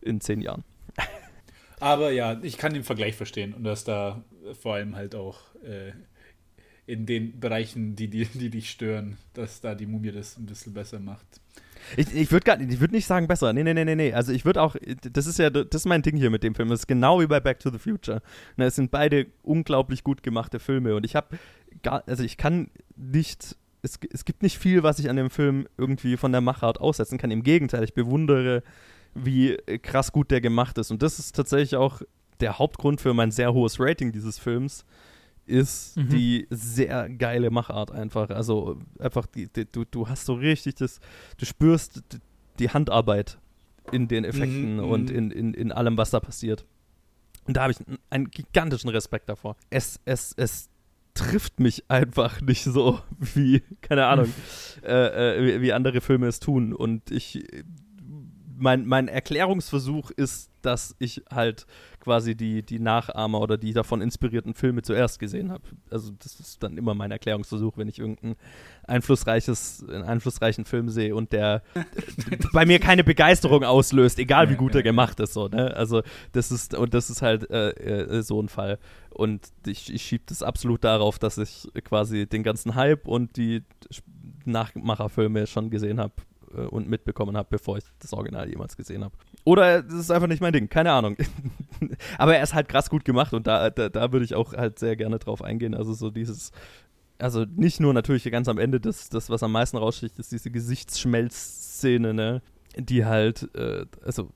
in 0.00 0.20
zehn 0.20 0.40
Jahren. 0.40 0.64
Aber 1.80 2.12
ja, 2.12 2.40
ich 2.40 2.56
kann 2.56 2.72
den 2.72 2.84
Vergleich 2.84 3.16
verstehen 3.16 3.52
und 3.52 3.64
dass 3.64 3.84
da 3.84 4.24
vor 4.58 4.74
allem 4.74 4.94
halt 4.94 5.14
auch 5.14 5.40
äh, 5.64 5.92
in 6.86 7.04
den 7.04 7.40
Bereichen, 7.40 7.96
die, 7.96 8.08
die, 8.08 8.26
die 8.26 8.48
dich 8.48 8.70
stören, 8.70 9.18
dass 9.32 9.60
da 9.60 9.74
die 9.74 9.86
Mumie 9.86 10.12
das 10.12 10.38
ein 10.38 10.46
bisschen 10.46 10.72
besser 10.72 11.00
macht. 11.00 11.26
Ich, 11.96 12.14
ich 12.14 12.32
würde 12.32 12.58
würd 12.80 12.92
nicht 12.92 13.06
sagen 13.06 13.26
besser. 13.26 13.52
Nee, 13.52 13.62
nee, 13.62 13.74
nee, 13.74 13.84
nee, 13.84 13.94
nee. 13.94 14.12
Also 14.12 14.32
ich 14.32 14.44
würde 14.44 14.62
auch, 14.62 14.76
das 15.12 15.26
ist 15.26 15.38
ja, 15.38 15.50
das 15.50 15.82
ist 15.82 15.86
mein 15.86 16.02
Ding 16.02 16.16
hier 16.16 16.30
mit 16.30 16.42
dem 16.42 16.54
Film. 16.54 16.68
Das 16.68 16.80
ist 16.80 16.86
genau 16.86 17.20
wie 17.20 17.26
bei 17.26 17.40
Back 17.40 17.60
to 17.60 17.70
the 17.70 17.78
Future. 17.78 18.22
Na, 18.56 18.66
es 18.66 18.76
sind 18.76 18.90
beide 18.90 19.26
unglaublich 19.42 20.04
gut 20.04 20.22
gemachte 20.22 20.58
Filme 20.58 20.94
und 20.94 21.04
ich 21.04 21.16
habe 21.16 21.36
also 21.82 22.22
ich 22.22 22.36
kann 22.36 22.70
nicht, 22.96 23.56
es, 23.82 23.98
es 24.12 24.24
gibt 24.24 24.42
nicht 24.42 24.58
viel, 24.58 24.82
was 24.82 24.98
ich 24.98 25.10
an 25.10 25.16
dem 25.16 25.30
Film 25.30 25.66
irgendwie 25.76 26.16
von 26.16 26.32
der 26.32 26.40
Machart 26.40 26.80
aussetzen 26.80 27.18
kann. 27.18 27.30
Im 27.30 27.42
Gegenteil, 27.42 27.84
ich 27.84 27.94
bewundere, 27.94 28.62
wie 29.14 29.56
krass 29.82 30.12
gut 30.12 30.30
der 30.30 30.40
gemacht 30.40 30.78
ist. 30.78 30.90
Und 30.90 31.02
das 31.02 31.18
ist 31.18 31.36
tatsächlich 31.36 31.76
auch 31.76 32.02
der 32.40 32.58
Hauptgrund 32.58 33.00
für 33.00 33.14
mein 33.14 33.30
sehr 33.30 33.52
hohes 33.52 33.78
Rating 33.78 34.12
dieses 34.12 34.38
Films 34.38 34.84
ist 35.46 35.96
mhm. 35.96 36.08
die 36.08 36.46
sehr 36.50 37.08
geile 37.08 37.50
Machart 37.50 37.90
einfach. 37.90 38.30
Also 38.30 38.78
einfach, 38.98 39.26
die, 39.26 39.48
die, 39.48 39.66
du, 39.70 39.84
du 39.84 40.08
hast 40.08 40.26
so 40.26 40.34
richtig 40.34 40.76
das, 40.76 41.00
du 41.38 41.46
spürst 41.46 42.02
die 42.58 42.70
Handarbeit 42.70 43.38
in 43.92 44.08
den 44.08 44.24
Effekten 44.24 44.76
mhm. 44.76 44.84
und 44.84 45.10
mhm. 45.10 45.16
in, 45.16 45.30
in, 45.30 45.54
in 45.54 45.72
allem, 45.72 45.96
was 45.96 46.10
da 46.10 46.20
passiert. 46.20 46.64
Und 47.46 47.56
da 47.56 47.62
habe 47.62 47.72
ich 47.72 47.78
einen 48.10 48.30
gigantischen 48.30 48.88
Respekt 48.90 49.28
davor. 49.28 49.56
Es, 49.70 50.00
es, 50.04 50.32
es 50.36 50.70
trifft 51.12 51.60
mich 51.60 51.84
einfach 51.90 52.40
nicht 52.40 52.64
so 52.64 53.00
wie, 53.18 53.62
keine 53.80 54.06
Ahnung, 54.06 54.32
äh, 54.82 55.36
äh, 55.36 55.58
wie, 55.58 55.62
wie 55.62 55.72
andere 55.72 56.00
Filme 56.00 56.26
es 56.26 56.40
tun. 56.40 56.72
Und 56.72 57.10
ich 57.10 57.44
mein, 58.56 58.86
mein 58.86 59.08
Erklärungsversuch 59.08 60.10
ist, 60.10 60.50
dass 60.62 60.94
ich 60.98 61.22
halt 61.30 61.66
quasi 62.04 62.34
die, 62.36 62.62
die 62.62 62.78
Nachahmer 62.78 63.40
oder 63.40 63.56
die 63.56 63.72
davon 63.72 64.02
inspirierten 64.02 64.54
Filme 64.54 64.82
zuerst 64.82 65.18
gesehen 65.18 65.50
habe. 65.50 65.64
Also 65.90 66.12
das 66.22 66.38
ist 66.38 66.62
dann 66.62 66.76
immer 66.76 66.94
mein 66.94 67.10
Erklärungsversuch, 67.10 67.78
wenn 67.78 67.88
ich 67.88 67.98
irgendein 67.98 68.36
einflussreiches, 68.86 69.84
einen 69.88 70.04
einflussreichen 70.04 70.66
Film 70.66 70.90
sehe 70.90 71.16
und 71.16 71.32
der 71.32 71.62
bei 72.52 72.66
mir 72.66 72.78
keine 72.78 73.04
Begeisterung 73.04 73.64
auslöst, 73.64 74.18
egal 74.18 74.50
wie 74.50 74.56
gut 74.56 74.74
er 74.74 74.82
gemacht 74.82 75.18
ist. 75.18 75.32
So, 75.32 75.48
ne? 75.48 75.74
Also 75.74 76.02
das 76.32 76.52
ist, 76.52 76.74
und 76.74 76.92
das 76.92 77.08
ist 77.08 77.22
halt 77.22 77.50
äh, 77.50 77.70
äh, 77.70 78.22
so 78.22 78.40
ein 78.40 78.48
Fall. 78.48 78.78
Und 79.10 79.48
ich, 79.66 79.92
ich 79.92 80.02
schiebe 80.02 80.24
das 80.26 80.42
absolut 80.42 80.84
darauf, 80.84 81.18
dass 81.18 81.38
ich 81.38 81.68
quasi 81.84 82.26
den 82.26 82.42
ganzen 82.42 82.74
Hype 82.74 83.08
und 83.08 83.36
die 83.36 83.62
Nachmacherfilme 84.44 85.46
schon 85.46 85.70
gesehen 85.70 85.98
habe 85.98 86.12
und 86.62 86.88
mitbekommen 86.88 87.36
habe, 87.36 87.48
bevor 87.50 87.78
ich 87.78 87.84
das 87.98 88.12
Original 88.12 88.48
jemals 88.48 88.76
gesehen 88.76 89.04
habe. 89.04 89.14
Oder 89.44 89.82
das 89.82 89.94
ist 89.94 90.10
einfach 90.10 90.28
nicht 90.28 90.40
mein 90.40 90.52
Ding, 90.52 90.68
keine 90.68 90.92
Ahnung. 90.92 91.16
Aber 92.18 92.36
er 92.36 92.42
ist 92.42 92.54
halt 92.54 92.68
krass 92.68 92.90
gut 92.90 93.04
gemacht 93.04 93.34
und 93.34 93.46
da, 93.46 93.70
da, 93.70 93.88
da 93.88 94.12
würde 94.12 94.24
ich 94.24 94.34
auch 94.34 94.52
halt 94.52 94.78
sehr 94.78 94.96
gerne 94.96 95.18
drauf 95.18 95.42
eingehen. 95.42 95.74
Also 95.74 95.92
so 95.92 96.10
dieses, 96.10 96.52
also 97.18 97.44
nicht 97.56 97.80
nur 97.80 97.94
natürlich 97.94 98.24
ganz 98.30 98.48
am 98.48 98.58
Ende, 98.58 98.80
das, 98.80 99.08
das 99.08 99.30
was 99.30 99.42
am 99.42 99.52
meisten 99.52 99.76
raussticht, 99.76 100.18
ist 100.18 100.32
diese 100.32 100.50
Gesichtsschmelzszene, 100.50 102.14
ne? 102.14 102.42
Die 102.76 103.04
halt, 103.04 103.48
äh, 103.54 103.86
also, 104.04 104.30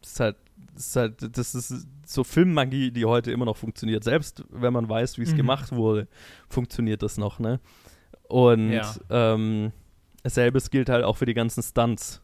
das 0.00 0.10
ist 0.10 0.20
halt, 0.20 0.36
das 0.74 0.86
ist 0.86 0.96
halt, 0.96 1.38
das 1.38 1.54
ist 1.54 1.86
so 2.06 2.24
Filmmagie, 2.24 2.90
die 2.90 3.04
heute 3.04 3.30
immer 3.30 3.44
noch 3.44 3.56
funktioniert. 3.56 4.02
Selbst 4.02 4.44
wenn 4.50 4.72
man 4.72 4.88
weiß, 4.88 5.18
wie 5.18 5.22
es 5.22 5.32
mhm. 5.32 5.36
gemacht 5.36 5.72
wurde, 5.72 6.08
funktioniert 6.48 7.02
das 7.02 7.16
noch, 7.16 7.38
ne? 7.38 7.60
Und 8.28 8.72
ja. 8.72 8.92
ähm, 9.08 9.72
Selbes 10.24 10.70
gilt 10.70 10.88
halt 10.88 11.04
auch 11.04 11.16
für 11.16 11.26
die 11.26 11.34
ganzen 11.34 11.62
Stunts, 11.62 12.22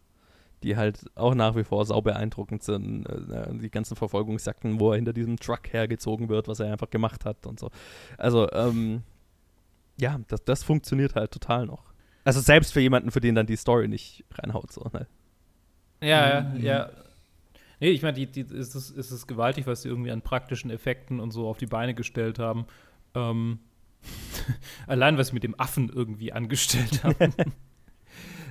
die 0.63 0.77
halt 0.77 1.05
auch 1.15 1.35
nach 1.35 1.57
wie 1.57 1.65
vor 1.65 1.85
sau 1.85 2.01
beeindruckend 2.01 2.63
sind. 2.63 3.07
Äh, 3.07 3.57
die 3.59 3.71
ganzen 3.71 3.97
Verfolgungsjagden, 3.97 4.81
wo 4.81 4.91
er 4.91 4.97
hinter 4.97 5.13
diesem 5.13 5.39
Truck 5.39 5.73
hergezogen 5.73 6.29
wird, 6.29 6.49
was 6.49 6.61
er 6.61 6.73
einfach 6.73 6.91
gemacht 6.91 7.25
hat 7.25 7.47
und 7.47 7.61
so. 7.61 7.71
Also, 8.19 8.51
ähm, 8.53 9.03
ja, 9.99 10.21
das, 10.29 10.45
das 10.45 10.63
funktioniert 10.63 11.15
halt 11.15 11.31
total 11.31 11.67
noch. 11.67 11.85
Also 12.25 12.41
selbst 12.41 12.73
für 12.73 12.81
jemanden, 12.81 13.11
für 13.11 13.21
den 13.21 13.35
dann 13.35 13.47
die 13.47 13.57
Story 13.57 13.89
nicht 13.89 14.25
reinhaut, 14.33 14.73
so, 14.73 14.91
ne? 14.93 15.07
Ja, 16.03 16.29
ja, 16.29 16.41
mhm. 16.43 16.61
ja. 16.63 16.91
Nee, 17.79 17.91
ich 17.91 18.03
meine, 18.03 18.15
die, 18.15 18.27
die, 18.27 18.41
ist, 18.41 18.75
es, 18.75 18.91
ist 18.91 19.11
es 19.11 19.27
gewaltig, 19.27 19.67
was 19.67 19.83
sie 19.83 19.89
irgendwie 19.89 20.11
an 20.11 20.23
praktischen 20.23 20.71
Effekten 20.71 21.21
und 21.21 21.31
so 21.31 21.47
auf 21.49 21.59
die 21.59 21.67
Beine 21.67 21.95
gestellt 21.95 22.39
haben. 22.39 22.67
Ähm, 23.15 23.61
allein, 24.87 25.19
was 25.19 25.29
sie 25.29 25.35
mit 25.35 25.45
dem 25.45 25.59
Affen 25.59 25.89
irgendwie 25.89 26.33
angestellt 26.33 27.05
haben. 27.05 27.35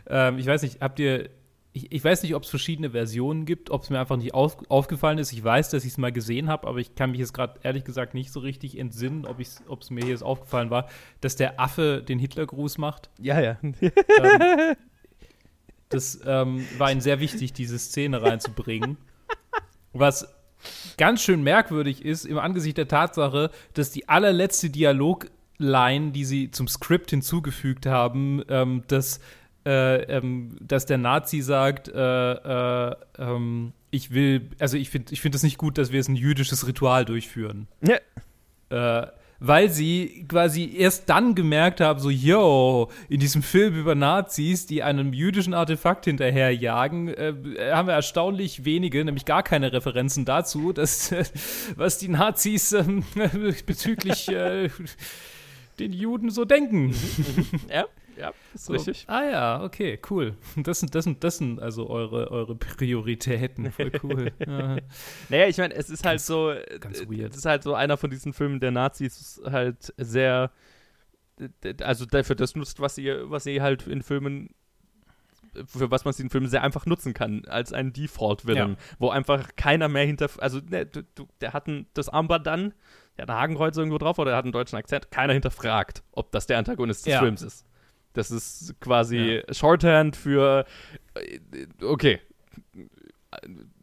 Ähm, 0.08 0.38
ich 0.38 0.46
weiß 0.46 0.62
nicht, 0.62 0.82
habt 0.82 1.00
ihr. 1.00 1.30
Ich, 1.74 1.92
ich 1.92 2.02
weiß 2.02 2.24
nicht, 2.24 2.36
ob 2.36 2.44
es 2.44 2.50
verschiedene 2.50 2.92
Versionen 2.92 3.44
gibt, 3.44 3.70
ob 3.70 3.84
es 3.84 3.90
mir 3.90 4.00
einfach 4.00 4.16
nicht 4.16 4.34
auf, 4.34 4.58
aufgefallen 4.70 5.18
ist. 5.18 5.34
Ich 5.34 5.44
weiß, 5.44 5.72
dass 5.72 5.84
ich 5.84 5.92
es 5.92 5.98
mal 5.98 6.14
gesehen 6.14 6.48
habe, 6.48 6.68
aber 6.68 6.78
ich 6.78 6.96
kann 6.96 7.12
mich 7.12 7.20
jetzt 7.20 7.34
gerade 7.34 7.60
ehrlich 7.64 7.84
gesagt 7.84 8.14
nicht 8.14 8.32
so 8.32 8.40
richtig 8.40 8.78
entsinnen, 8.80 9.26
ob 9.26 9.42
es 9.42 9.90
mir 9.90 10.00
hier 10.00 10.12
jetzt 10.12 10.24
aufgefallen 10.24 10.70
war, 10.70 10.88
dass 11.20 11.36
der 11.36 11.60
Affe 11.60 12.02
den 12.02 12.18
Hitlergruß 12.18 12.78
macht. 12.78 13.10
Ja, 13.20 13.42
ja. 13.42 13.58
Ähm, 13.62 13.76
das 15.90 16.22
ähm, 16.26 16.66
war 16.78 16.92
ihnen 16.92 17.02
sehr 17.02 17.20
wichtig, 17.20 17.52
diese 17.52 17.78
Szene 17.78 18.22
reinzubringen. 18.22 18.98
Was 19.94 20.34
ganz 20.98 21.22
schön 21.22 21.44
merkwürdig 21.44 22.04
ist, 22.04 22.26
im 22.26 22.38
Angesicht 22.38 22.78
der 22.78 22.88
Tatsache, 22.88 23.52
dass 23.74 23.92
die 23.92 24.10
allerletzte 24.10 24.70
Dialogline, 24.70 26.12
die 26.12 26.26
sie 26.26 26.52
zum 26.52 26.68
Skript 26.68 27.12
hinzugefügt 27.12 27.86
haben, 27.86 28.44
ähm, 28.50 28.84
dass 28.88 29.20
äh, 29.66 30.04
ähm, 30.04 30.58
dass 30.62 30.86
der 30.86 30.98
Nazi 30.98 31.42
sagt, 31.42 31.88
äh, 31.88 32.34
äh, 32.34 32.96
ähm, 33.18 33.74
ich 33.92 34.12
will, 34.12 34.50
also 34.60 34.78
ich 34.78 34.90
finde 34.90 35.14
ich 35.14 35.22
find 35.22 35.34
es 35.36 35.44
nicht 35.44 35.58
gut, 35.58 35.78
dass 35.78 35.92
wir 35.92 35.98
jetzt 35.98 36.10
ein 36.10 36.16
jüdisches 36.16 36.68
Ritual 36.68 37.06
durchführen. 37.06 37.68
Ja. 37.82 37.98
Äh, 38.70 39.08
weil 39.40 39.70
sie 39.70 40.26
quasi 40.30 40.76
erst 40.78 41.10
dann 41.10 41.36
gemerkt 41.36 41.82
haben, 41.82 42.00
so, 42.00 42.10
yo, 42.10 42.90
in 43.10 43.20
diesem 43.20 43.44
Film 43.44 43.76
über 43.76 43.94
Nazis, 43.94 44.66
die 44.66 44.82
einem 44.82 45.14
jüdischen 45.14 45.54
Artefakt 45.54 46.06
hinterherjagen, 46.06 47.10
äh, 47.10 47.34
haben 47.72 47.88
wir 47.88 47.94
erstaunlich 47.94 48.66
wenige, 48.66 49.04
nämlich 49.04 49.26
gar 49.26 49.44
keine 49.44 49.74
Referenzen 49.74 50.26
dazu, 50.26 50.74
dass, 50.74 51.14
was 51.76 51.98
die 51.98 52.08
Nazis 52.08 52.72
ähm, 52.72 53.04
bezüglich 53.66 54.30
den 55.80 55.94
Juden 55.94 56.30
so 56.30 56.46
denken. 56.46 56.96
ja. 57.70 57.86
Ja, 58.18 58.34
ist 58.54 58.66
so. 58.66 58.74
richtig. 58.74 59.06
Ah 59.08 59.24
ja, 59.24 59.64
okay, 59.64 60.00
cool. 60.10 60.38
Das 60.56 60.80
sind, 60.80 60.96
das 60.96 61.04
sind, 61.04 61.24
das 61.24 61.38
sind 61.38 61.60
also 61.60 61.90
eure, 61.90 62.32
eure 62.32 62.56
Prioritäten. 62.56 63.72
Voll 63.72 63.92
cool. 64.04 64.32
ja. 64.40 64.78
Naja, 65.30 65.48
ich 65.48 65.58
meine, 65.58 65.74
es 65.74 65.90
ist 65.90 66.06
halt 66.06 66.22
so, 66.22 66.54
Ganz 66.80 67.02
äh, 67.02 67.10
weird. 67.10 67.32
es 67.32 67.38
ist 67.40 67.46
halt 67.46 67.64
so 67.64 67.74
einer 67.74 67.98
von 67.98 68.10
diesen 68.10 68.34
Filmen 68.34 68.60
der 68.60 68.72
Nazis 68.72 69.42
halt 69.46 69.94
sehr, 69.98 70.52
also 71.82 72.06
dafür 72.06 72.36
das 72.36 72.56
nutzt, 72.56 72.80
was 72.80 72.98
ihr, 72.98 73.30
was 73.30 73.46
ihr 73.46 73.62
halt 73.62 73.88
in 73.88 74.02
Filmen 74.02 74.50
für 75.68 75.92
was 75.92 76.06
man 76.06 76.14
sie 76.14 76.24
in 76.24 76.30
Filmen 76.30 76.50
sehr 76.50 76.64
einfach 76.64 76.86
nutzen 76.86 77.14
kann, 77.14 77.46
als 77.46 77.72
ein 77.72 77.94
Default-Villain, 77.94 78.72
ja. 78.72 78.78
wo 79.00 79.10
einfach 79.10 79.56
keiner 79.56 79.88
mehr 79.88 80.06
hinter, 80.06 80.30
also 80.40 80.60
ne, 80.70 80.86
du, 80.86 81.04
du, 81.16 81.28
der 81.42 81.54
hat 81.54 81.68
ein, 81.68 81.88
das 81.94 82.10
Armband 82.10 82.46
dann, 82.46 82.74
der 83.18 83.24
hat 83.24 83.30
ein 83.30 83.38
Hakenkreuz 83.38 83.78
irgendwo 83.78 83.98
drauf 83.98 84.20
oder 84.20 84.32
der 84.32 84.38
hat 84.38 84.46
einen 84.46 84.52
deutschen 84.52 84.78
Akzent, 84.78 85.12
keiner 85.12 85.34
hinterfragt, 85.34 86.04
ob 86.12 86.32
das 86.32 86.48
der 86.48 86.58
Antagonist 86.58 87.06
des 87.06 87.14
ja. 87.14 87.20
Films 87.20 87.42
ist. 87.42 87.66
Das 88.16 88.32
ist 88.32 88.74
quasi 88.80 89.44
ja. 89.46 89.54
Shorthand 89.54 90.16
für 90.16 90.66
äh, 91.14 91.40
okay. 91.84 92.20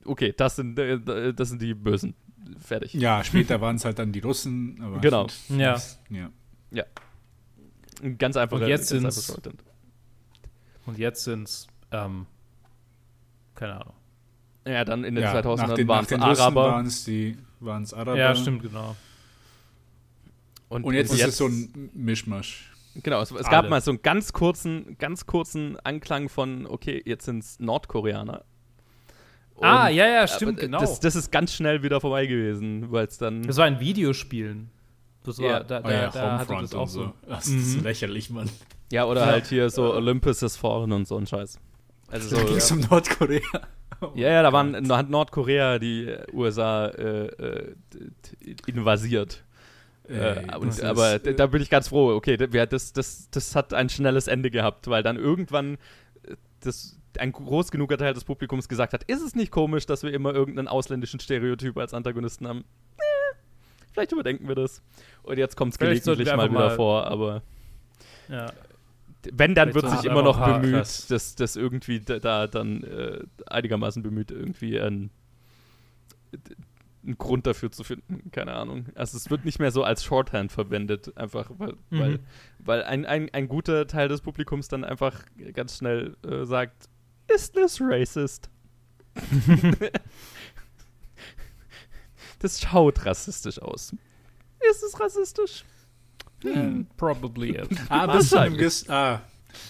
Okay, 0.05 0.35
das 0.37 0.57
sind, 0.57 0.79
äh, 0.79 1.33
das 1.33 1.51
sind 1.51 1.63
die 1.63 1.75
Bösen. 1.75 2.15
Fertig. 2.59 2.95
Ja, 2.95 3.23
später 3.25 3.61
waren 3.61 3.77
es 3.77 3.85
halt 3.85 3.99
dann 3.99 4.11
die 4.13 4.21
Russen. 4.21 5.01
genau. 5.01 5.27
Ja. 5.49 5.81
ja. 6.11 6.31
Ja. 6.71 6.85
Ganz 8.19 8.37
einfach. 8.37 8.61
Und 8.61 8.67
jetzt 8.67 8.89
sind 8.89 9.05
es. 9.05 9.39
Und 10.87 10.99
jetzt 10.99 11.25
sind 11.25 11.45
es, 11.45 11.69
ähm, 11.93 12.27
keine 13.55 13.75
Ahnung. 13.81 13.95
Ja, 14.67 14.85
dann 14.85 15.05
in 15.05 15.15
den 15.15 15.23
ja, 15.23 15.35
2000ern 15.35 15.87
waren 15.87 16.05
es 16.05 16.13
Araber. 16.13 16.65
Waren 16.65 16.87
es 16.87 17.05
die, 17.05 17.37
waren's 17.61 17.93
Araber. 17.93 18.19
Ja, 18.19 18.35
stimmt, 18.35 18.63
genau. 18.63 18.97
Und, 20.69 20.85
und 20.85 20.95
jetzt, 20.95 21.11
und 21.11 21.19
ist 21.19 21.27
es 21.27 21.37
so 21.37 21.47
ein 21.47 21.91
Mischmasch. 21.93 22.72
Genau, 22.95 23.23
es, 23.23 23.31
es 23.31 23.49
gab 23.49 23.69
mal 23.69 23.81
so 23.81 23.91
einen 23.91 24.03
ganz 24.03 24.33
kurzen, 24.33 24.97
ganz 24.99 25.27
kurzen 25.27 25.79
Anklang 25.81 26.29
von, 26.29 26.67
okay, 26.67 27.03
jetzt 27.05 27.25
sind 27.25 27.39
es 27.43 27.59
Nordkoreaner. 27.59 28.45
Und, 29.55 29.65
ah, 29.65 29.89
ja, 29.89 30.07
ja, 30.07 30.27
stimmt, 30.27 30.59
genau. 30.59 30.81
Das, 30.81 31.01
das, 31.01 31.15
ist 31.15 31.31
ganz 31.31 31.53
schnell 31.53 31.83
wieder 31.83 32.01
vorbei 32.01 32.27
gewesen, 32.27 32.91
weil 32.91 33.07
es 33.07 33.19
dann. 33.19 33.43
Das 33.43 33.57
war 33.57 33.67
ein 33.67 33.81
Videospielen. 33.81 34.71
Das 35.25 35.39
war, 35.39 35.47
ja. 35.47 35.61
da, 35.61 35.81
da, 35.81 35.89
oh 35.89 35.93
ja, 35.93 36.11
da 36.11 36.39
hatte 36.39 36.55
das 36.61 36.75
auch 36.75 36.89
so. 36.89 37.13
Das 37.29 37.47
ist 37.47 37.79
mhm. 37.79 37.85
lächerlich, 37.85 38.31
Mann. 38.31 38.51
Ja, 38.91 39.05
oder 39.05 39.21
ja. 39.23 39.27
halt 39.27 39.47
hier 39.47 39.71
so 39.71 39.95
Olympus 39.95 40.43
is 40.43 40.57
Fallen 40.57 40.93
und 40.93 41.07
so 41.07 41.17
ein 41.17 41.27
Scheiß. 41.27 41.59
Also 42.11 42.29
so, 42.29 42.37
da 42.37 42.45
ging 42.45 42.57
es 42.57 42.69
ja. 42.69 42.77
um 42.77 42.83
Nordkorea. 42.83 43.41
Oh 44.01 44.11
ja, 44.15 44.31
ja, 44.31 44.43
da 44.43 44.53
waren, 44.53 44.91
hat 44.91 45.09
Nordkorea 45.09 45.79
die 45.79 46.15
USA 46.33 46.89
äh, 46.89 47.27
äh, 47.27 47.75
invasiert. 48.67 49.45
Äh, 50.09 50.57
und, 50.57 50.83
aber 50.83 51.25
ist, 51.25 51.39
da 51.39 51.47
bin 51.47 51.63
ich 51.63 51.71
ganz 51.71 51.89
froh. 51.89 52.15
Okay, 52.15 52.37
das, 52.37 52.93
das, 52.93 53.31
das 53.31 53.55
hat 53.55 53.73
ein 53.73 53.89
schnelles 53.89 54.27
Ende 54.27 54.51
gehabt, 54.51 54.89
weil 54.89 55.03
dann 55.03 55.17
irgendwann 55.17 55.75
äh, 56.25 56.35
das, 56.61 56.99
ein 57.19 57.33
groß 57.33 57.71
genuger 57.71 57.99
Teil 57.99 58.15
des 58.15 58.25
Publikums 58.25 58.69
gesagt 58.69 58.93
hat, 58.93 59.05
ist 59.05 59.23
es 59.23 59.35
nicht 59.35 59.51
komisch, 59.51 59.87
dass 59.87 60.03
wir 60.03 60.13
immer 60.13 60.35
irgendeinen 60.35 60.69
ausländischen 60.69 61.21
Stereotyp 61.21 61.77
als 61.79 61.95
Antagonisten 61.95 62.49
haben? 62.49 62.65
Eh, 62.99 63.37
vielleicht 63.93 64.13
überdenken 64.13 64.49
wir 64.49 64.55
das. 64.55 64.83
Und 65.23 65.39
jetzt 65.39 65.57
kommt 65.57 65.73
es 65.75 65.79
gelegentlich 65.79 66.27
mal 66.35 66.51
wieder 66.51 66.59
mal 66.59 66.71
vor, 66.71 67.07
aber 67.07 67.43
ja. 68.29 68.53
wenn, 69.33 69.55
dann 69.55 69.75
wird 69.75 69.89
sich 69.89 70.05
immer 70.05 70.23
noch 70.23 70.45
bemüht, 70.45 71.11
dass 71.11 71.37
das 71.37 71.57
irgendwie 71.57 72.01
da, 72.01 72.19
da 72.19 72.47
dann 72.49 72.83
äh, 72.83 73.21
einigermaßen 73.47 74.03
bemüht, 74.03 74.31
irgendwie 74.31 74.81
ein 74.81 75.11
einen 77.05 77.19
Grund 77.19 77.47
dafür 77.47 77.73
zu 77.73 77.85
finden, 77.85 78.31
keine 78.31 78.53
Ahnung. 78.53 78.87
Also 78.95 79.17
es 79.17 79.29
wird 79.31 79.45
nicht 79.45 79.59
mehr 79.59 79.73
so 79.73 79.83
als 79.83 80.05
Shorthand 80.05 80.53
verwendet, 80.53 81.17
einfach 81.17 81.51
weil, 81.59 81.73
mhm. 81.91 81.99
weil, 81.99 82.21
weil 82.59 82.85
ein, 82.85 83.05
ein, 83.07 83.29
ein 83.33 83.49
guter 83.49 83.87
Teil 83.87 84.09
des 84.09 84.21
Publikums 84.21 84.69
dann 84.69 84.85
einfach 84.85 85.25
ganz 85.53 85.79
schnell 85.79 86.17
äh, 86.25 86.45
sagt, 86.45 86.89
ist 87.33 87.55
this 87.55 87.81
racist? 87.81 88.51
das 92.39 92.61
schaut 92.61 93.05
rassistisch 93.05 93.61
aus. 93.61 93.95
Ist 94.71 94.83
es 94.83 94.99
rassistisch? 95.01 95.65
Hm, 96.43 96.87
probably 96.97 97.57
is. 97.57 97.69
ah, 97.89 98.07
bis 98.07 98.31
zu 98.31 98.39
einem 98.39 98.59
ah, 98.89 99.21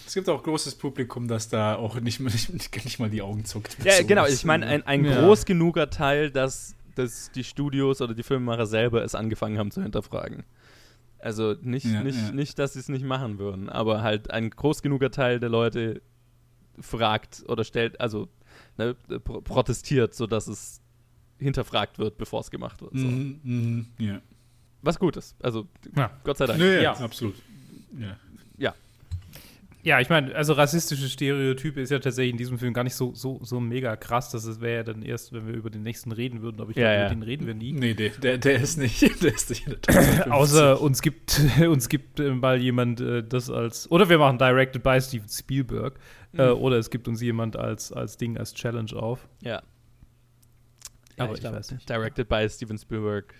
es 0.05 0.13
gibt 0.13 0.29
auch 0.29 0.41
großes 0.43 0.75
Publikum, 0.75 1.27
das 1.27 1.49
da 1.49 1.75
auch 1.75 1.99
nicht, 1.99 2.19
nicht, 2.53 2.85
nicht 2.85 2.99
mal 2.99 3.09
die 3.09 3.21
Augen 3.21 3.45
zuckt. 3.45 3.77
Ja, 3.83 4.01
genau. 4.03 4.25
Ich 4.25 4.45
meine, 4.45 4.65
ein, 4.67 4.85
ein 4.85 5.05
ja. 5.05 5.21
groß 5.21 5.45
genuger 5.45 5.89
Teil, 5.89 6.31
das 6.31 6.75
dass 6.95 7.31
die 7.31 7.43
Studios 7.43 8.01
oder 8.01 8.13
die 8.13 8.23
Filmemacher 8.23 8.65
selber 8.65 9.03
es 9.03 9.15
angefangen 9.15 9.57
haben 9.57 9.71
zu 9.71 9.81
hinterfragen. 9.81 10.43
Also 11.19 11.55
nicht, 11.61 11.85
ja, 11.85 12.03
nicht, 12.03 12.19
ja. 12.19 12.31
nicht 12.31 12.59
dass 12.59 12.73
sie 12.73 12.79
es 12.79 12.89
nicht 12.89 13.05
machen 13.05 13.39
würden, 13.39 13.69
aber 13.69 14.01
halt 14.01 14.31
ein 14.31 14.49
groß 14.49 14.81
genuger 14.81 15.09
Teil 15.09 15.39
der 15.39 15.49
Leute 15.49 16.01
fragt 16.79 17.43
oder 17.47 17.63
stellt, 17.63 18.01
also 18.01 18.27
ne, 18.77 18.95
protestiert, 18.95 20.13
sodass 20.13 20.47
es 20.47 20.81
hinterfragt 21.39 21.99
wird, 21.99 22.17
bevor 22.17 22.41
es 22.41 22.51
gemacht 22.51 22.81
wird. 22.81 22.91
So. 22.93 23.05
Mm, 23.05 23.39
mm, 23.43 23.87
yeah. 23.99 24.21
Was 24.81 24.99
gut 24.99 25.15
ist. 25.15 25.35
Also, 25.41 25.67
ja. 25.95 26.11
Gott 26.23 26.37
sei 26.37 26.45
Dank. 26.45 26.59
Nee, 26.59 26.81
ja, 26.81 26.93
absolut. 26.93 27.35
Ja. 27.97 28.17
Ja. 29.83 29.99
Ich 29.99 30.09
meine, 30.09 30.33
also 30.35 30.53
rassistische 30.53 31.07
Stereotype 31.07 31.79
ist 31.79 31.91
ja 31.91 31.99
tatsächlich 31.99 32.31
in 32.31 32.37
diesem 32.37 32.57
Film 32.57 32.73
gar 32.73 32.83
nicht 32.83 32.95
so, 32.95 33.13
so, 33.13 33.39
so 33.43 33.59
mega 33.59 33.95
krass. 33.95 34.31
Das 34.31 34.61
wäre 34.61 34.77
ja 34.77 34.83
dann 34.83 35.01
erst, 35.01 35.33
wenn 35.33 35.45
wir 35.45 35.53
über 35.53 35.69
den 35.69 35.83
nächsten 35.83 36.11
reden 36.11 36.41
würden. 36.41 36.61
Aber 36.61 36.71
ich 36.71 36.77
ja, 36.77 36.83
glaube, 36.83 36.95
ja. 36.95 37.05
über 37.05 37.15
den 37.15 37.23
reden 37.23 37.47
wir 37.47 37.53
nie. 37.53 37.73
Nee, 37.73 37.93
der, 37.93 38.09
der, 38.09 38.37
der 38.37 38.61
ist 38.61 38.77
nicht. 38.77 39.01
Der 39.23 39.33
ist 39.33 39.49
nicht 39.49 39.67
Außer 40.31 40.81
uns 40.81 41.01
gibt, 41.01 41.39
uns 41.67 41.87
gibt 41.87 42.19
äh, 42.19 42.31
mal 42.31 42.59
jemand 42.59 42.99
äh, 42.99 43.23
das 43.23 43.49
als. 43.49 43.89
Oder 43.91 44.09
wir 44.09 44.17
machen 44.17 44.37
Directed 44.37 44.83
by 44.83 44.99
Steven 44.99 45.29
Spielberg. 45.29 45.99
Mhm. 46.31 46.39
Äh, 46.39 46.49
oder 46.49 46.77
es 46.77 46.89
gibt 46.89 47.07
uns 47.07 47.21
jemand 47.21 47.55
als, 47.55 47.91
als 47.91 48.17
Ding, 48.17 48.37
als 48.37 48.53
Challenge 48.53 48.93
auf. 48.93 49.27
Ja. 49.41 49.61
Aber 51.17 51.33
ich, 51.33 51.43
ich 51.43 51.51
weiß 51.51 51.71
nicht. 51.71 51.89
Directed 51.89 52.27
by 52.27 52.47
Steven 52.49 52.77
Spielberg 52.77 53.33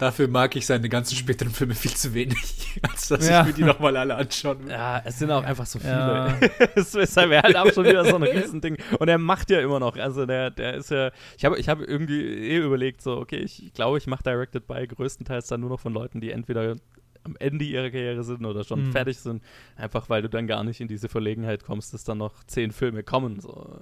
Dafür 0.00 0.28
mag 0.28 0.56
ich 0.56 0.64
seine 0.64 0.88
ganzen 0.88 1.14
späteren 1.14 1.52
Filme 1.52 1.74
viel 1.74 1.92
zu 1.92 2.14
wenig, 2.14 2.80
als 2.90 3.08
dass 3.08 3.28
ja. 3.28 3.42
ich 3.42 3.48
mir 3.48 3.52
die 3.52 3.64
nochmal 3.64 3.94
alle 3.98 4.14
anschauen 4.14 4.64
will. 4.64 4.70
Ja, 4.70 5.02
es 5.04 5.18
sind 5.18 5.30
auch 5.30 5.44
einfach 5.44 5.66
so 5.66 5.78
viele. 5.78 5.92
Ja. 5.92 6.38
es 6.74 6.94
ist 6.94 7.16
halt 7.18 7.54
auch 7.54 7.70
schon 7.70 7.84
wieder 7.84 8.06
so 8.06 8.16
ein 8.16 8.22
Riesending. 8.22 8.78
Und 8.98 9.08
er 9.08 9.18
macht 9.18 9.50
ja 9.50 9.60
immer 9.60 9.78
noch. 9.78 9.98
Also 9.98 10.24
der, 10.24 10.50
der 10.52 10.72
ist 10.72 10.90
ja. 10.90 11.10
Ich 11.36 11.44
habe 11.44 11.58
ich 11.58 11.68
hab 11.68 11.82
irgendwie 11.82 12.22
eh 12.22 12.56
überlegt, 12.56 13.02
so, 13.02 13.18
okay, 13.18 13.40
ich 13.40 13.74
glaube, 13.74 13.98
ich 13.98 14.06
mache 14.06 14.22
Directed 14.22 14.66
by 14.66 14.86
größtenteils 14.86 15.48
dann 15.48 15.60
nur 15.60 15.68
noch 15.68 15.80
von 15.80 15.92
Leuten, 15.92 16.22
die 16.22 16.30
entweder 16.30 16.76
am 17.24 17.36
Ende 17.38 17.66
ihrer 17.66 17.90
Karriere 17.90 18.24
sind 18.24 18.46
oder 18.46 18.64
schon 18.64 18.86
mhm. 18.86 18.92
fertig 18.92 19.18
sind. 19.18 19.42
Einfach 19.76 20.08
weil 20.08 20.22
du 20.22 20.30
dann 20.30 20.46
gar 20.46 20.64
nicht 20.64 20.80
in 20.80 20.88
diese 20.88 21.10
Verlegenheit 21.10 21.62
kommst, 21.62 21.92
dass 21.92 22.04
dann 22.04 22.16
noch 22.16 22.42
zehn 22.44 22.70
Filme 22.70 23.02
kommen. 23.02 23.38
So. 23.40 23.78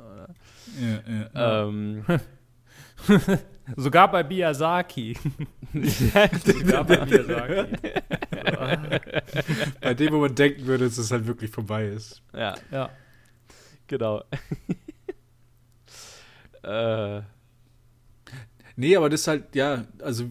Ja, 0.81 1.13
ja. 1.33 1.69
Ähm, 1.69 2.05
Sogar 3.77 4.11
bei 4.11 4.25
Miyazaki. 4.25 5.17
Sogar 6.45 6.85
bei 6.85 7.05
Miyazaki. 7.05 7.77
bei 9.81 9.95
dem, 9.95 10.13
wo 10.13 10.21
man 10.21 10.35
denken 10.35 10.67
würde, 10.67 10.85
dass 10.85 10.99
es 10.99 11.11
halt 11.11 11.27
wirklich 11.27 11.51
vorbei 11.51 11.89
ist. 11.89 12.23
Ja. 12.33 12.55
Ja. 12.71 12.91
Genau. 13.87 14.23
äh. 16.63 17.23
Nee, 18.77 18.97
aber 18.97 19.09
das 19.11 19.23
ist 19.23 19.27
halt, 19.27 19.55
ja, 19.57 19.85
also 20.03 20.31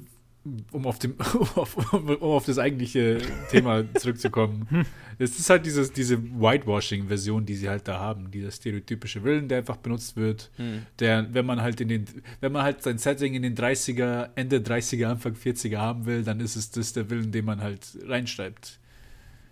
um 0.72 0.86
auf, 0.86 1.00
dem, 1.00 1.16
um 1.92 2.10
auf 2.22 2.46
das 2.46 2.60
eigentliche 2.60 3.20
Thema 3.50 3.84
zurückzukommen. 3.96 4.86
es 5.20 5.40
ist 5.40 5.50
halt 5.50 5.66
dieses, 5.66 5.92
diese 5.92 6.22
Whitewashing-Version, 6.22 7.46
die 7.46 7.56
sie 7.56 7.70
halt 7.70 7.88
da 7.88 8.00
haben, 8.00 8.32
dieser 8.32 8.52
stereotypische 8.52 9.24
Willen, 9.24 9.48
der 9.48 9.60
einfach 9.60 9.78
benutzt 9.78 10.16
wird, 10.16 10.50
hm. 10.58 10.86
der, 11.00 11.34
wenn 11.34 11.46
man 11.46 11.62
halt 11.62 11.82
in 11.82 11.90
den, 11.90 12.06
wenn 12.40 12.52
man 12.52 12.64
halt 12.64 12.84
sein 12.84 12.98
Setting 12.98 13.34
in 13.34 13.42
den 13.42 13.56
30er, 13.56 14.30
Ende 14.36 14.58
30er, 14.58 15.08
Anfang 15.08 15.34
40er 15.34 15.78
haben 15.78 16.06
will, 16.06 16.24
dann 16.24 16.40
ist 16.40 16.56
es 16.56 16.72
das 16.72 16.94
der 16.94 17.10
Willen, 17.10 17.32
den 17.32 17.46
man 17.46 17.62
halt 17.62 17.98
reinschreibt. 18.04 18.80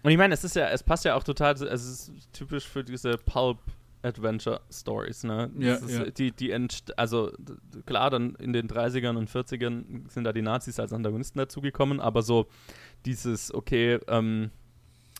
Und 0.03 0.11
ich 0.11 0.17
meine, 0.17 0.35
es 0.35 0.43
ist 0.43 0.55
ja, 0.55 0.69
es 0.69 0.83
passt 0.83 1.03
ja 1.03 1.15
auch 1.15 1.23
total, 1.23 1.53
es 1.53 1.61
ist 1.61 2.11
typisch 2.31 2.67
für 2.67 2.83
diese 2.83 3.17
Pulp 3.17 3.57
Adventure 4.05 4.61
Stories, 4.71 5.23
ne? 5.23 5.51
Ja, 5.57 5.79
ja. 5.87 6.05
Die, 6.05 6.31
die 6.31 6.53
also 6.95 7.31
klar, 7.85 8.09
dann 8.09 8.35
in 8.35 8.53
den 8.53 8.67
30ern 8.67 9.17
und 9.17 9.29
40ern 9.29 10.09
sind 10.09 10.23
da 10.23 10.31
die 10.31 10.41
Nazis 10.41 10.79
als 10.79 10.93
Antagonisten 10.93 11.39
dazugekommen, 11.39 11.99
aber 11.99 12.21
so 12.21 12.47
dieses, 13.05 13.53
okay, 13.53 13.99
ähm, 14.07 14.51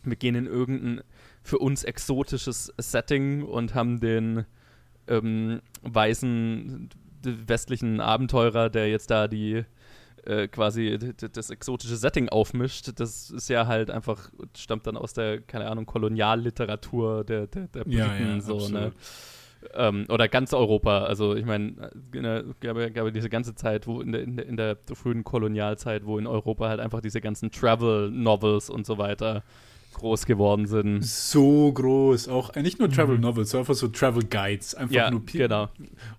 wir 0.03 0.15
gehen 0.15 0.36
in 0.36 0.45
irgendein 0.45 1.03
für 1.41 1.57
uns 1.57 1.83
exotisches 1.83 2.73
Setting 2.77 3.43
und 3.43 3.75
haben 3.75 3.99
den 3.99 4.45
ähm, 5.07 5.61
weißen 5.81 6.89
westlichen 7.23 7.99
Abenteurer, 7.99 8.69
der 8.69 8.89
jetzt 8.89 9.09
da 9.09 9.27
die 9.27 9.65
äh, 10.26 10.47
quasi 10.47 10.97
das 11.34 11.49
exotische 11.49 11.95
Setting 11.95 12.30
aufmischt, 12.30 12.91
das 12.99 13.30
ist 13.30 13.49
ja 13.49 13.67
halt 13.67 13.89
einfach, 13.89 14.30
stammt 14.57 14.88
dann 14.88 14.97
aus 14.97 15.13
der, 15.13 15.41
keine 15.41 15.69
Ahnung, 15.69 15.86
Kolonialliteratur 15.86 17.23
der, 17.23 17.47
der, 17.47 17.67
der 17.67 17.84
Briten, 17.84 17.97
ja, 17.97 18.15
ja, 18.15 18.41
so, 18.41 18.67
ne? 18.69 18.91
Ähm, 19.73 20.05
oder 20.09 20.28
ganz 20.28 20.53
Europa. 20.53 21.05
Also 21.05 21.36
ich 21.36 21.45
meine, 21.45 21.91
äh, 22.13 22.43
gab, 22.59 22.93
gab 22.93 23.13
diese 23.13 23.30
ganze 23.30 23.55
Zeit, 23.55 23.88
wo 23.88 23.99
in 24.01 24.11
der, 24.11 24.21
in 24.21 24.38
der, 24.38 24.45
in 24.45 24.57
der 24.57 24.78
frühen 24.93 25.23
Kolonialzeit, 25.23 26.05
wo 26.05 26.19
in 26.19 26.28
Europa 26.28 26.69
halt 26.69 26.80
einfach 26.80 27.01
diese 27.01 27.19
ganzen 27.19 27.49
Travel-Novels 27.49 28.69
und 28.69 28.86
so 28.86 28.99
weiter 28.99 29.43
groß 29.95 30.25
geworden 30.25 30.67
sind. 30.67 31.03
So 31.03 31.71
groß, 31.71 32.27
auch 32.29 32.55
äh, 32.55 32.61
nicht 32.61 32.79
nur 32.79 32.89
Travel 32.89 33.15
mhm. 33.15 33.21
Novels, 33.21 33.49
sondern 33.49 33.63
einfach 33.63 33.75
so 33.75 33.87
Travel 33.87 34.23
Guides, 34.23 34.75
einfach 34.75 34.95
ja, 34.95 35.11
nur 35.11 35.25
genau. 35.25 35.69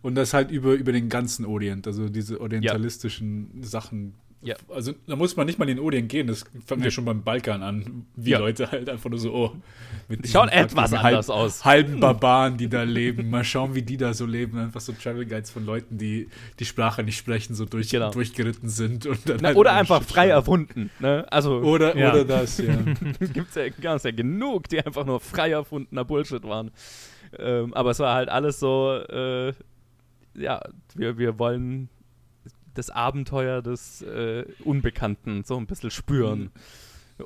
Und 0.03 0.15
das 0.17 0.35
halt 0.35 0.51
über, 0.51 0.75
über 0.75 0.93
den 0.93 1.09
ganzen 1.09 1.45
Orient, 1.45 1.87
also 1.87 2.09
diese 2.09 2.41
orientalistischen 2.41 3.51
ja. 3.61 3.67
Sachen 3.67 4.15
ja. 4.43 4.55
Also 4.69 4.93
da 5.07 5.17
muss 5.17 5.37
man 5.37 5.47
nicht 5.47 5.59
mal 5.59 5.69
in 5.69 5.77
den 5.77 5.85
Orient 5.85 6.09
gehen, 6.09 6.27
das 6.27 6.45
fängt 6.65 6.85
ja 6.85 6.91
schon 6.91 7.05
beim 7.05 7.23
Balkan 7.23 7.63
an, 7.63 8.07
wie 8.15 8.31
ja. 8.31 8.39
Leute 8.39 8.71
halt 8.71 8.89
einfach 8.89 9.11
nur 9.11 9.19
so, 9.19 9.33
oh, 9.33 9.53
mit 10.09 10.29
Schaut 10.29 10.51
etwas 10.53 10.93
anders 10.93 11.29
halb, 11.29 11.39
aus. 11.39 11.65
Halben 11.65 12.01
Barbaren, 12.01 12.57
die 12.57 12.69
da 12.69 12.83
leben, 12.83 13.31
mal 13.31 13.45
schauen, 13.45 13.75
wie 13.75 13.83
die 13.83 13.97
da 13.97 14.15
so 14.15 14.27
leben, 14.27 14.59
einfach 14.59 14.81
so 14.81 14.93
Travel 14.93 15.27
Guides 15.27 15.51
von 15.51 15.65
Leuten, 15.65 15.99
die 15.99 16.29
die 16.59 16.65
Sprache 16.65 17.03
nicht 17.03 17.17
sprechen, 17.17 17.55
so 17.55 17.65
durch, 17.65 17.89
genau. 17.89 18.11
durchgeritten 18.11 18.69
sind 18.69 19.07
und 19.07 19.29
dann 19.29 19.39
Na, 19.41 19.49
halt 19.49 19.57
Oder 19.57 19.73
einfach 19.73 20.03
frei 20.03 20.29
erfunden, 20.29 20.91
ne? 21.01 21.27
Also 21.31 21.61
oder 21.61 21.97
ja. 21.97 22.13
oder 22.13 22.25
das, 22.25 22.59
ja. 22.59 22.77
Gibt's 23.33 23.55
ja 23.55 23.69
ganz 23.69 24.05
ja 24.05 24.11
genug, 24.11 24.69
die 24.69 24.85
einfach 24.85 25.07
nur 25.07 25.19
frei 25.19 25.51
erfundener 25.51 26.05
Bullshit 26.05 26.45
waren. 26.45 26.71
Ähm, 27.39 27.75
aber 27.75 27.91
es 27.91 27.99
war 27.99 28.15
halt 28.15 28.29
alles 28.29 28.61
so 28.61 28.93
äh, 28.93 29.53
ja, 30.39 30.61
wir, 30.95 31.19
wir 31.19 31.39
wollen 31.39 31.89
das 32.77 32.91
Abenteuer 32.91 33.63
des 33.63 34.03
äh, 34.03 34.45
Unbekannten 34.65 35.45
so 35.45 35.57
ein 35.57 35.67
bisschen 35.67 35.91
spüren. 35.91 36.41
Mhm. 36.41 36.51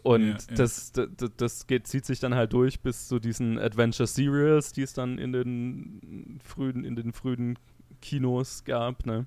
Und 0.03 0.23
ja, 0.23 0.29
ja. 0.29 0.55
Das, 0.57 0.93
das, 0.93 1.09
das 1.37 1.67
geht, 1.67 1.87
zieht 1.87 2.07
sich 2.07 2.21
dann 2.21 2.35
halt 2.35 2.53
durch 2.53 2.81
bis 2.81 3.09
zu 3.09 3.19
diesen 3.19 3.59
Adventure 3.59 4.07
Serials, 4.07 4.73
die 4.73 4.83
es 4.83 4.93
dann 4.93 5.19
in 5.19 5.33
den 5.33 6.39
frühen, 6.45 6.85
in 6.85 6.95
den 6.95 7.13
frühen 7.13 7.59
Kinos 8.01 8.65
gab, 8.65 9.05
ne? 9.05 9.27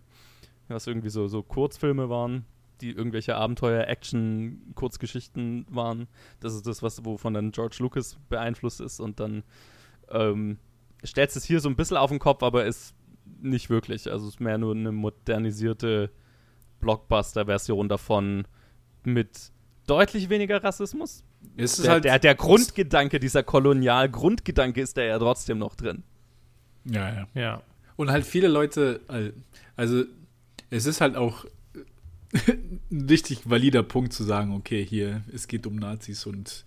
Was 0.69 0.87
irgendwie 0.87 1.09
so, 1.09 1.27
so 1.27 1.43
Kurzfilme 1.43 2.09
waren, 2.09 2.45
die 2.79 2.91
irgendwelche 2.91 3.35
Abenteuer, 3.35 3.87
Action, 3.87 4.71
Kurzgeschichten 4.75 5.65
waren. 5.69 6.07
Das 6.39 6.53
ist 6.53 6.65
das, 6.65 6.81
was 6.81 7.03
wovon 7.05 7.33
dann 7.33 7.51
George 7.51 7.77
Lucas 7.79 8.17
beeinflusst 8.29 8.79
ist 8.79 8.99
und 8.99 9.19
dann 9.19 9.43
ähm, 10.09 10.57
stellt 11.03 11.35
es 11.35 11.43
hier 11.43 11.59
so 11.59 11.69
ein 11.69 11.75
bisschen 11.75 11.97
auf 11.97 12.09
den 12.09 12.19
Kopf, 12.19 12.41
aber 12.41 12.65
es 12.65 12.93
nicht 13.43 13.69
wirklich. 13.69 14.11
Also 14.11 14.27
es 14.27 14.35
ist 14.35 14.39
mehr 14.39 14.57
nur 14.57 14.75
eine 14.75 14.91
modernisierte 14.91 16.09
Blockbuster-Version 16.79 17.89
davon 17.89 18.45
mit 19.03 19.51
deutlich 19.87 20.29
weniger 20.29 20.63
Rassismus. 20.63 21.23
Ist 21.57 21.83
der, 21.83 21.91
halt 21.91 22.05
der, 22.05 22.19
der 22.19 22.35
Grundgedanke, 22.35 23.19
dieser 23.19 23.43
Kolonial-Grundgedanke 23.43 24.81
ist 24.81 24.97
da 24.97 25.03
ja 25.03 25.19
trotzdem 25.19 25.57
noch 25.57 25.75
drin. 25.75 26.03
Ja, 26.85 27.13
ja. 27.13 27.27
Ja. 27.33 27.61
Und 27.95 28.11
halt 28.11 28.25
viele 28.25 28.47
Leute, 28.47 29.01
also 29.75 30.03
es 30.69 30.85
ist 30.85 31.01
halt 31.01 31.15
auch 31.15 31.45
ein 32.91 33.07
richtig 33.09 33.49
valider 33.49 33.83
Punkt 33.83 34.13
zu 34.13 34.23
sagen, 34.23 34.53
okay, 34.53 34.83
hier, 34.85 35.23
es 35.31 35.47
geht 35.47 35.67
um 35.67 35.75
Nazis 35.75 36.25
und 36.25 36.65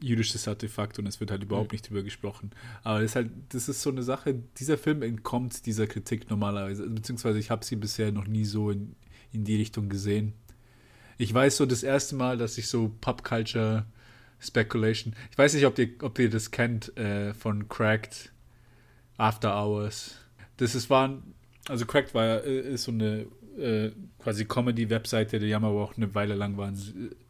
jüdisches 0.00 0.48
Artefakt 0.48 0.98
und 0.98 1.06
es 1.06 1.20
wird 1.20 1.30
halt 1.30 1.42
überhaupt 1.42 1.72
mhm. 1.72 1.76
nicht 1.76 1.88
drüber 1.88 2.02
gesprochen. 2.02 2.50
Aber 2.82 3.00
das 3.00 3.12
ist 3.12 3.16
halt, 3.16 3.30
das 3.50 3.68
ist 3.68 3.82
so 3.82 3.90
eine 3.90 4.02
Sache, 4.02 4.34
dieser 4.58 4.78
Film 4.78 5.02
entkommt 5.02 5.66
dieser 5.66 5.86
Kritik 5.86 6.30
normalerweise, 6.30 6.88
beziehungsweise 6.88 7.38
ich 7.38 7.50
habe 7.50 7.64
sie 7.64 7.76
bisher 7.76 8.12
noch 8.12 8.26
nie 8.26 8.44
so 8.44 8.70
in, 8.70 8.94
in 9.32 9.44
die 9.44 9.56
Richtung 9.56 9.88
gesehen. 9.88 10.32
Ich 11.18 11.32
weiß 11.32 11.58
so 11.58 11.66
das 11.66 11.82
erste 11.82 12.16
Mal, 12.16 12.38
dass 12.38 12.56
ich 12.56 12.68
so 12.68 12.90
Pop 13.00 13.22
Culture 13.24 13.84
Speculation, 14.40 15.14
ich 15.30 15.36
weiß 15.36 15.52
nicht, 15.54 15.66
ob 15.66 15.78
ihr, 15.78 15.90
ob 16.00 16.18
ihr 16.18 16.30
das 16.30 16.50
kennt 16.50 16.96
äh, 16.96 17.34
von 17.34 17.68
Cracked 17.68 18.32
After 19.18 19.54
Hours. 19.54 20.16
Das 20.56 20.74
ist 20.74 20.88
war, 20.88 21.22
also 21.68 21.84
Cracked 21.84 22.14
war 22.14 22.42
äh, 22.42 22.72
ist 22.72 22.84
so 22.84 22.92
eine 22.92 23.26
äh, 23.60 23.92
quasi 24.18 24.44
Comedy-Webseite, 24.46 25.38
die 25.38 25.54
haben 25.54 25.64
aber 25.64 25.82
auch 25.82 25.96
eine 25.96 26.14
Weile 26.14 26.34
lang 26.34 26.56
waren, 26.56 26.76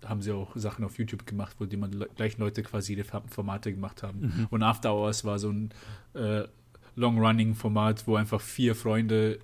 haben 0.04 0.22
sie 0.22 0.32
auch 0.32 0.54
Sachen 0.54 0.84
auf 0.84 0.98
YouTube 0.98 1.26
gemacht, 1.26 1.56
wo 1.58 1.66
die 1.66 1.76
man 1.76 2.04
gleich 2.14 2.38
Leute 2.38 2.62
quasi 2.62 2.96
die 2.96 3.04
Formate 3.04 3.72
gemacht 3.72 4.02
haben. 4.02 4.20
Mhm. 4.20 4.46
Und 4.50 4.62
After 4.62 4.94
Hours 4.94 5.24
war 5.24 5.38
so 5.38 5.50
ein 5.50 5.70
äh, 6.14 6.44
Long-Running-Format, 6.96 8.06
wo 8.06 8.16
einfach 8.16 8.40
vier 8.40 8.74
Freunde 8.74 9.38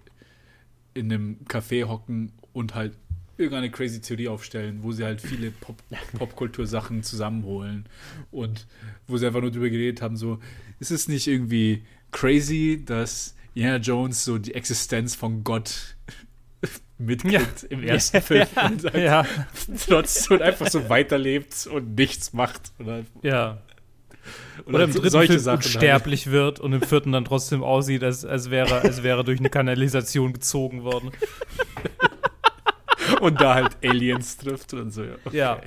in 0.95 1.12
einem 1.12 1.39
Café 1.49 1.84
hocken 1.84 2.32
und 2.53 2.74
halt 2.74 2.97
irgendeine 3.37 3.70
crazy 3.70 4.01
Theorie 4.01 4.28
aufstellen, 4.28 4.82
wo 4.82 4.93
sie 4.93 5.05
halt 5.05 5.20
viele 5.20 5.51
Pop 5.51 5.82
Popkultur-Sachen 6.18 7.03
zusammenholen 7.03 7.87
und 8.30 8.66
wo 9.07 9.16
sie 9.16 9.26
einfach 9.26 9.43
nur 9.43 9.51
drüber 9.51 9.68
geredet 9.68 10.01
haben, 10.03 10.16
so, 10.16 10.39
ist 10.78 10.91
es 10.91 11.09
nicht 11.09 11.26
irgendwie 11.26 11.82
crazy, 12.12 12.82
dass 12.84 13.34
Indiana 13.55 13.78
Jones 13.78 14.24
so 14.24 14.39
die 14.39 14.55
Existenz 14.55 15.14
von 15.14 15.45
Gott 15.45 15.97
mitkriegt 16.99 17.62
ja. 17.62 17.68
im 17.68 17.82
ersten 17.82 18.22
Film 18.22 18.47
ja. 18.55 18.66
und 18.66 18.84
halt 18.84 18.97
ja. 18.97 19.26
trotz 19.86 20.30
und 20.30 20.42
einfach 20.42 20.68
so 20.68 20.88
weiterlebt 20.88 21.66
und 21.66 21.97
nichts 21.97 22.32
macht. 22.32 22.72
Oder, 22.78 23.05
ja. 23.22 23.59
Oder, 24.64 24.74
oder 24.74 24.84
im 24.84 24.92
dritten 24.92 25.11
solche 25.11 25.32
Film 25.34 25.40
Sachen 25.40 25.57
unsterblich 25.59 26.26
halt. 26.26 26.32
wird 26.32 26.61
und 26.61 26.72
im 26.72 26.82
vierten 26.82 27.12
dann 27.12 27.24
trotzdem 27.24 27.62
aussieht, 27.62 28.03
als, 28.03 28.24
als, 28.24 28.51
wäre, 28.51 28.80
als 28.80 29.03
wäre 29.03 29.24
durch 29.24 29.38
eine 29.38 29.51
Kanalisation 29.51 30.32
gezogen 30.32 30.82
worden. 30.82 31.12
und 33.20 33.40
da 33.40 33.55
halt 33.55 33.76
Aliens 33.84 34.36
trifft 34.38 34.72
und 34.74 34.90
so. 34.90 35.03
Okay. 35.24 35.36
Ja. 35.36 35.61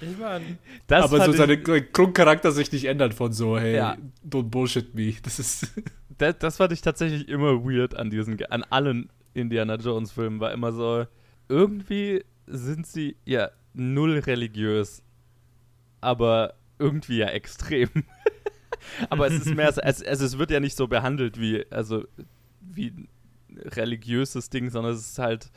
Ich 0.00 0.16
meine, 0.18 0.58
aber 0.88 1.24
so 1.24 1.32
seine 1.32 1.60
Grundcharakter 1.60 2.52
sich 2.52 2.70
nicht 2.70 2.84
ändert 2.84 3.14
von 3.14 3.32
so, 3.32 3.58
hey, 3.58 3.74
ja. 3.74 3.96
don't 4.28 4.44
bullshit 4.44 4.94
me. 4.94 5.14
Das 5.22 5.38
ist. 5.38 5.72
Das, 6.18 6.38
das 6.38 6.56
fand 6.58 6.72
ich 6.72 6.82
tatsächlich 6.82 7.26
immer 7.28 7.64
weird 7.64 7.96
an 7.96 8.10
diesen, 8.10 8.40
an 8.44 8.62
allen 8.64 9.08
Indiana 9.34 9.76
Jones 9.76 10.12
Filmen 10.12 10.40
war 10.40 10.52
immer 10.52 10.72
so, 10.72 11.06
irgendwie 11.48 12.24
sind 12.46 12.86
sie 12.86 13.16
ja 13.24 13.50
null 13.74 14.18
religiös, 14.18 15.02
aber 16.00 16.54
irgendwie 16.78 17.18
ja 17.18 17.28
extrem. 17.28 17.88
aber 19.10 19.28
es 19.28 19.34
ist 19.34 19.54
mehr, 19.54 19.68
es, 19.68 19.78
also 19.78 20.24
es 20.24 20.38
wird 20.38 20.50
ja 20.50 20.60
nicht 20.60 20.76
so 20.76 20.88
behandelt 20.88 21.40
wie, 21.40 21.64
also 21.70 22.04
wie 22.60 22.88
ein 22.88 23.08
religiöses 23.64 24.50
Ding, 24.50 24.70
sondern 24.70 24.94
es 24.94 25.10
ist 25.10 25.18
halt 25.18 25.50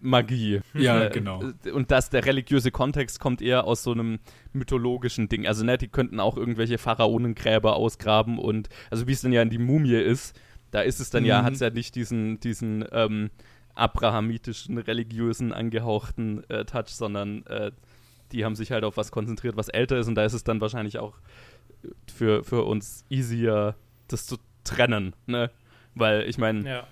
Magie. 0.00 0.60
Ja, 0.74 1.04
äh, 1.04 1.10
genau. 1.10 1.42
Und 1.72 1.90
dass 1.90 2.10
der 2.10 2.24
religiöse 2.26 2.70
Kontext 2.70 3.20
kommt 3.20 3.40
eher 3.40 3.64
aus 3.64 3.82
so 3.82 3.92
einem 3.92 4.18
mythologischen 4.52 5.28
Ding. 5.28 5.46
Also, 5.46 5.64
ne, 5.64 5.78
die 5.78 5.88
könnten 5.88 6.20
auch 6.20 6.36
irgendwelche 6.36 6.78
Pharaonengräber 6.78 7.74
ausgraben 7.76 8.38
und, 8.38 8.68
also 8.90 9.06
wie 9.06 9.12
es 9.12 9.22
denn 9.22 9.32
ja 9.32 9.42
in 9.42 9.50
die 9.50 9.58
Mumie 9.58 9.94
ist, 9.94 10.38
da 10.74 10.80
ist 10.80 10.98
es 10.98 11.08
dann 11.08 11.22
mhm. 11.22 11.28
ja, 11.28 11.44
hat 11.44 11.52
es 11.52 11.60
ja 11.60 11.70
nicht 11.70 11.94
diesen, 11.94 12.40
diesen 12.40 12.84
ähm, 12.90 13.30
abrahamitischen, 13.76 14.76
religiösen, 14.78 15.52
angehauchten 15.52 16.42
äh, 16.50 16.64
Touch, 16.64 16.88
sondern 16.88 17.46
äh, 17.46 17.70
die 18.32 18.44
haben 18.44 18.56
sich 18.56 18.72
halt 18.72 18.82
auf 18.82 18.96
was 18.96 19.12
konzentriert, 19.12 19.56
was 19.56 19.68
älter 19.68 19.98
ist 19.98 20.08
und 20.08 20.16
da 20.16 20.24
ist 20.24 20.32
es 20.32 20.42
dann 20.42 20.60
wahrscheinlich 20.60 20.98
auch 20.98 21.14
für, 22.12 22.42
für 22.42 22.64
uns 22.64 23.04
easier, 23.08 23.76
das 24.08 24.26
zu 24.26 24.36
trennen, 24.64 25.14
ne? 25.26 25.52
Weil 25.94 26.22
ich 26.22 26.38
meine, 26.38 26.68
ja. 26.68 26.86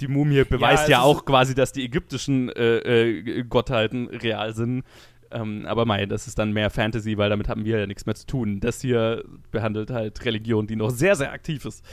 die 0.00 0.08
Mumie 0.08 0.44
beweist 0.44 0.88
ja, 0.88 1.00
ja 1.00 1.02
auch 1.02 1.26
quasi, 1.26 1.54
dass 1.54 1.72
die 1.72 1.84
ägyptischen 1.84 2.48
äh, 2.48 2.78
äh, 2.78 3.44
Gottheiten 3.44 4.08
real 4.08 4.54
sind. 4.54 4.84
Ähm, 5.30 5.66
aber 5.66 5.84
mei, 5.84 6.06
das 6.06 6.26
ist 6.28 6.38
dann 6.38 6.52
mehr 6.52 6.70
Fantasy, 6.70 7.18
weil 7.18 7.28
damit 7.28 7.50
haben 7.50 7.66
wir 7.66 7.80
ja 7.80 7.86
nichts 7.86 8.06
mehr 8.06 8.14
zu 8.14 8.26
tun. 8.26 8.60
Das 8.60 8.80
hier 8.80 9.22
behandelt 9.50 9.90
halt 9.90 10.24
Religion, 10.24 10.66
die 10.66 10.76
noch 10.76 10.88
sehr, 10.88 11.14
sehr 11.14 11.32
aktiv 11.32 11.66
ist. 11.66 11.84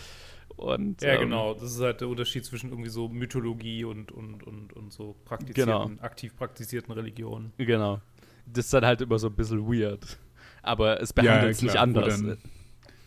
Und, 0.59 1.01
ja, 1.01 1.13
ähm, 1.13 1.21
genau. 1.21 1.53
Das 1.53 1.71
ist 1.71 1.79
halt 1.79 2.01
der 2.01 2.09
Unterschied 2.09 2.43
zwischen 2.43 2.71
irgendwie 2.71 2.89
so 2.89 3.07
Mythologie 3.07 3.85
und, 3.85 4.11
und, 4.11 4.43
und, 4.43 4.73
und 4.73 4.91
so 4.91 5.15
praktizierten, 5.23 5.65
genau. 5.65 5.89
aktiv 6.01 6.35
praktizierten 6.35 6.93
Religionen. 6.93 7.53
Genau. 7.57 8.01
Das 8.45 8.65
ist 8.65 8.73
dann 8.73 8.85
halt 8.85 8.99
immer 8.99 9.17
so 9.17 9.27
ein 9.27 9.35
bisschen 9.35 9.65
weird. 9.65 10.19
Aber 10.61 11.01
es 11.01 11.13
behandelt 11.13 11.51
es 11.51 11.61
ja, 11.61 11.67
nicht 11.67 11.77
anders. 11.77 12.21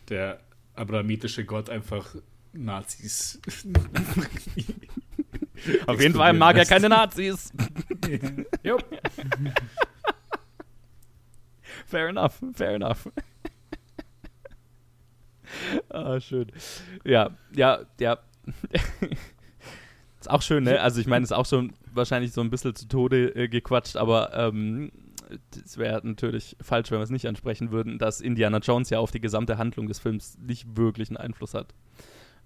Der 0.09 0.39
abrahamitische 0.73 1.45
Gott 1.45 1.69
einfach 1.69 2.15
Nazis. 2.53 3.39
Auf 5.85 6.01
jeden 6.01 6.15
Fall 6.15 6.33
mag 6.33 6.57
er 6.57 6.65
keine 6.65 6.89
Nazis. 6.89 7.53
jo. 8.63 8.79
fair 11.85 12.07
enough, 12.07 12.41
fair 12.55 12.73
enough 12.73 13.07
ah, 15.89 16.19
schön. 16.19 16.47
Ja, 17.03 17.31
ja, 17.55 17.79
ja. 17.99 18.19
ist 20.19 20.29
auch 20.29 20.41
schön, 20.41 20.63
ne? 20.63 20.81
Also 20.81 20.99
ich 20.99 21.07
meine, 21.07 21.23
ist 21.23 21.31
auch 21.31 21.45
schon 21.45 21.73
wahrscheinlich 21.91 22.31
so 22.31 22.41
ein 22.41 22.49
bisschen 22.49 22.75
zu 22.75 22.87
Tode 22.87 23.35
äh, 23.35 23.47
gequatscht, 23.47 23.95
aber 23.95 24.33
ähm, 24.33 24.91
es 25.63 25.77
wäre 25.77 26.05
natürlich 26.05 26.55
falsch, 26.61 26.91
wenn 26.91 26.99
wir 26.99 27.03
es 27.03 27.09
nicht 27.09 27.27
ansprechen 27.27 27.71
würden, 27.71 27.97
dass 27.97 28.21
Indiana 28.21 28.59
Jones 28.59 28.89
ja 28.89 28.99
auf 28.99 29.11
die 29.11 29.21
gesamte 29.21 29.57
Handlung 29.57 29.87
des 29.87 29.99
Films 29.99 30.37
nicht 30.39 30.77
wirklich 30.77 31.09
einen 31.09 31.17
Einfluss 31.17 31.53
hat. 31.53 31.73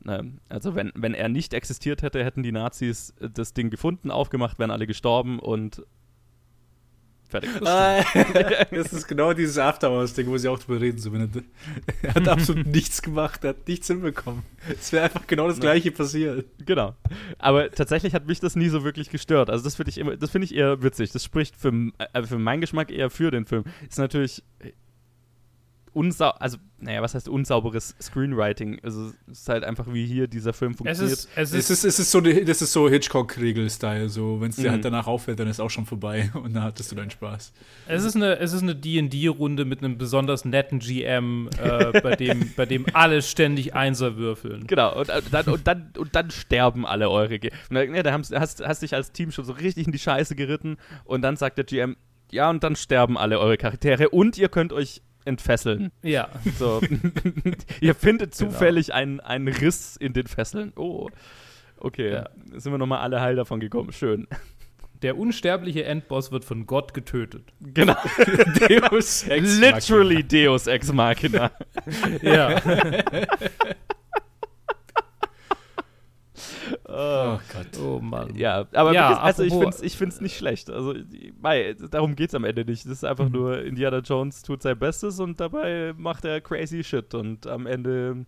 Ne? 0.04 0.34
Also 0.50 0.76
wenn, 0.76 0.92
wenn 0.96 1.14
er 1.14 1.30
nicht 1.30 1.54
existiert 1.54 2.02
hätte, 2.02 2.24
hätten 2.24 2.44
die 2.44 2.52
Nazis 2.52 3.14
das 3.20 3.54
Ding 3.54 3.70
gefunden, 3.70 4.12
aufgemacht, 4.12 4.60
wären 4.60 4.72
alle 4.72 4.88
gestorben 4.88 5.40
und 5.40 5.84
Fertig. 7.30 7.50
Ah, 7.66 8.04
das 8.72 8.94
ist 8.94 9.08
genau 9.08 9.34
dieses 9.34 9.58
Afterhours-Ding, 9.58 10.28
wo 10.28 10.38
sie 10.38 10.48
auch 10.48 10.60
drüber 10.60 10.80
reden. 10.80 10.98
So, 10.98 11.12
er 11.14 12.16
hat 12.16 12.28
absolut 12.28 12.68
nichts 12.68 13.02
gemacht, 13.02 13.44
er 13.44 13.50
hat 13.50 13.68
nichts 13.68 13.88
hinbekommen. 13.88 14.44
Es 14.70 14.92
wäre 14.94 15.06
einfach 15.06 15.28
genau 15.28 15.48
das 15.48 15.60
Gleiche 15.60 15.92
passiert. 15.92 16.46
Genau. 16.66 16.96
Aber 17.38 17.70
tatsächlich 17.70 18.14
hat 18.14 18.28
mich 18.28 18.40
das 18.40 18.56
nie 18.56 18.70
so 18.70 18.84
wirklich 18.84 19.10
gestört. 19.10 19.50
Also 19.50 19.64
das 19.64 19.76
finde 19.76 19.90
ich, 19.90 19.98
immer, 19.98 20.18
find 20.18 20.46
ich 20.46 20.56
eher 20.56 20.82
witzig. 20.84 21.12
Das 21.12 21.24
spricht 21.24 21.56
für, 21.58 21.74
äh, 22.14 22.24
für 22.24 22.38
meinen 22.38 22.62
Geschmack 22.62 22.92
eher 22.92 23.10
für 23.10 23.30
den 23.30 23.46
Film. 23.46 23.66
Ist 23.88 24.00
natürlich 24.00 24.44
unsau 25.98 26.30
also 26.30 26.58
naja, 26.80 27.02
was 27.02 27.16
heißt 27.16 27.28
unsauberes 27.28 27.96
Screenwriting? 28.00 28.80
Also 28.84 29.12
es 29.32 29.40
ist 29.40 29.50
halt 29.50 29.64
einfach 29.64 29.92
wie 29.92 30.06
hier 30.06 30.28
dieser 30.28 30.54
Film 30.54 30.76
funktioniert. 30.76 31.12
Es 31.12 31.26
ist, 31.26 31.30
es 31.36 31.54
ist, 31.54 31.56
es 31.56 31.70
ist, 31.72 31.84
es 31.86 32.00
ist 32.00 32.12
so, 32.12 32.22
das 32.22 32.62
ist 32.62 32.72
so 32.72 32.88
Hitchcock-Regel-Style. 32.88 34.10
So, 34.10 34.40
wenn 34.40 34.52
es 34.52 34.58
dir 34.58 34.68
mhm. 34.68 34.74
halt 34.74 34.86
danach 34.86 35.08
auffällt, 35.08 35.40
dann 35.40 35.48
ist 35.48 35.60
auch 35.60 35.72
schon 35.72 35.88
vorbei 35.88 36.30
und 36.36 36.54
dann 36.54 36.64
hattest 36.64 36.92
du 36.92 36.96
deinen 36.96 37.10
Spaß. 37.10 37.52
Es 37.88 38.04
ist 38.04 38.16
eine, 38.16 38.38
es 38.38 38.54
ist 38.54 38.62
eine 38.62 38.76
D&D-Runde 38.76 39.66
mit 39.66 39.80
einem 39.80 39.98
besonders 39.98 40.46
netten 40.46 40.78
GM, 40.78 41.50
äh, 41.60 42.00
bei 42.00 42.16
dem, 42.16 42.54
bei 42.56 42.68
dem 42.68 42.86
alle 42.94 43.24
ständig 43.24 43.74
Einser 43.74 44.18
würfeln. 44.18 44.68
Genau. 44.68 45.00
Und, 45.00 45.10
und, 45.10 45.34
dann, 45.34 45.46
und 45.48 45.68
dann, 45.68 45.94
und 45.98 46.16
dann 46.16 46.30
sterben 46.30 46.86
alle 46.86 47.10
eure. 47.10 47.40
Ge 47.40 47.52
ja, 47.72 48.04
da 48.04 48.14
hast, 48.14 48.64
hast 48.64 48.82
dich 48.84 48.94
als 48.94 49.12
Team 49.12 49.32
schon 49.32 49.46
so 49.46 49.54
richtig 49.54 49.88
in 49.88 49.92
die 49.92 50.00
Scheiße 50.00 50.36
geritten 50.36 50.78
und 51.06 51.24
dann 51.24 51.38
sagt 51.38 51.58
der 51.58 51.66
GM, 51.66 51.96
ja, 52.32 52.50
und 52.50 52.64
dann 52.64 52.76
sterben 52.76 53.18
alle 53.18 53.40
eure 53.40 53.58
Charaktere 53.58 54.10
und 54.10 54.38
ihr 54.38 54.50
könnt 54.50 54.74
euch 54.74 55.02
entfesseln. 55.28 55.92
Ja. 56.02 56.30
So. 56.58 56.82
Ihr 57.82 57.96
findet 57.96 58.38
genau. 58.38 58.52
zufällig 58.52 58.88
genau. 58.88 58.98
einen, 58.98 59.20
einen 59.20 59.48
Riss 59.50 59.98
in 59.98 60.14
den 60.14 60.28
Fesseln. 60.28 60.74
Oh. 60.76 61.10
Okay, 61.80 62.12
ja. 62.12 62.30
sind 62.56 62.72
wir 62.72 62.80
nochmal 62.80 63.00
alle 63.00 63.22
heil 63.22 63.36
davon 63.36 63.60
gekommen. 63.60 63.92
Schön. 63.92 64.28
Der 65.04 65.18
unsterbliche 65.18 65.84
Endboss 65.84 66.32
wird 66.32 66.44
von 66.44 66.66
Gott 66.66 66.96
getötet. 66.96 67.54
Genau. 67.62 67.96
Deus 68.70 69.28
Ex 69.28 69.60
Literally 69.60 70.24
Deus 70.24 70.66
Ex 70.66 70.92
Machina. 70.92 71.52
ja. 72.24 72.60
Oh, 76.86 77.40
Gott. 77.54 77.80
Oh 77.82 78.00
Mann. 78.00 78.36
Ja, 78.36 78.68
aber 78.74 78.94
ja, 78.94 79.20
also 79.20 79.44
ich 79.44 79.54
finde 79.54 79.70
es 79.70 79.82
ich 79.82 79.98
find's 79.98 80.22
nicht 80.22 80.38
schlecht. 80.38 80.70
Also 80.70 80.96
mei, 81.42 81.76
darum 81.92 82.16
geht 82.16 82.30
es 82.30 82.36
am 82.36 82.44
Ende 82.44 82.66
nicht. 82.66 82.86
Das 82.86 82.92
ist 82.94 83.04
einfach 83.04 83.26
mhm. 83.26 83.32
nur, 83.32 83.62
Indiana 83.64 84.00
Jones 84.00 84.42
tut 84.42 84.62
sein 84.62 84.78
Bestes 84.78 85.20
und 85.20 85.40
dabei 85.40 85.94
macht 85.98 86.26
er 86.26 86.42
crazy 86.42 86.84
shit 86.84 87.14
und 87.14 87.48
am 87.48 87.66
Ende 87.66 88.26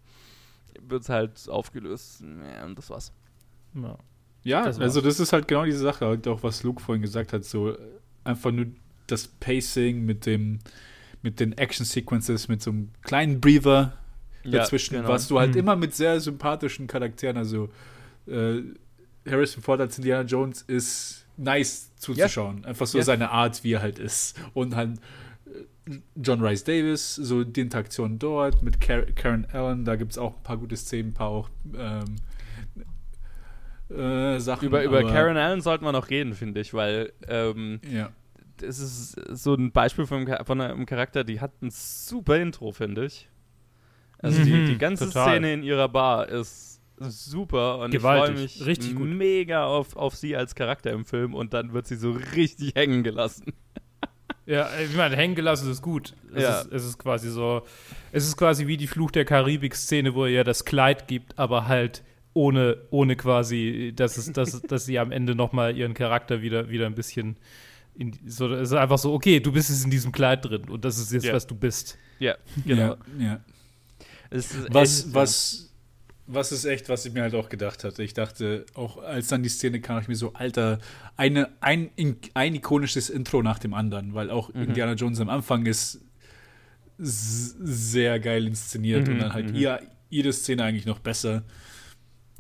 wird 0.82 1.04
es 1.04 1.10
halt 1.10 1.48
aufgelöst. 1.50 2.22
Ja, 2.22 2.66
und 2.66 2.78
das 2.78 2.90
war's. 2.90 3.12
Ja, 3.76 3.98
ja 4.44 4.66
das 4.66 4.80
also 4.80 5.02
das 5.02 5.20
ist 5.20 5.34
halt 5.34 5.48
genau 5.48 5.66
diese 5.66 5.80
Sache, 5.80 6.06
halt 6.06 6.28
auch 6.28 6.44
was 6.44 6.64
Luke 6.64 6.82
vorhin 6.82 7.02
gesagt 7.02 7.34
hat, 7.34 7.44
so 7.44 7.76
einfach 8.24 8.52
nur 8.52 8.68
das 9.08 9.28
Pacing 9.28 10.06
mit 10.06 10.26
dem 10.26 10.60
mit 11.22 11.40
den 11.40 11.58
Action-Sequences, 11.58 12.48
mit 12.48 12.62
so 12.62 12.72
einem 12.72 12.92
kleinen 13.02 13.42
Breather 13.42 13.94
dazwischen, 14.44 14.96
ja, 14.96 15.02
genau. 15.02 15.14
was 15.14 15.28
du 15.28 15.40
halt 15.40 15.52
mhm. 15.52 15.60
immer 15.60 15.76
mit 15.76 15.94
sehr 15.94 16.20
sympathischen 16.20 16.88
Charakteren, 16.88 17.38
also 17.38 17.70
äh, 18.28 18.62
Harrison 19.30 19.62
Ford 19.62 19.80
als 19.82 19.98
Indiana 19.98 20.24
Jones 20.24 20.62
ist 20.64 21.26
nice 21.38 21.96
zuzuschauen. 21.96 22.62
Ja. 22.62 22.70
Einfach 22.70 22.88
so 22.88 22.98
ja. 22.98 23.04
seine 23.04 23.32
Art, 23.32 23.64
wie 23.64 23.74
er 23.74 23.82
halt 23.82 24.00
ist. 24.00 24.40
Und 24.54 24.76
halt 24.76 25.00
äh, 25.88 26.00
John 26.16 26.42
Rice 26.42 26.64
Davis, 26.64 27.16
so 27.16 27.44
die 27.44 27.62
Interaktion 27.62 28.20
dort 28.20 28.62
mit 28.64 28.80
Karen 28.82 29.46
Allen, 29.52 29.86
da 29.86 29.96
gibt 29.96 30.12
es 30.12 30.18
auch 30.18 30.38
ein 30.38 30.44
paar 30.44 30.58
gute 30.58 30.78
Szenen, 30.78 31.10
ein 31.10 31.14
paar 31.14 31.30
auch 31.30 31.50
ähm, 31.76 32.16
äh, 33.96 34.40
Sachen. 34.40 34.68
Über, 34.68 34.84
über 34.84 35.04
Karen 35.04 35.38
Allen 35.38 35.62
sollten 35.62 35.86
wir 35.86 35.92
noch 35.92 36.10
reden, 36.10 36.34
finde 36.34 36.62
ich, 36.62 36.74
weil 36.74 37.14
ähm, 37.28 37.80
ja. 37.90 38.12
es 38.62 38.80
ist 38.80 39.12
so 39.32 39.56
ein 39.56 39.72
Beispiel 39.72 40.06
von, 40.06 40.28
von 40.46 40.62
einem 40.62 40.86
Charakter, 40.86 41.24
die 41.24 41.40
hat 41.40 41.62
ein 41.62 41.72
super 41.72 42.38
Intro, 42.38 42.72
finde 42.72 43.06
ich. 43.06 43.30
Also 44.22 44.42
mhm, 44.42 44.46
die, 44.46 44.66
die 44.66 44.78
ganze 44.78 45.06
total. 45.06 45.30
Szene 45.30 45.54
in 45.54 45.64
ihrer 45.64 45.88
Bar 45.88 46.28
ist 46.28 46.79
super 47.00 47.80
und 47.80 47.92
Gewaltig. 47.92 48.30
ich 48.30 48.36
freue 48.36 48.42
mich 48.42 48.66
richtig 48.66 48.96
gut. 48.96 49.08
mega 49.08 49.66
auf, 49.66 49.96
auf 49.96 50.16
sie 50.16 50.36
als 50.36 50.56
Charakter 50.56 50.92
im 50.92 51.06
Film 51.06 51.34
und 51.34 51.54
dann 51.54 51.74
wird 51.74 51.88
sie 51.88 51.96
so 51.96 52.12
richtig 52.36 52.76
hängen 52.76 53.04
gelassen. 53.04 53.54
Ja, 54.46 54.68
ich 54.84 54.96
meine, 54.96 55.16
hängen 55.16 55.36
gelassen 55.36 55.70
ist 55.70 55.84
gut. 55.84 56.16
Es, 56.34 56.42
ja. 56.42 56.62
ist, 56.62 56.72
es 56.72 56.86
ist 56.86 56.98
quasi 56.98 57.30
so, 57.30 57.62
es 58.12 58.26
ist 58.26 58.36
quasi 58.36 58.66
wie 58.66 58.78
die 58.78 58.88
Fluch 58.88 59.12
der 59.12 59.24
Karibik-Szene, 59.24 60.16
wo 60.16 60.26
er 60.26 60.32
ja 60.32 60.44
das 60.44 60.66
Kleid 60.66 61.08
gibt, 61.08 61.38
aber 61.38 61.68
halt 61.68 62.04
ohne, 62.34 62.78
ohne 62.90 63.16
quasi, 63.16 63.94
dass, 63.96 64.18
es, 64.18 64.32
dass, 64.34 64.62
dass 64.68 64.86
sie 64.86 64.98
am 64.98 65.12
Ende 65.12 65.36
nochmal 65.36 65.78
ihren 65.78 65.94
Charakter 65.94 66.42
wieder, 66.42 66.70
wieder 66.70 66.88
ein 66.88 66.96
bisschen 66.96 67.38
in, 67.96 68.18
so, 68.26 68.52
es 68.54 68.70
ist 68.70 68.74
einfach 68.74 68.98
so, 68.98 69.14
okay, 69.14 69.40
du 69.40 69.52
bist 69.52 69.70
jetzt 69.70 69.84
in 69.84 69.92
diesem 69.92 70.12
Kleid 70.12 70.46
drin 70.46 70.70
und 70.70 70.86
das 70.86 70.98
ist 70.98 71.12
jetzt, 71.12 71.26
ja. 71.26 71.34
was 71.34 71.46
du 71.46 71.54
bist. 71.54 71.98
Ja, 72.18 72.36
genau. 72.66 72.96
Ja, 73.20 73.26
ja. 73.26 73.42
was, 74.32 75.06
echt, 75.06 75.14
was, 75.14 75.69
was 76.32 76.52
ist 76.52 76.66
echt, 76.66 76.90
was 76.90 77.06
ich 77.06 77.14
mir 77.14 77.24
halt 77.24 77.34
auch 77.34 77.50
gedacht 77.50 77.84
hatte. 77.84 78.04
Ich 78.04 78.14
dachte, 78.14 78.66
auch 78.76 78.98
als 78.98 79.28
dann 79.28 79.42
die 79.42 79.50
Szene 79.50 79.82
kam, 79.82 80.00
ich 80.00 80.08
mir 80.08 80.16
so, 80.16 80.34
Alter, 80.34 80.78
eine, 81.18 81.50
ein, 81.60 81.90
ein 82.36 82.56
ikonisches 82.56 83.10
Intro 83.10 83.42
nach 83.42 83.58
dem 83.58 83.74
anderen, 83.74 84.14
weil 84.14 84.30
auch 84.30 84.54
mhm. 84.54 84.64
Indiana 84.64 84.94
Jones 84.94 85.20
am 85.20 85.30
Anfang 85.30 85.66
ist 85.66 86.02
sehr 87.00 88.20
geil 88.20 88.46
inszeniert 88.46 89.08
mhm, 89.08 89.14
und 89.14 89.20
dann 89.20 89.34
halt 89.34 89.50
mhm. 89.50 89.56
ihr, 89.56 89.82
jede 90.10 90.32
Szene 90.32 90.64
eigentlich 90.64 90.86
noch 90.86 91.00
besser 91.00 91.44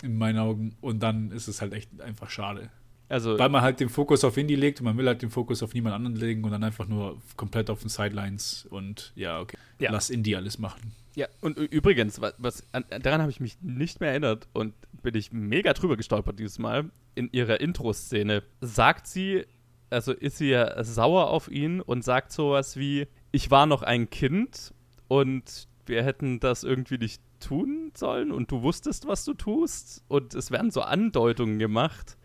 in 0.03 0.17
meinen 0.17 0.37
Augen. 0.37 0.75
Und 0.81 1.01
dann 1.01 1.31
ist 1.31 1.47
es 1.47 1.61
halt 1.61 1.73
echt 1.73 1.99
einfach 2.01 2.29
schade. 2.29 2.69
Also, 3.07 3.39
Weil 3.39 3.49
man 3.49 3.63
halt 3.63 3.79
den 3.79 3.89
Fokus 3.89 4.23
auf 4.23 4.37
Indie 4.37 4.55
legt 4.55 4.81
und 4.81 4.85
man 4.85 4.95
will 4.97 5.07
halt 5.07 5.23
den 5.23 5.31
Fokus 5.31 5.63
auf 5.63 5.73
niemand 5.73 5.95
anderen 5.95 6.15
legen 6.15 6.43
und 6.43 6.51
dann 6.51 6.63
einfach 6.63 6.87
nur 6.87 7.19
komplett 7.37 7.71
auf 7.71 7.79
den 7.79 7.89
Sidelines 7.89 8.67
und 8.69 9.13
ja, 9.15 9.39
okay. 9.39 9.57
Ja. 9.79 9.91
Lass 9.91 10.11
Indie 10.11 10.35
alles 10.35 10.59
machen. 10.59 10.91
Ja, 11.19 11.27
und 11.41 11.57
übrigens, 11.57 12.21
was, 12.21 12.33
was 12.37 12.63
daran 12.71 13.19
habe 13.19 13.29
ich 13.29 13.41
mich 13.41 13.61
nicht 13.61 13.99
mehr 13.99 14.11
erinnert 14.11 14.47
und 14.53 14.73
bin 15.03 15.15
ich 15.15 15.33
mega 15.33 15.73
drüber 15.73 15.97
gestolpert 15.97 16.39
dieses 16.39 16.59
Mal. 16.59 16.91
In 17.13 17.29
ihrer 17.33 17.59
Intro-Szene 17.59 18.41
sagt 18.61 19.05
sie, 19.05 19.43
also 19.89 20.13
ist 20.13 20.37
sie 20.37 20.51
ja 20.51 20.81
sauer 20.81 21.29
auf 21.29 21.51
ihn 21.51 21.81
und 21.81 22.05
sagt 22.05 22.31
sowas 22.31 22.77
wie: 22.77 23.05
Ich 23.33 23.51
war 23.51 23.65
noch 23.65 23.83
ein 23.83 24.09
Kind 24.09 24.73
und 25.09 25.67
wir 25.87 26.03
hätten 26.03 26.39
das 26.39 26.63
irgendwie 26.63 26.97
nicht 26.97 27.21
tun 27.41 27.91
sollen 27.95 28.31
und 28.31 28.49
du 28.49 28.61
wusstest, 28.61 29.05
was 29.05 29.25
du 29.25 29.33
tust 29.33 30.05
und 30.07 30.33
es 30.33 30.51
werden 30.51 30.71
so 30.71 30.83
Andeutungen 30.83 31.59
gemacht, 31.59 32.15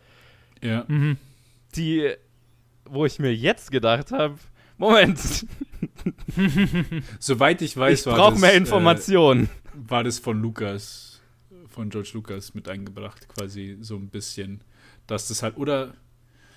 ja. 0.63 0.85
Mhm. 0.87 1.17
die, 1.75 2.13
wo 2.85 3.05
ich 3.05 3.19
mir 3.19 3.35
jetzt 3.35 3.71
gedacht 3.71 4.13
habe, 4.13 4.37
Moment. 4.77 5.19
Soweit 7.19 7.61
ich 7.61 7.75
weiß, 7.75 7.99
ich 7.99 8.05
brauche 8.05 8.39
mehr 8.39 8.53
Informationen. 8.53 9.45
Äh, 9.45 9.89
war 9.89 10.03
das 10.03 10.19
von 10.19 10.41
Lukas, 10.41 11.21
von 11.67 11.89
George 11.89 12.11
Lucas 12.13 12.53
mit 12.53 12.69
eingebracht, 12.69 13.27
quasi 13.27 13.77
so 13.81 13.95
ein 13.95 14.09
bisschen, 14.09 14.61
dass 15.07 15.27
das 15.27 15.43
halt, 15.43 15.57
oder 15.57 15.93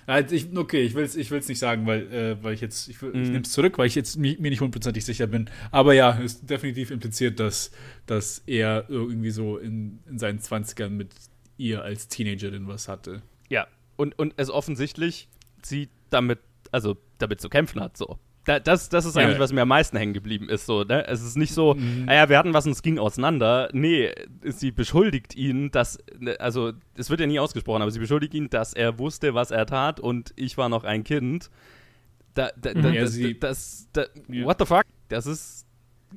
also 0.09 0.33
ich, 0.35 0.57
okay, 0.57 0.81
ich 0.81 0.95
will 0.95 1.03
es 1.03 1.15
ich 1.15 1.29
will's 1.29 1.47
nicht 1.47 1.59
sagen, 1.59 1.85
weil, 1.85 2.11
äh, 2.11 2.43
weil 2.43 2.55
ich 2.55 2.61
jetzt, 2.61 2.87
ich, 2.89 2.95
ich 2.95 3.01
mhm. 3.01 3.21
nehme 3.21 3.41
es 3.41 3.51
zurück, 3.51 3.77
weil 3.77 3.85
ich 3.85 3.93
jetzt 3.93 4.17
mir, 4.17 4.35
mir 4.39 4.49
nicht 4.49 4.59
hundertprozentig 4.59 5.05
sicher 5.05 5.27
bin. 5.27 5.49
Aber 5.69 5.93
ja, 5.93 6.17
es 6.17 6.33
ist 6.33 6.49
definitiv 6.49 6.89
impliziert, 6.89 7.39
dass, 7.39 7.71
dass 8.07 8.41
er 8.47 8.85
irgendwie 8.89 9.29
so 9.29 9.57
in, 9.57 9.99
in 10.09 10.17
seinen 10.17 10.39
20ern 10.39 10.89
mit 10.89 11.11
ihr 11.57 11.83
als 11.83 12.07
Teenagerin 12.07 12.67
was 12.67 12.87
hatte. 12.87 13.21
Ja, 13.49 13.67
und, 13.97 14.17
und 14.17 14.33
es 14.37 14.49
offensichtlich 14.49 15.27
sie 15.61 15.89
damit, 16.09 16.39
also 16.71 16.97
damit 17.19 17.41
zu 17.41 17.49
kämpfen 17.49 17.81
hat, 17.81 17.97
so 17.97 18.19
da, 18.49 18.59
das, 18.59 18.89
das 18.89 19.05
ist 19.05 19.15
eigentlich, 19.15 19.35
ja. 19.35 19.39
was 19.39 19.53
mir 19.53 19.61
am 19.61 19.67
meisten 19.67 19.95
hängen 19.95 20.13
geblieben 20.13 20.49
ist. 20.49 20.65
So, 20.65 20.83
ne? 20.83 21.05
Es 21.07 21.21
ist 21.21 21.37
nicht 21.37 21.53
so, 21.53 21.75
mhm. 21.75 22.05
naja, 22.05 22.29
wir 22.29 22.37
hatten 22.37 22.53
was 22.53 22.65
und 22.65 22.71
es 22.71 22.81
ging 22.81 22.97
auseinander. 22.97 23.69
Nee, 23.73 24.11
sie 24.43 24.71
beschuldigt 24.71 25.35
ihn, 25.35 25.69
dass, 25.69 25.99
ne, 26.17 26.39
also, 26.39 26.71
es 26.95 27.11
wird 27.11 27.19
ja 27.19 27.27
nie 27.27 27.39
ausgesprochen, 27.39 27.83
aber 27.83 27.91
sie 27.91 27.99
beschuldigt 27.99 28.33
ihn, 28.33 28.49
dass 28.49 28.73
er 28.73 28.97
wusste, 28.97 29.35
was 29.35 29.51
er 29.51 29.67
tat 29.67 29.99
und 29.99 30.33
ich 30.35 30.57
war 30.57 30.67
noch 30.67 30.83
ein 30.83 31.03
Kind. 31.03 31.51
Da, 32.33 32.49
da, 32.59 32.73
da, 32.73 32.89
ja, 32.89 33.01
das, 33.39 33.87
das, 33.91 34.13
ja. 34.27 34.45
what 34.45 34.57
the 34.59 34.65
fuck? 34.65 34.83
Das 35.09 35.27
ist, 35.27 35.67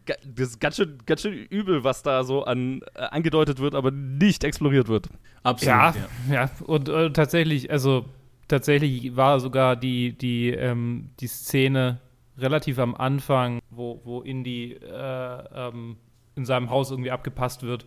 das 0.07 0.49
ist 0.49 0.61
ganz 0.61 0.77
schön, 0.77 0.99
ganz 1.05 1.23
schön 1.23 1.35
übel, 1.35 1.85
was 1.85 2.03
da 2.03 2.25
so 2.25 2.45
an, 2.45 2.81
äh, 2.95 3.03
angedeutet 3.03 3.59
wird, 3.59 3.75
aber 3.75 3.91
nicht 3.91 4.45
exploriert 4.45 4.89
wird. 4.89 5.09
Absolut. 5.43 5.75
Ja, 5.75 5.95
ja. 6.31 6.35
ja. 6.35 6.51
Und 6.65 6.89
äh, 6.89 7.11
tatsächlich, 7.11 7.71
also 7.71 8.07
tatsächlich 8.53 9.17
war 9.17 9.41
sogar 9.41 9.77
die, 9.77 10.13
die, 10.13 10.51
ähm, 10.51 11.09
die 11.21 11.27
Szene 11.27 12.01
relativ 12.37 12.79
am 12.79 12.95
Anfang, 12.95 13.61
wo, 13.71 14.03
wo 14.05 14.21
Indy 14.21 14.75
äh, 14.75 15.45
ähm, 15.55 15.97
in 16.37 16.45
seinem 16.45 16.69
Haus 16.69 16.91
irgendwie 16.91 17.11
abgepasst 17.11 17.63
wird, 17.63 17.87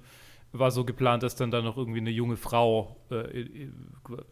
war 0.53 0.71
so 0.71 0.83
geplant, 0.83 1.21
dass 1.21 1.35
dann 1.35 1.51
da 1.51 1.61
noch 1.61 1.77
irgendwie 1.77 1.99
eine 1.99 2.09
junge 2.09 2.35
Frau 2.35 2.95
äh, 3.11 3.67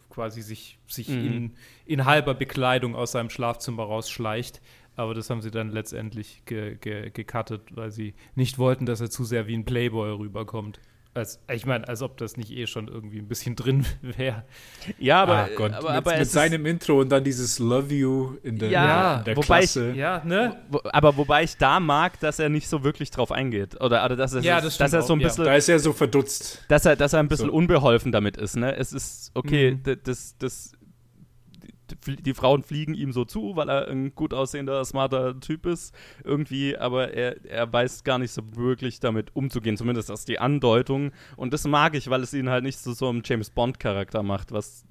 quasi 0.09 0.41
sich, 0.41 0.79
sich 0.87 1.09
mhm. 1.09 1.27
in, 1.27 1.51
in 1.85 2.05
halber 2.05 2.33
Bekleidung 2.33 2.95
aus 2.95 3.11
seinem 3.11 3.29
Schlafzimmer 3.29 3.83
rausschleicht. 3.83 4.59
Aber 4.95 5.13
das 5.13 5.29
haben 5.29 5.41
sie 5.41 5.51
dann 5.51 5.69
letztendlich 5.69 6.43
ge, 6.45 6.77
ge, 6.77 7.11
gecuttet, 7.11 7.75
weil 7.75 7.91
sie 7.91 8.15
nicht 8.33 8.57
wollten, 8.57 8.87
dass 8.87 9.01
er 9.01 9.11
zu 9.11 9.23
sehr 9.23 9.45
wie 9.45 9.55
ein 9.55 9.65
Playboy 9.65 10.11
rüberkommt. 10.17 10.79
Als, 11.15 11.39
ich 11.51 11.67
meine, 11.67 11.87
als 11.87 12.01
ob 12.01 12.17
das 12.17 12.37
nicht 12.37 12.49
eh 12.51 12.65
schon 12.65 12.87
irgendwie 12.87 13.19
ein 13.19 13.27
bisschen 13.27 13.55
drin 13.57 13.85
wäre. 14.01 14.43
Ja, 14.97 15.21
aber, 15.21 15.35
ah, 15.35 15.49
Gott, 15.55 15.71
aber, 15.73 15.89
mit, 15.89 15.97
aber 15.97 16.17
mit 16.17 16.29
seinem 16.29 16.65
Intro 16.65 17.01
und 17.01 17.09
dann 17.09 17.23
dieses 17.23 17.59
Love 17.59 17.93
You 17.93 18.37
in 18.41 18.57
der, 18.57 18.69
ja, 18.69 19.17
in 19.19 19.25
der 19.25 19.37
wobei 19.37 19.59
Klasse. 19.59 19.91
Ich, 19.91 19.97
ja, 19.97 20.23
ne? 20.25 20.57
Wo, 20.69 20.79
aber 20.91 21.15
wobei 21.15 21.43
ich 21.43 21.57
da 21.57 21.79
mag, 21.79 22.19
dass 22.19 22.39
er 22.39 22.49
nicht 22.49 22.67
so 22.67 22.83
wirklich 22.83 23.11
drauf 23.11 23.31
eingeht. 23.31 23.79
Oder, 23.79 24.03
oder 24.03 24.15
dass, 24.15 24.33
er, 24.33 24.41
ja, 24.41 24.59
das 24.59 24.77
dass 24.77 24.91
er 24.93 25.03
so 25.03 25.13
ein 25.13 25.19
bisschen. 25.19 25.45
Ja. 25.45 25.51
Da 25.51 25.57
ist 25.57 25.69
er 25.69 25.79
so 25.79 25.93
verdutzt. 25.93 26.65
Dass 26.67 26.85
er, 26.85 26.95
dass 26.95 27.13
er 27.13 27.19
ein 27.19 27.27
bisschen 27.27 27.49
so. 27.49 27.53
unbeholfen 27.53 28.11
damit 28.11 28.37
ist, 28.37 28.55
ne? 28.55 28.75
Es 28.75 28.91
ist, 28.91 29.31
okay, 29.35 29.79
mhm. 29.85 29.99
das, 30.03 30.35
das 30.39 30.71
die 32.07 32.33
Frauen 32.33 32.63
fliegen 32.63 32.93
ihm 32.93 33.11
so 33.11 33.25
zu, 33.25 33.55
weil 33.55 33.69
er 33.69 33.87
ein 33.87 34.15
gut 34.15 34.33
aussehender, 34.33 34.83
smarter 34.85 35.39
Typ 35.39 35.65
ist, 35.65 35.93
irgendwie, 36.23 36.77
aber 36.77 37.13
er, 37.13 37.43
er 37.45 37.71
weiß 37.71 38.03
gar 38.03 38.19
nicht 38.19 38.31
so 38.31 38.41
wirklich 38.55 38.99
damit 38.99 39.35
umzugehen, 39.35 39.77
zumindest 39.77 40.09
das 40.09 40.21
ist 40.21 40.29
die 40.29 40.39
Andeutung. 40.39 41.11
Und 41.35 41.53
das 41.53 41.65
mag 41.65 41.95
ich, 41.95 42.09
weil 42.09 42.21
es 42.21 42.33
ihn 42.33 42.49
halt 42.49 42.63
nicht 42.63 42.79
zu 42.79 42.93
so, 42.93 43.09
einem 43.09 43.21
James 43.25 43.49
Bond-Charakter 43.49 44.23
macht, 44.23 44.51
was, 44.51 44.85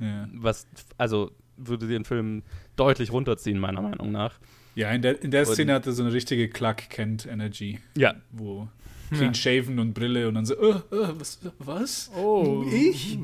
ja. 0.00 0.28
was, 0.32 0.66
also 0.98 1.32
würde 1.56 1.86
den 1.86 2.04
Film 2.04 2.42
deutlich 2.76 3.12
runterziehen, 3.12 3.58
meiner 3.58 3.82
Meinung 3.82 4.12
nach. 4.12 4.38
Ja, 4.74 4.90
in 4.90 5.00
der, 5.00 5.22
in 5.22 5.30
der 5.30 5.46
Szene 5.46 5.72
hat 5.72 5.86
er 5.86 5.92
so 5.92 6.02
eine 6.02 6.12
richtige 6.12 6.48
Clark 6.50 6.90
Kent 6.90 7.26
Energy. 7.26 7.80
Ja. 7.96 8.14
Wo 8.30 8.68
clean 9.10 9.32
ja. 9.32 9.34
shaven 9.34 9.78
und 9.78 9.94
Brille 9.94 10.28
und 10.28 10.34
dann 10.34 10.44
so, 10.44 10.54
uh, 10.58 10.74
uh, 10.92 11.14
was? 11.18 11.38
was? 11.58 12.10
Oh. 12.14 12.64
Ich? 12.70 13.18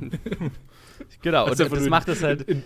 genau, 1.23 1.49
und 1.49 1.59
das 1.59 1.89
macht 1.89 2.09
es 2.09 2.23
halt. 2.23 2.43
In, 2.43 2.63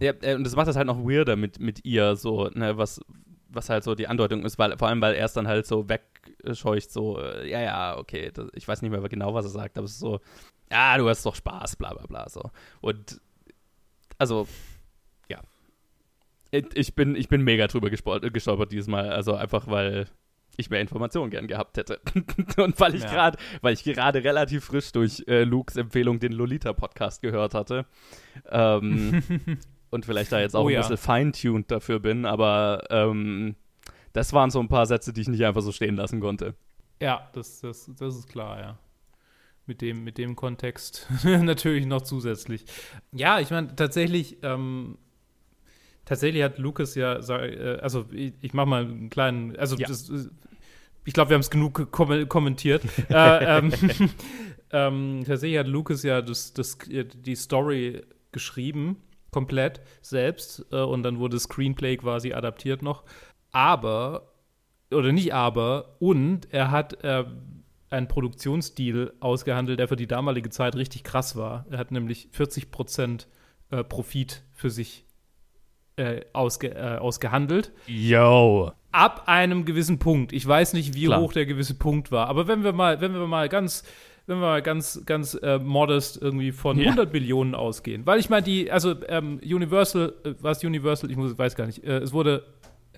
ja, 0.00 0.12
äh, 0.22 0.34
und 0.34 0.44
das 0.44 0.56
macht 0.56 0.68
das 0.68 0.76
halt 0.76 0.86
noch 0.86 0.98
weirder 0.98 1.36
mit, 1.36 1.60
mit 1.60 1.84
ihr, 1.84 2.16
so, 2.16 2.48
ne, 2.48 2.76
was, 2.76 3.00
was 3.48 3.70
halt 3.70 3.84
so 3.84 3.94
die 3.94 4.08
Andeutung 4.08 4.44
ist, 4.44 4.58
weil, 4.58 4.76
vor 4.76 4.88
allem, 4.88 5.00
weil 5.00 5.14
er 5.14 5.26
es 5.26 5.32
dann 5.32 5.48
halt 5.48 5.66
so 5.66 5.88
wegscheucht, 5.88 6.90
so, 6.90 7.20
äh, 7.20 7.48
ja, 7.48 7.60
ja, 7.60 7.98
okay, 7.98 8.30
das, 8.32 8.48
ich 8.54 8.66
weiß 8.66 8.82
nicht 8.82 8.90
mehr 8.90 9.00
genau, 9.08 9.34
was 9.34 9.46
er 9.46 9.50
sagt, 9.50 9.78
aber 9.78 9.84
es 9.84 9.92
ist 9.92 10.00
so, 10.00 10.20
ja, 10.70 10.96
du 10.98 11.08
hast 11.08 11.24
doch 11.24 11.34
Spaß, 11.34 11.76
bla, 11.76 11.94
bla, 11.94 12.06
bla, 12.06 12.28
so. 12.28 12.50
Und, 12.80 13.20
also, 14.18 14.48
ja. 15.28 15.40
Ich 16.50 16.94
bin, 16.94 17.16
ich 17.16 17.28
bin 17.28 17.42
mega 17.42 17.66
drüber 17.66 17.90
gestolpert 17.90 18.72
dieses 18.72 18.88
Mal, 18.88 19.10
also 19.10 19.34
einfach, 19.34 19.66
weil 19.66 20.06
ich 20.56 20.70
mehr 20.70 20.80
Informationen 20.80 21.30
gern 21.30 21.46
gehabt 21.46 21.76
hätte. 21.76 22.00
und 22.56 22.78
weil 22.78 22.94
ich 22.94 23.02
ja. 23.02 23.10
gerade, 23.10 23.38
weil 23.60 23.74
ich 23.74 23.84
gerade 23.84 24.22
relativ 24.22 24.64
frisch 24.64 24.92
durch 24.92 25.24
äh, 25.26 25.44
Lukes 25.44 25.76
Empfehlung 25.76 26.20
den 26.20 26.32
Lolita-Podcast 26.32 27.22
gehört 27.22 27.54
hatte. 27.54 27.86
Ähm, 28.50 29.22
und 29.94 30.04
vielleicht 30.04 30.32
da 30.32 30.40
jetzt 30.40 30.56
auch 30.56 30.64
oh, 30.64 30.68
ein 30.68 30.76
bisschen 30.76 30.96
feintuned 30.96 31.70
dafür 31.70 32.00
bin, 32.00 32.26
aber 32.26 32.82
ähm, 32.90 33.54
das 34.12 34.32
waren 34.32 34.50
so 34.50 34.58
ein 34.58 34.66
paar 34.66 34.86
Sätze, 34.86 35.12
die 35.12 35.20
ich 35.20 35.28
nicht 35.28 35.44
einfach 35.44 35.62
so 35.62 35.70
stehen 35.70 35.94
lassen 35.94 36.20
konnte. 36.20 36.54
Ja, 37.00 37.30
das, 37.32 37.60
das, 37.60 37.88
das 37.96 38.16
ist 38.16 38.28
klar, 38.28 38.58
ja. 38.58 38.78
Mit 39.66 39.80
dem, 39.80 40.02
mit 40.02 40.18
dem 40.18 40.34
Kontext 40.34 41.08
natürlich 41.24 41.86
noch 41.86 42.02
zusätzlich. 42.02 42.66
Ja, 43.12 43.38
ich 43.38 43.50
meine, 43.50 43.74
tatsächlich, 43.76 44.38
ähm, 44.42 44.98
tatsächlich 46.04 46.42
hat 46.42 46.58
Lucas 46.58 46.96
ja, 46.96 47.16
äh, 47.16 47.78
also 47.80 48.06
ich, 48.10 48.34
ich 48.40 48.52
mache 48.52 48.66
mal 48.66 48.84
einen 48.84 49.10
kleinen, 49.10 49.56
also 49.56 49.76
ja. 49.76 49.86
das, 49.86 50.10
ich 51.04 51.14
glaube, 51.14 51.30
wir 51.30 51.34
haben 51.34 51.40
es 51.40 51.50
genug 51.50 51.92
kom 51.92 52.28
kommentiert. 52.28 52.82
äh, 53.10 53.58
ähm, 53.58 53.72
ähm, 54.72 55.22
tatsächlich 55.24 55.60
hat 55.60 55.68
Lucas 55.68 56.02
ja 56.02 56.20
das, 56.20 56.52
das, 56.52 56.78
die 56.88 57.36
Story 57.36 58.02
geschrieben 58.32 58.96
komplett 59.34 59.80
selbst 60.00 60.64
äh, 60.70 60.76
und 60.76 61.02
dann 61.02 61.18
wurde 61.18 61.40
Screenplay 61.40 61.96
quasi 61.96 62.32
adaptiert 62.32 62.82
noch. 62.82 63.02
Aber, 63.50 64.32
oder 64.92 65.10
nicht 65.10 65.34
aber, 65.34 65.96
und 65.98 66.46
er 66.52 66.70
hat 66.70 67.02
äh, 67.02 67.24
einen 67.90 68.06
Produktionsdeal 68.06 69.12
ausgehandelt, 69.18 69.80
der 69.80 69.88
für 69.88 69.96
die 69.96 70.06
damalige 70.06 70.50
Zeit 70.50 70.76
richtig 70.76 71.02
krass 71.02 71.34
war. 71.34 71.66
Er 71.68 71.78
hat 71.78 71.90
nämlich 71.90 72.28
40 72.30 72.70
Prozent 72.70 73.26
äh, 73.70 73.82
Profit 73.82 74.44
für 74.52 74.70
sich 74.70 75.04
äh, 75.96 76.20
ausge, 76.32 76.72
äh, 76.72 76.98
ausgehandelt. 76.98 77.72
Yo. 77.88 78.70
Ab 78.92 79.24
einem 79.26 79.64
gewissen 79.64 79.98
Punkt. 79.98 80.32
Ich 80.32 80.46
weiß 80.46 80.74
nicht, 80.74 80.94
wie 80.94 81.06
Klar. 81.06 81.20
hoch 81.20 81.32
der 81.32 81.46
gewisse 81.46 81.74
Punkt 81.74 82.12
war, 82.12 82.28
aber 82.28 82.46
wenn 82.46 82.62
wir 82.62 82.72
mal, 82.72 83.00
wenn 83.00 83.14
wir 83.14 83.26
mal 83.26 83.48
ganz 83.48 83.82
wenn 84.26 84.38
wir 84.38 84.46
mal 84.46 84.62
ganz, 84.62 85.02
ganz 85.04 85.34
äh, 85.34 85.58
modest 85.58 86.20
irgendwie 86.20 86.52
von 86.52 86.78
ja. 86.78 86.90
100 86.90 87.12
Millionen 87.12 87.54
ausgehen. 87.54 88.06
Weil 88.06 88.20
ich 88.20 88.30
meine, 88.30 88.42
die, 88.42 88.70
also 88.70 88.94
ähm, 89.08 89.40
Universal, 89.44 90.14
äh, 90.24 90.34
was 90.40 90.64
Universal, 90.64 91.10
ich 91.10 91.16
muss, 91.16 91.36
weiß 91.36 91.54
gar 91.56 91.66
nicht, 91.66 91.84
äh, 91.84 91.98
es 91.98 92.12
wurde 92.12 92.44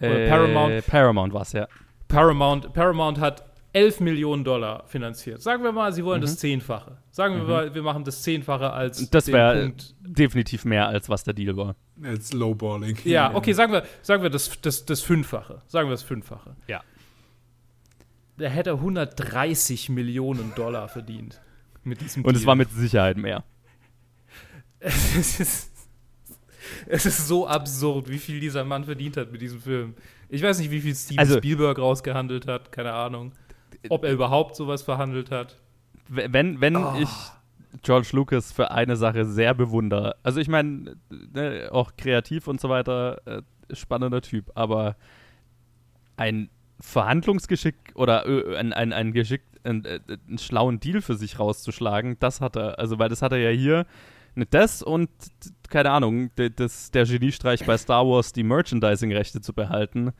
äh, 0.01 0.29
Paramount. 0.29 0.87
Paramount 0.87 1.33
war 1.33 1.43
es, 1.43 1.53
ja. 1.53 1.67
Paramount, 2.09 2.73
Paramount 2.73 3.19
hat 3.19 3.45
11 3.73 4.01
Millionen 4.01 4.43
Dollar 4.43 4.85
finanziert. 4.87 5.43
Sagen 5.43 5.63
wir 5.63 5.71
mal, 5.71 5.93
sie 5.93 6.03
wollen 6.05 6.21
mhm. 6.21 6.25
das 6.25 6.39
Zehnfache. 6.39 6.97
Sagen 7.11 7.35
wir 7.35 7.43
mhm. 7.43 7.51
mal, 7.51 7.75
wir 7.75 7.83
machen 7.83 8.05
das 8.05 8.23
Zehnfache 8.23 8.73
als. 8.73 9.11
Das 9.11 9.27
wäre 9.27 9.73
definitiv 10.01 10.65
mehr, 10.65 10.89
als 10.89 11.11
was 11.11 11.25
der 11.25 11.35
Deal 11.35 11.57
war. 11.57 11.77
Als 12.03 12.33
Lowballing. 12.33 12.97
Ja, 13.05 13.35
okay, 13.35 13.53
sagen 13.53 13.73
wir, 13.73 13.85
sagen 14.01 14.23
wir 14.23 14.31
das, 14.31 14.51
das, 14.63 14.87
das 14.87 15.03
Fünffache. 15.03 15.61
Sagen 15.67 15.89
wir 15.89 15.93
das 15.93 16.03
Fünffache. 16.03 16.57
Ja. 16.69 16.81
Der 18.39 18.51
hätte 18.51 18.73
130 18.73 19.89
Millionen 19.89 20.55
Dollar 20.55 20.89
verdient. 20.89 21.41
Mit 21.85 22.01
diesem 22.01 22.25
Und 22.25 22.33
Deal. 22.33 22.41
es 22.41 22.47
war 22.47 22.55
mit 22.55 22.71
Sicherheit 22.71 23.17
mehr. 23.17 23.45
Es 24.79 25.41
ist, 25.41 25.73
es 26.87 27.07
ist 27.07 27.27
so 27.27 27.47
absurd, 27.47 28.09
wie 28.09 28.19
viel 28.19 28.41
dieser 28.41 28.65
Mann 28.65 28.85
verdient 28.85 29.17
hat 29.17 29.33
mit 29.33 29.41
diesem 29.41 29.61
Film. 29.61 29.95
Ich 30.29 30.43
weiß 30.43 30.59
nicht, 30.59 30.71
wie 30.71 30.81
viel 30.81 30.95
Steven 30.95 31.19
also, 31.19 31.39
Spielberg 31.39 31.79
rausgehandelt 31.79 32.47
hat, 32.47 32.73
keine 32.73 32.93
Ahnung 32.93 33.33
ob 33.89 34.05
er 34.05 34.13
überhaupt 34.13 34.57
sowas 34.57 34.83
verhandelt 34.83 35.31
hat. 35.31 35.57
Wenn, 36.09 36.61
wenn 36.61 36.77
oh. 36.77 36.95
ich 37.01 37.11
George 37.83 38.09
Lucas 38.13 38.53
für 38.53 38.71
eine 38.71 38.97
Sache 38.97 39.25
sehr 39.25 39.55
bewundere, 39.55 40.17
also 40.23 40.41
ich 40.41 40.49
meine, 40.49 40.97
ne, 41.11 41.69
auch 41.73 41.93
kreativ 41.97 42.47
und 42.47 42.61
so 42.61 42.69
weiter, 42.69 43.21
äh, 43.27 43.43
spannender 43.75 44.23
Typ, 44.23 44.51
aber 44.55 44.97
ein 46.17 46.49
Verhandlungsgeschick 46.81 47.77
oder 47.95 48.27
äh, 48.27 48.57
ein, 48.57 48.73
ein, 48.73 48.93
ein 48.93 49.13
Geschick, 49.13 49.43
ein, 49.65 49.85
äh, 49.85 50.01
einen 50.29 50.39
schlauen 50.39 50.81
Deal 50.81 51.01
für 51.01 51.15
sich 51.15 51.39
rauszuschlagen, 51.39 52.17
das 52.19 52.41
hat 52.41 52.57
er. 52.57 52.79
Also, 52.79 52.99
weil 52.99 53.09
das 53.09 53.23
hat 53.23 53.33
er 53.33 53.39
ja 53.39 53.51
hier 53.51 53.87
das 54.51 54.83
und, 54.83 55.09
keine 55.71 55.91
Ahnung, 55.91 56.31
das, 56.57 56.91
der 56.91 57.07
Geniestreich 57.07 57.65
bei 57.65 57.79
Star 57.79 58.07
Wars, 58.07 58.35
die 58.35 58.43
Merchandising-Rechte 58.43 59.41
zu 59.41 59.55
behalten, 59.55 60.13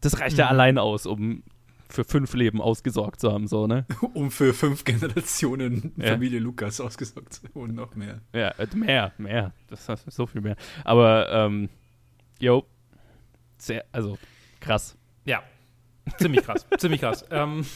das 0.00 0.18
reicht 0.20 0.36
mhm. 0.36 0.40
ja 0.40 0.48
allein 0.48 0.78
aus, 0.78 1.04
um 1.04 1.42
für 1.90 2.04
fünf 2.04 2.32
Leben 2.34 2.60
ausgesorgt 2.60 3.20
zu 3.20 3.30
haben, 3.30 3.46
so, 3.46 3.66
ne? 3.66 3.86
Um 4.14 4.30
für 4.30 4.54
fünf 4.54 4.84
Generationen 4.84 5.92
ja. 5.96 6.12
Familie 6.12 6.40
Lukas 6.40 6.80
ausgesorgt 6.80 7.34
zu 7.34 7.42
haben 7.44 7.60
und 7.60 7.74
noch 7.74 7.94
mehr. 7.94 8.20
Ja, 8.32 8.48
äh, 8.48 8.66
mehr, 8.74 9.12
mehr. 9.18 9.52
Das 9.68 9.88
ist 9.88 10.10
so 10.10 10.26
viel 10.26 10.40
mehr. 10.40 10.56
Aber, 10.82 11.30
ähm, 11.30 11.68
yo, 12.40 12.64
sehr, 13.58 13.84
also, 13.92 14.18
krass. 14.60 14.96
Ja, 15.26 15.42
ziemlich 16.18 16.44
krass, 16.44 16.66
ziemlich 16.78 17.00
krass. 17.00 17.24
Ähm, 17.30 17.66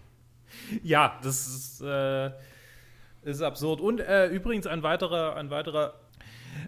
ja, 0.82 1.18
das 1.22 1.46
ist, 1.46 1.80
äh, 1.82 2.30
ist 3.22 3.42
absurd. 3.42 3.80
Und 3.80 4.00
äh, 4.00 4.28
übrigens 4.28 4.66
ein 4.66 4.82
weiterer, 4.82 5.36
ein 5.36 5.50
weiterer 5.50 5.94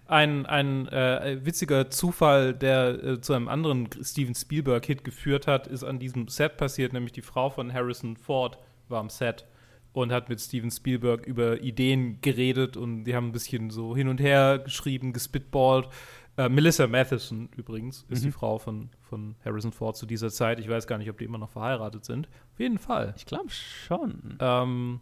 ein, 0.07 0.45
ein 0.45 0.87
äh, 0.87 1.39
witziger 1.43 1.89
Zufall, 1.89 2.53
der 2.53 3.03
äh, 3.03 3.21
zu 3.21 3.33
einem 3.33 3.47
anderen 3.47 3.89
Steven 4.01 4.35
Spielberg-Hit 4.35 5.03
geführt 5.03 5.47
hat, 5.47 5.67
ist 5.67 5.83
an 5.83 5.99
diesem 5.99 6.27
Set 6.27 6.57
passiert, 6.57 6.93
nämlich 6.93 7.11
die 7.11 7.21
Frau 7.21 7.49
von 7.49 7.73
Harrison 7.73 8.15
Ford 8.15 8.57
war 8.89 8.99
am 8.99 9.09
Set 9.09 9.45
und 9.93 10.11
hat 10.11 10.29
mit 10.29 10.39
Steven 10.39 10.71
Spielberg 10.71 11.25
über 11.25 11.61
Ideen 11.61 12.19
geredet 12.21 12.77
und 12.77 13.03
die 13.03 13.15
haben 13.15 13.27
ein 13.27 13.31
bisschen 13.31 13.69
so 13.69 13.95
hin 13.95 14.07
und 14.07 14.21
her 14.21 14.59
geschrieben, 14.59 15.13
gespitballt. 15.13 15.89
Äh, 16.37 16.49
Melissa 16.49 16.87
Matheson 16.87 17.49
übrigens 17.57 18.05
ist 18.09 18.21
mhm. 18.21 18.27
die 18.27 18.31
Frau 18.31 18.57
von, 18.57 18.89
von 19.01 19.35
Harrison 19.43 19.71
Ford 19.71 19.97
zu 19.97 20.05
dieser 20.05 20.29
Zeit. 20.29 20.59
Ich 20.59 20.69
weiß 20.69 20.87
gar 20.87 20.97
nicht, 20.97 21.09
ob 21.09 21.17
die 21.17 21.25
immer 21.25 21.37
noch 21.37 21.49
verheiratet 21.49 22.05
sind. 22.05 22.27
Auf 22.53 22.59
jeden 22.59 22.77
Fall. 22.77 23.13
Ich 23.17 23.25
glaube 23.25 23.49
schon. 23.49 24.37
Ähm, 24.39 25.01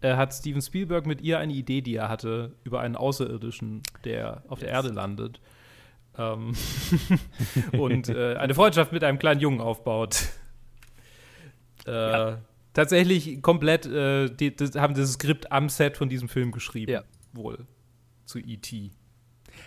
äh, 0.00 0.16
hat 0.16 0.34
Steven 0.34 0.60
Spielberg 0.60 1.06
mit 1.06 1.20
ihr 1.20 1.38
eine 1.38 1.52
Idee, 1.52 1.80
die 1.80 1.94
er 1.94 2.08
hatte, 2.08 2.56
über 2.64 2.80
einen 2.80 2.96
Außerirdischen, 2.96 3.82
der 4.04 4.42
auf 4.48 4.58
der 4.58 4.68
Erde 4.68 4.88
landet. 4.88 5.40
Ähm 6.18 6.52
und 7.78 8.08
äh, 8.08 8.34
eine 8.34 8.54
Freundschaft 8.54 8.92
mit 8.92 9.04
einem 9.04 9.18
kleinen 9.18 9.40
Jungen 9.40 9.60
aufbaut. 9.60 10.28
Äh, 11.86 11.92
ja. 11.92 12.38
Tatsächlich 12.72 13.42
komplett 13.42 13.86
äh, 13.86 14.28
die, 14.28 14.54
das, 14.54 14.74
haben 14.74 14.94
das 14.94 15.12
Skript 15.12 15.52
am 15.52 15.68
Set 15.68 15.96
von 15.96 16.08
diesem 16.08 16.28
Film 16.28 16.52
geschrieben. 16.52 16.92
Ja. 16.92 17.04
Wohl. 17.32 17.66
Zu 18.24 18.38
E.T. 18.38 18.90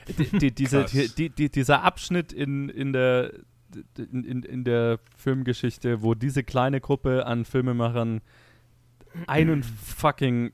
Die, 0.07 0.37
die, 0.37 0.51
diese, 0.51 0.85
die, 0.85 1.49
dieser 1.49 1.83
Abschnitt 1.83 2.31
in, 2.31 2.69
in 2.69 2.93
der 2.93 3.31
in, 3.97 4.23
in, 4.23 4.43
in 4.43 4.63
der 4.63 4.99
Filmgeschichte, 5.17 6.01
wo 6.01 6.13
diese 6.13 6.43
kleine 6.43 6.79
Gruppe 6.79 7.25
an 7.25 7.45
Filmemachern 7.45 8.21
einen 9.27 9.63
fucking 9.63 10.51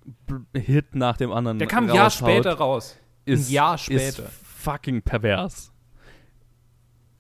Hit 0.53 0.95
nach 0.95 1.17
dem 1.17 1.31
anderen 1.31 1.59
Der 1.59 1.67
kam 1.67 1.89
ein 1.89 1.95
Jahr 1.95 2.09
später 2.09 2.53
raus. 2.53 2.97
Ist, 3.25 3.49
ein 3.49 3.53
Jahr 3.53 3.77
später. 3.77 4.23
Ist 4.23 4.31
fucking 4.43 5.01
pervers. 5.01 5.71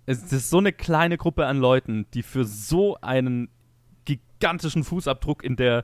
Es 0.05 0.31
ist 0.31 0.49
so 0.49 0.57
eine 0.57 0.73
kleine 0.73 1.17
Gruppe 1.17 1.45
an 1.45 1.57
Leuten, 1.57 2.05
die 2.13 2.23
für 2.23 2.45
so 2.45 2.97
einen 3.01 3.49
gigantischen 4.05 4.83
Fußabdruck 4.83 5.43
in 5.43 5.55
der 5.55 5.83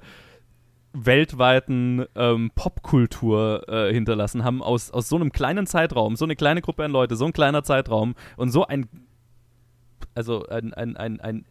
weltweiten 1.06 2.06
ähm, 2.16 2.52
Popkultur 2.56 3.68
äh, 3.68 3.94
hinterlassen 3.94 4.44
haben, 4.44 4.62
aus, 4.64 4.92
aus 4.92 5.10
so 5.10 5.16
einem 5.16 5.32
kleinen 5.32 5.68
Zeitraum, 5.68 6.16
so 6.16 6.26
eine 6.26 6.36
kleine 6.36 6.62
Gruppe 6.62 6.84
an 6.84 6.92
Leute, 6.92 7.16
so 7.16 7.26
ein 7.26 7.34
kleiner 7.34 7.64
Zeitraum 7.64 8.16
und 8.36 8.50
so 8.50 8.66
ein, 8.66 8.88
also 10.16 10.48
ein, 10.48 10.74
ein, 10.74 10.98
ein, 10.98 11.20
ein 11.22 11.46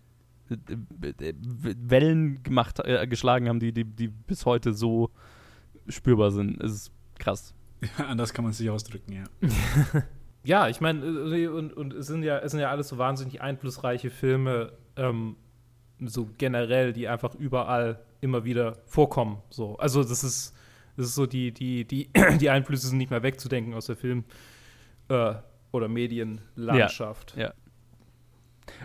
Wellen 0.49 2.43
gemacht, 2.43 2.81
äh, 2.85 3.07
geschlagen 3.07 3.49
haben, 3.49 3.61
die, 3.61 3.73
die, 3.73 3.85
die 3.85 4.09
bis 4.09 4.47
heute 4.47 4.73
so 4.73 5.11
spürbar 5.89 6.31
sind. 6.31 6.63
Es 6.63 6.73
ist 6.73 6.93
krass. 7.19 7.55
Ja, 7.99 8.07
anders 8.07 8.33
kann 8.33 8.45
man 8.45 8.53
sich 8.53 8.71
ausdrücken, 8.71 9.13
ja. 9.13 9.25
ja, 10.45 10.69
ich 10.69 10.81
meine, 10.81 11.05
äh, 11.05 11.49
und, 11.49 11.73
und 11.73 11.93
es, 11.93 12.07
sind 12.07 12.23
ja, 12.23 12.39
es 12.39 12.53
sind 12.53 12.61
ja 12.61 12.71
alles 12.71 12.89
so 12.89 12.99
wahnsinnig 12.99 13.41
einflussreiche 13.41 14.11
Filme, 14.11 14.73
ähm, 14.97 15.37
so 16.01 16.29
generell, 16.39 16.93
die 16.93 17.09
einfach 17.09 17.35
überall 17.35 18.01
immer 18.21 18.45
wieder 18.45 18.79
vorkommen. 18.87 19.43
So. 19.51 19.77
Also 19.77 20.03
das 20.03 20.25
ist, 20.25 20.55
das 20.97 21.07
ist 21.07 21.15
so, 21.15 21.27
die, 21.27 21.53
die, 21.53 21.85
die, 21.85 22.11
die 22.41 22.51
Einflüsse 22.51 22.89
sind 22.89 22.99
nicht 22.99 23.11
mehr 23.11 23.23
wegzudenken 23.23 23.75
aus 23.75 23.87
der 23.87 23.97
Film- 23.97 24.25
äh, 25.09 25.35
oder 25.73 25.89
Medienlandschaft. 25.89 27.35
Ja, 27.37 27.49
ja. 27.49 27.55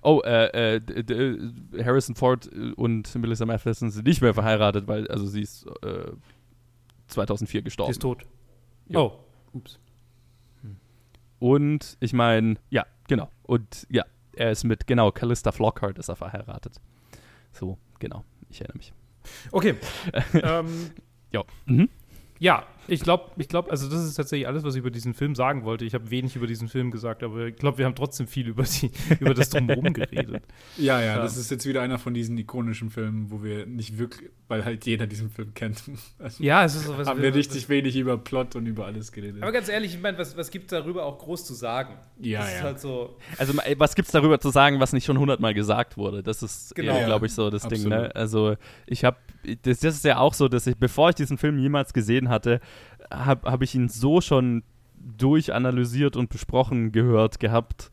Oh, 0.03 0.21
äh, 0.23 0.75
äh, 0.75 1.83
Harrison 1.83 2.15
Ford 2.15 2.47
und 2.75 3.15
Melissa 3.15 3.45
Matheson 3.45 3.89
sind 3.89 4.05
nicht 4.05 4.21
mehr 4.21 4.33
verheiratet, 4.33 4.87
weil, 4.87 5.07
also 5.07 5.25
sie 5.25 5.41
ist 5.41 5.65
äh, 5.81 6.11
2004 7.07 7.63
gestorben. 7.63 7.91
Sie 7.91 7.97
ist 7.97 8.01
tot. 8.01 8.25
Ja. 8.87 8.99
Oh, 8.99 9.19
ups. 9.53 9.79
Und 11.39 11.97
ich 11.99 12.13
meine, 12.13 12.57
ja, 12.69 12.85
genau. 13.07 13.29
Und 13.41 13.87
ja, 13.89 14.05
er 14.33 14.51
ist 14.51 14.63
mit, 14.63 14.85
genau, 14.85 15.11
Callista 15.11 15.51
Flockhart 15.51 15.97
ist 15.97 16.09
er 16.09 16.15
verheiratet. 16.15 16.79
So, 17.51 17.77
genau. 17.99 18.23
Ich 18.49 18.59
erinnere 18.61 18.77
mich. 18.77 18.93
Okay. 19.51 19.75
ähm, 20.33 20.91
ja. 21.31 21.43
Mhm. 21.65 21.89
Ja, 22.39 22.65
ich 22.87 23.01
glaube, 23.01 23.31
ich 23.37 23.47
glaube, 23.47 23.71
also 23.71 23.89
das 23.89 24.03
ist 24.03 24.15
tatsächlich 24.15 24.47
alles, 24.47 24.63
was 24.63 24.75
ich 24.75 24.79
über 24.79 24.91
diesen 24.91 25.13
Film 25.13 25.35
sagen 25.35 25.63
wollte. 25.63 25.85
Ich 25.85 25.93
habe 25.93 26.09
wenig 26.09 26.35
über 26.35 26.47
diesen 26.47 26.67
Film 26.67 26.91
gesagt, 26.91 27.23
aber 27.23 27.47
ich 27.47 27.55
glaube, 27.55 27.77
wir 27.77 27.85
haben 27.85 27.95
trotzdem 27.95 28.27
viel 28.27 28.47
über, 28.47 28.63
die, 28.63 28.91
über 29.19 29.33
das 29.33 29.49
Drumherum 29.49 29.93
geredet. 29.93 30.43
Ja, 30.77 31.01
ja, 31.01 31.17
das 31.17 31.37
ist 31.37 31.51
jetzt 31.51 31.65
wieder 31.65 31.81
einer 31.81 31.99
von 31.99 32.13
diesen 32.13 32.37
ikonischen 32.37 32.89
Filmen, 32.89 33.31
wo 33.31 33.43
wir 33.43 33.65
nicht 33.65 33.97
wirklich, 33.97 34.29
weil 34.47 34.65
halt 34.65 34.85
jeder 34.85 35.07
diesen 35.07 35.29
Film 35.29 35.53
kennt. 35.53 35.81
Also 36.19 36.43
ja, 36.43 36.63
es 36.63 36.75
ist 36.75 36.85
so 36.85 36.97
was. 36.97 37.07
Haben 37.07 37.21
wir 37.21 37.33
richtig 37.33 37.67
wenig 37.67 37.95
über 37.95 38.17
Plot 38.17 38.55
und 38.55 38.65
über 38.67 38.85
alles 38.85 39.11
geredet. 39.11 39.41
Aber 39.41 39.51
ganz 39.51 39.69
ehrlich, 39.69 39.95
ich 39.95 40.01
meine, 40.01 40.17
was, 40.17 40.37
was 40.37 40.51
gibt 40.51 40.65
es 40.65 40.77
darüber 40.77 41.05
auch 41.05 41.17
groß 41.17 41.45
zu 41.45 41.53
sagen? 41.53 41.95
Ja, 42.19 42.41
das 42.41 42.51
ja. 42.51 42.57
Ist 42.57 42.63
halt 42.63 42.79
so 42.79 43.17
also, 43.37 43.53
was 43.77 43.95
gibt 43.95 44.07
es 44.07 44.11
darüber 44.11 44.39
zu 44.39 44.49
sagen, 44.49 44.79
was 44.79 44.93
nicht 44.93 45.05
schon 45.05 45.17
hundertmal 45.17 45.53
gesagt 45.53 45.97
wurde? 45.97 46.23
Das 46.23 46.43
ist, 46.43 46.75
genau. 46.75 47.03
glaube 47.05 47.25
ich, 47.25 47.33
so 47.33 47.49
das 47.49 47.65
Absolut. 47.65 47.83
Ding, 47.83 47.89
ne? 47.89 48.15
Also, 48.15 48.55
ich 48.85 49.03
habe, 49.03 49.17
das, 49.63 49.79
das 49.79 49.95
ist 49.95 50.05
ja 50.05 50.17
auch 50.17 50.33
so, 50.33 50.47
dass 50.47 50.67
ich, 50.67 50.77
bevor 50.77 51.09
ich 51.09 51.15
diesen 51.15 51.37
Film 51.37 51.57
jemals 51.57 51.93
gesehen 51.93 52.29
hatte, 52.29 52.59
habe 53.11 53.51
hab 53.51 53.61
ich 53.61 53.75
ihn 53.75 53.89
so 53.89 54.21
schon 54.21 54.63
durchanalysiert 54.97 56.15
und 56.15 56.29
besprochen 56.29 56.91
gehört 56.91 57.39
gehabt. 57.39 57.91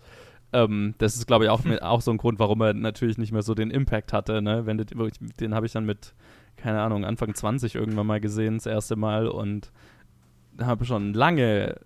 Ähm, 0.53 0.95
das 0.99 1.17
ist, 1.17 1.27
glaube 1.27 1.45
ich, 1.45 1.51
auch, 1.51 1.65
mit, 1.65 1.83
auch 1.83 2.01
so 2.01 2.11
ein 2.11 2.19
Grund, 2.19 2.39
warum 2.39 2.61
er 2.61 2.75
natürlich 2.75 3.19
nicht 3.19 3.33
mehr 3.33 3.43
so 3.43 3.55
den 3.55 3.71
Impact 3.71 4.13
hatte. 4.13 4.43
Ne? 4.43 4.67
Wenn, 4.67 4.79
den 4.79 5.55
habe 5.55 5.67
ich 5.67 5.73
dann 5.73 5.87
mit, 5.87 6.15
keine 6.57 6.81
Ahnung, 6.81 7.05
Anfang 7.05 7.35
20 7.35 7.75
irgendwann 7.75 8.07
mal 8.07 8.21
gesehen, 8.21 8.55
das 8.55 8.67
erste 8.67 8.97
Mal 8.97 9.29
und 9.29 9.73
habe 10.61 10.85
schon 10.85 11.15
lange 11.15 11.77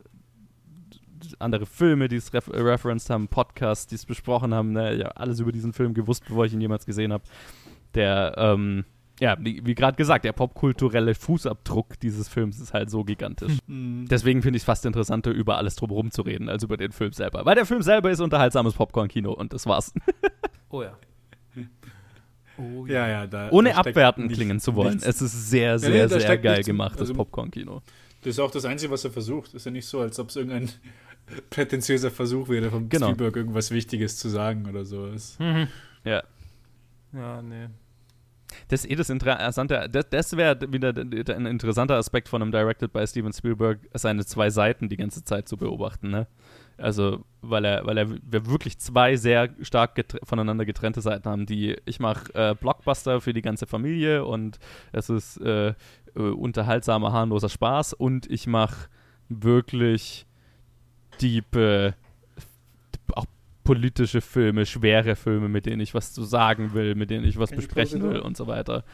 andere 1.38 1.66
Filme, 1.66 2.08
die 2.08 2.16
es 2.16 2.34
ref 2.34 2.48
referenced 2.48 3.08
haben, 3.10 3.28
Podcasts, 3.28 3.86
die 3.86 3.94
es 3.94 4.06
besprochen 4.06 4.52
haben, 4.52 4.72
ne? 4.72 4.96
ja, 4.96 5.08
alles 5.08 5.38
über 5.38 5.52
diesen 5.52 5.72
Film 5.72 5.94
gewusst, 5.94 6.24
bevor 6.26 6.46
ich 6.46 6.52
ihn 6.52 6.60
jemals 6.60 6.84
gesehen 6.84 7.12
habe. 7.12 7.24
Der, 7.94 8.34
ähm, 8.36 8.84
ja, 9.22 9.36
wie, 9.38 9.64
wie 9.64 9.76
gerade 9.76 9.96
gesagt, 9.96 10.24
der 10.24 10.32
popkulturelle 10.32 11.14
Fußabdruck 11.14 12.00
dieses 12.00 12.28
Films 12.28 12.58
ist 12.58 12.74
halt 12.74 12.90
so 12.90 13.04
gigantisch. 13.04 13.52
Mhm. 13.68 14.08
Deswegen 14.08 14.42
finde 14.42 14.56
ich 14.56 14.62
es 14.62 14.64
fast 14.64 14.84
interessanter, 14.84 15.30
über 15.30 15.56
alles 15.56 15.76
drumherum 15.76 16.10
zu 16.10 16.22
reden, 16.22 16.48
als 16.48 16.64
über 16.64 16.76
den 16.76 16.90
Film 16.90 17.12
selber. 17.12 17.44
Weil 17.44 17.54
der 17.54 17.64
Film 17.64 17.80
selber 17.80 18.10
ist 18.10 18.20
unterhaltsames 18.20 18.74
Popcorn-Kino 18.74 19.32
und 19.32 19.52
das 19.52 19.66
war's. 19.66 19.94
oh 20.70 20.82
ja. 20.82 20.98
Oh, 22.58 22.84
ja. 22.86 23.08
ja, 23.08 23.26
da, 23.26 23.50
Ohne 23.50 23.70
da 23.70 23.76
abwertend 23.76 24.32
klingen 24.32 24.58
zu 24.58 24.74
wollen. 24.74 24.94
Nichts. 24.94 25.06
Es 25.06 25.22
ist 25.22 25.48
sehr, 25.48 25.78
sehr, 25.78 25.94
ja, 25.94 26.06
nee, 26.06 26.20
sehr 26.20 26.38
geil 26.38 26.64
gemacht, 26.64 26.94
das 26.94 27.02
also, 27.02 27.14
Popcorn-Kino. 27.14 27.82
Das 28.22 28.30
ist 28.30 28.40
auch 28.40 28.50
das 28.50 28.64
Einzige, 28.64 28.92
was 28.92 29.04
er 29.04 29.12
versucht. 29.12 29.54
Ist 29.54 29.64
ja 29.64 29.70
nicht 29.70 29.86
so, 29.86 30.00
als 30.00 30.18
ob 30.18 30.30
es 30.30 30.36
irgendein 30.36 30.68
prätentiöser 31.50 32.10
Versuch 32.10 32.48
wäre, 32.48 32.70
vom 32.70 32.88
genau. 32.88 33.06
Spielberg 33.06 33.36
irgendwas 33.36 33.70
Wichtiges 33.70 34.16
zu 34.16 34.28
sagen 34.28 34.68
oder 34.68 34.84
so. 34.84 35.08
Mhm. 35.38 35.68
Ja. 36.04 36.24
Ja, 37.12 37.40
nee. 37.42 37.68
Das 38.68 38.84
ist 38.84 38.90
eh 38.90 38.94
das 38.94 39.10
Interessante. 39.10 39.88
Das, 39.90 40.08
das 40.10 40.36
wäre 40.36 40.58
wieder 40.72 40.92
ein 40.92 41.46
interessanter 41.46 41.96
Aspekt 41.96 42.28
von 42.28 42.42
einem 42.42 42.52
Directed 42.52 42.92
by 42.92 43.06
Steven 43.06 43.32
Spielberg, 43.32 43.78
seine 43.94 44.24
zwei 44.24 44.50
Seiten 44.50 44.88
die 44.88 44.96
ganze 44.96 45.24
Zeit 45.24 45.48
zu 45.48 45.56
beobachten. 45.56 46.10
Ne? 46.10 46.26
Also, 46.78 47.24
weil 47.40 47.64
er, 47.64 47.86
weil 47.86 47.98
er 47.98 48.10
wir 48.10 48.46
wirklich 48.46 48.78
zwei 48.78 49.16
sehr 49.16 49.50
stark 49.60 49.94
getr 49.94 50.18
voneinander 50.24 50.64
getrennte 50.64 51.00
Seiten 51.00 51.28
haben, 51.28 51.46
die 51.46 51.76
ich 51.84 52.00
mache 52.00 52.34
äh, 52.34 52.54
Blockbuster 52.54 53.20
für 53.20 53.32
die 53.32 53.42
ganze 53.42 53.66
Familie 53.66 54.24
und 54.24 54.58
es 54.92 55.08
ist 55.10 55.36
äh, 55.38 55.74
unterhaltsamer, 56.14 57.12
harmloser 57.12 57.48
Spaß 57.48 57.92
und 57.94 58.30
ich 58.30 58.46
mache 58.46 58.88
wirklich 59.28 60.26
auch 61.20 61.94
politische 63.64 64.20
Filme, 64.20 64.66
schwere 64.66 65.16
Filme, 65.16 65.48
mit 65.48 65.66
denen 65.66 65.80
ich 65.80 65.94
was 65.94 66.12
zu 66.12 66.24
sagen 66.24 66.74
will, 66.74 66.94
mit 66.94 67.10
denen 67.10 67.24
ich 67.24 67.38
was 67.38 67.50
Kann 67.50 67.58
besprechen 67.58 68.02
will 68.02 68.18
und 68.18 68.36
so 68.36 68.46
weiter. 68.46 68.84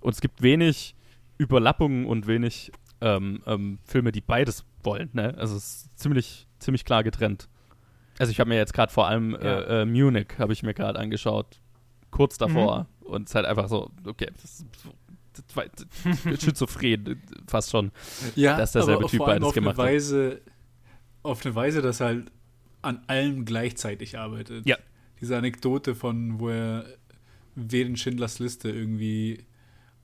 Und 0.00 0.14
es 0.14 0.20
gibt 0.20 0.42
wenig 0.42 0.94
Überlappungen 1.38 2.06
und 2.06 2.26
wenig 2.26 2.72
ähm, 3.00 3.42
ähm, 3.46 3.78
Filme, 3.84 4.12
die 4.12 4.20
beides 4.20 4.64
wollen. 4.82 5.10
Ne? 5.12 5.34
Also 5.36 5.56
es 5.56 5.64
ist 5.64 5.98
ziemlich, 5.98 6.46
ziemlich 6.58 6.84
klar 6.84 7.04
getrennt. 7.04 7.48
Also 8.18 8.32
ich 8.32 8.40
habe 8.40 8.48
mir 8.48 8.56
jetzt 8.56 8.72
gerade 8.72 8.92
vor 8.92 9.06
allem 9.06 9.32
ja. 9.32 9.38
äh, 9.38 9.82
äh, 9.82 9.84
Munich 9.84 10.28
habe 10.38 10.52
ich 10.52 10.62
mir 10.62 10.74
gerade 10.74 10.98
angeschaut, 10.98 11.60
kurz 12.10 12.38
davor 12.38 12.86
mhm. 13.00 13.06
und 13.06 13.22
es 13.24 13.30
ist 13.30 13.34
halt 13.34 13.46
einfach 13.46 13.68
so, 13.68 13.90
okay, 14.06 14.28
das 14.40 14.44
ist 14.44 14.66
schizophren 16.42 17.20
fast 17.46 17.70
schon, 17.70 17.92
ja, 18.34 18.56
dass 18.56 18.72
derselbe 18.72 19.06
Typ 19.06 19.20
beides 19.20 19.52
gemacht 19.52 19.76
Weise, 19.76 20.40
hat. 20.46 20.52
Auf 21.22 21.44
eine 21.44 21.54
Weise, 21.54 21.82
dass 21.82 22.00
halt 22.00 22.32
an 22.86 23.02
allem 23.06 23.44
gleichzeitig 23.44 24.18
arbeitet. 24.18 24.66
Ja. 24.66 24.76
Diese 25.20 25.36
Anekdote 25.36 25.94
von, 25.94 26.40
wo 26.40 26.50
er 26.50 26.86
während 27.54 27.98
Schindlers 27.98 28.38
Liste 28.38 28.70
irgendwie 28.70 29.44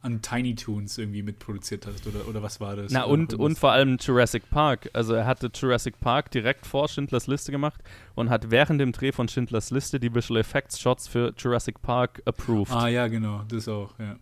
an 0.00 0.20
Tiny 0.20 0.56
Toons 0.56 0.98
irgendwie 0.98 1.22
mitproduziert 1.22 1.86
hast 1.86 2.06
oder, 2.08 2.26
oder 2.26 2.42
was 2.42 2.60
war 2.60 2.74
das? 2.74 2.90
Na 2.90 3.04
und, 3.04 3.34
und 3.34 3.56
vor 3.56 3.70
allem 3.70 3.98
Jurassic 4.00 4.50
Park. 4.50 4.90
Also 4.92 5.14
er 5.14 5.26
hatte 5.26 5.50
Jurassic 5.54 6.00
Park 6.00 6.32
direkt 6.32 6.66
vor 6.66 6.88
Schindlers 6.88 7.28
Liste 7.28 7.52
gemacht 7.52 7.80
und 8.16 8.28
hat 8.28 8.50
während 8.50 8.80
dem 8.80 8.90
Dreh 8.90 9.12
von 9.12 9.28
Schindlers 9.28 9.70
Liste 9.70 10.00
die 10.00 10.12
Visual 10.12 10.40
Effects 10.40 10.80
Shots 10.80 11.06
für 11.06 11.32
Jurassic 11.38 11.80
Park 11.82 12.20
approved. 12.24 12.72
Ah 12.72 12.88
ja, 12.88 13.06
genau, 13.06 13.44
das 13.48 13.68
auch, 13.68 13.96
ja. 14.00 14.16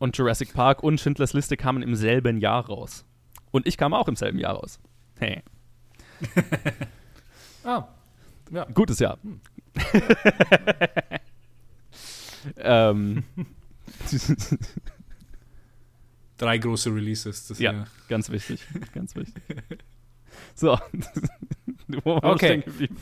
Und 0.00 0.18
Jurassic 0.18 0.52
Park 0.52 0.82
und 0.82 1.00
Schindlers 1.00 1.34
Liste 1.34 1.56
kamen 1.56 1.82
im 1.82 1.94
selben 1.94 2.38
Jahr 2.38 2.66
raus. 2.66 3.04
Und 3.52 3.68
ich 3.68 3.76
kam 3.76 3.94
auch 3.94 4.08
im 4.08 4.16
selben 4.16 4.40
Jahr 4.40 4.54
raus. 4.54 4.80
Hey. 5.20 5.42
Ah. 7.64 7.88
Ja. 8.50 8.64
Gutes 8.66 8.98
Jahr. 8.98 9.18
Hm. 9.22 9.40
ähm. 12.58 13.24
Drei 16.36 16.58
große 16.58 16.94
Releases. 16.94 17.58
ja, 17.58 17.72
Jahr. 17.72 17.86
ganz 18.08 18.30
wichtig. 18.30 18.60
Ganz 18.92 19.14
wichtig. 19.16 19.42
So. 20.56 20.76
Wo 22.02 22.16
waren 22.16 22.34
okay. 22.34 22.64
wir 22.66 22.72
stehen 22.72 22.96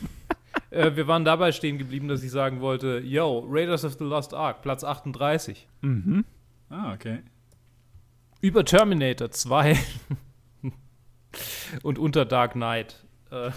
äh, 0.69 0.95
wir 0.95 1.07
waren 1.07 1.25
dabei 1.25 1.51
stehen 1.51 1.77
geblieben, 1.77 2.07
dass 2.07 2.23
ich 2.23 2.31
sagen 2.31 2.61
wollte: 2.61 2.99
Yo, 3.03 3.45
Raiders 3.49 3.83
of 3.85 3.93
the 3.93 4.03
Lost 4.03 4.33
Ark, 4.33 4.61
Platz 4.61 4.83
38. 4.83 5.67
Mhm. 5.81 6.25
Ah, 6.69 6.93
okay. 6.93 7.19
Über 8.41 8.65
Terminator 8.65 9.31
2 9.31 9.77
und 11.83 11.97
unter 11.97 12.25
Dark 12.25 12.53
Knight. 12.53 13.03
Äh, 13.31 13.51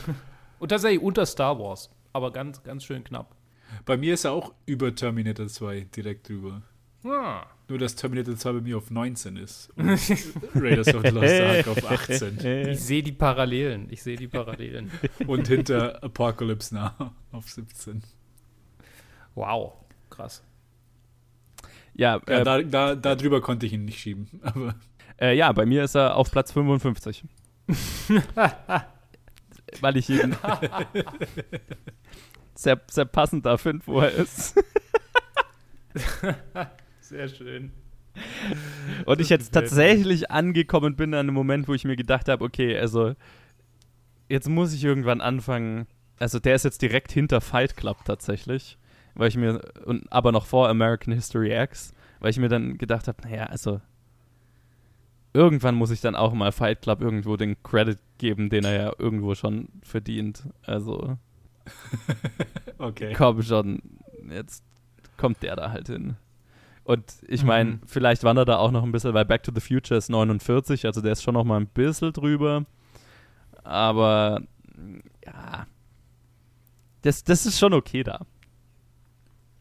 und 0.58 0.68
tatsächlich 0.68 1.02
unter 1.02 1.26
Star 1.26 1.58
Wars, 1.58 1.90
aber 2.12 2.32
ganz, 2.32 2.62
ganz 2.62 2.84
schön 2.84 3.04
knapp. 3.04 3.36
Bei 3.84 3.96
mir 3.96 4.14
ist 4.14 4.24
er 4.24 4.32
auch 4.32 4.52
über 4.64 4.94
Terminator 4.94 5.48
2 5.48 5.88
direkt 5.94 6.28
drüber. 6.28 6.62
Ah. 7.04 7.46
Nur, 7.68 7.78
dass 7.78 7.96
Terminator 7.96 8.36
2 8.36 8.52
bei 8.52 8.60
mir 8.60 8.76
auf 8.78 8.90
19 8.90 9.36
ist 9.36 9.70
und 9.76 9.88
Raiders 10.54 10.94
of 10.94 11.02
the 11.02 11.08
Lost 11.08 11.40
Ark 11.40 11.68
auf 11.68 11.90
18. 11.90 12.38
Ich 12.70 12.80
sehe 12.80 13.02
die 13.02 13.12
Parallelen. 13.12 13.88
Ich 13.90 14.02
sehe 14.02 14.16
die 14.16 14.28
Parallelen. 14.28 14.90
und 15.26 15.48
hinter 15.48 16.02
Apocalypse 16.02 16.74
Now 16.74 16.90
auf 17.32 17.50
17. 17.50 18.02
Wow, 19.34 19.74
krass. 20.10 20.44
Ja, 21.94 22.20
ja 22.28 22.38
äh, 22.40 22.44
da, 22.44 22.62
da, 22.62 22.94
da 22.94 23.14
drüber 23.14 23.40
konnte 23.40 23.66
ich 23.66 23.72
ihn 23.72 23.84
nicht 23.84 23.98
schieben. 23.98 24.28
Aber 24.42 24.74
äh, 25.20 25.36
ja, 25.36 25.50
bei 25.52 25.66
mir 25.66 25.84
ist 25.84 25.96
er 25.96 26.16
auf 26.16 26.30
Platz 26.30 26.52
55. 26.52 27.24
weil 29.80 29.96
ich 29.96 30.08
ihn 30.10 30.36
sehr, 32.54 32.80
sehr 32.88 33.04
passend 33.04 33.46
da 33.46 33.56
finde, 33.56 33.86
wo 33.86 34.00
er 34.00 34.12
ist. 34.12 34.54
sehr 37.00 37.28
schön. 37.28 37.72
Und 39.04 39.20
ich 39.20 39.28
jetzt 39.28 39.52
tatsächlich 39.52 40.30
angekommen 40.30 40.96
bin 40.96 41.14
an 41.14 41.20
einem 41.20 41.34
Moment, 41.34 41.68
wo 41.68 41.74
ich 41.74 41.84
mir 41.84 41.96
gedacht 41.96 42.28
habe, 42.28 42.44
okay, 42.44 42.78
also 42.78 43.14
jetzt 44.28 44.48
muss 44.48 44.72
ich 44.72 44.84
irgendwann 44.84 45.20
anfangen. 45.20 45.86
Also 46.18 46.38
der 46.38 46.54
ist 46.54 46.64
jetzt 46.64 46.82
direkt 46.82 47.12
hinter 47.12 47.40
Fight 47.40 47.76
Club 47.76 47.98
tatsächlich, 48.04 48.78
weil 49.14 49.28
ich 49.28 49.36
mir 49.36 49.60
und 49.84 50.10
aber 50.10 50.32
noch 50.32 50.46
vor 50.46 50.68
American 50.68 51.12
History 51.12 51.54
X, 51.54 51.92
weil 52.20 52.30
ich 52.30 52.38
mir 52.38 52.48
dann 52.48 52.78
gedacht 52.78 53.06
habe, 53.06 53.22
naja, 53.28 53.44
also 53.44 53.80
irgendwann 55.36 55.74
muss 55.74 55.90
ich 55.90 56.00
dann 56.00 56.16
auch 56.16 56.32
mal 56.32 56.50
Fight 56.50 56.80
Club 56.80 57.02
irgendwo 57.02 57.36
den 57.36 57.62
Credit 57.62 57.98
geben, 58.18 58.48
den 58.48 58.64
er 58.64 58.72
ja 58.72 58.92
irgendwo 58.98 59.34
schon 59.34 59.68
verdient. 59.82 60.48
Also. 60.64 61.18
okay. 62.78 63.12
Komm 63.14 63.42
schon, 63.42 63.82
jetzt 64.30 64.64
kommt 65.18 65.42
der 65.42 65.56
da 65.56 65.70
halt 65.70 65.88
hin. 65.88 66.16
Und 66.84 67.04
ich 67.26 67.42
meine, 67.44 67.72
mhm. 67.72 67.80
vielleicht 67.84 68.24
wandert 68.24 68.48
er 68.48 68.60
auch 68.60 68.70
noch 68.70 68.84
ein 68.84 68.92
bisschen, 68.92 69.12
weil 69.12 69.24
Back 69.24 69.42
to 69.42 69.52
the 69.54 69.60
Future 69.60 69.98
ist 69.98 70.08
49, 70.08 70.86
also 70.86 71.00
der 71.00 71.12
ist 71.12 71.22
schon 71.22 71.34
noch 71.34 71.44
mal 71.44 71.60
ein 71.60 71.66
bisschen 71.66 72.12
drüber. 72.12 72.64
Aber 73.64 74.40
ja, 75.24 75.66
das, 77.02 77.24
das 77.24 77.44
ist 77.44 77.58
schon 77.58 77.74
okay 77.74 78.04
da. 78.04 78.24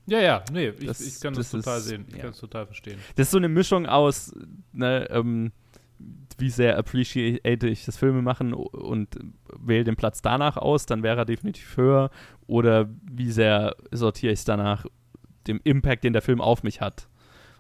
Ja, 0.08 0.20
ja, 0.20 0.44
nee, 0.52 0.70
ich, 0.70 0.86
das, 0.86 1.02
ich 1.02 1.20
kann 1.20 1.34
das, 1.34 1.50
das 1.50 1.64
total 1.64 1.80
ist, 1.80 1.86
sehen. 1.86 2.06
Ich 2.10 2.16
ja. 2.16 2.22
kann 2.22 2.30
es 2.30 2.38
total 2.38 2.66
verstehen. 2.68 3.00
Das 3.16 3.28
ist 3.28 3.32
so 3.32 3.38
eine 3.38 3.50
Mischung 3.50 3.88
aus, 3.88 4.32
ne, 4.72 5.10
ähm, 5.10 5.52
wie 6.38 6.50
sehr 6.50 6.78
appreciate 6.78 7.68
ich 7.68 7.86
das 7.86 7.98
Filme 7.98 8.22
machen 8.22 8.54
und 8.54 9.18
wähle 9.58 9.84
den 9.84 9.96
Platz 9.96 10.22
danach 10.22 10.58
aus, 10.58 10.86
dann 10.86 11.04
wäre 11.04 11.18
er 11.20 11.26
definitiv 11.26 11.78
höher. 11.78 12.10
Oder 12.48 12.90
wie 13.10 13.32
sehr 13.32 13.76
sortiere 13.92 14.34
ich 14.34 14.40
es 14.40 14.46
danach, 14.46 14.86
dem 15.48 15.62
Impact, 15.64 16.04
den 16.04 16.14
der 16.14 16.22
Film 16.22 16.42
auf 16.42 16.64
mich 16.64 16.82
hat. 16.82 17.08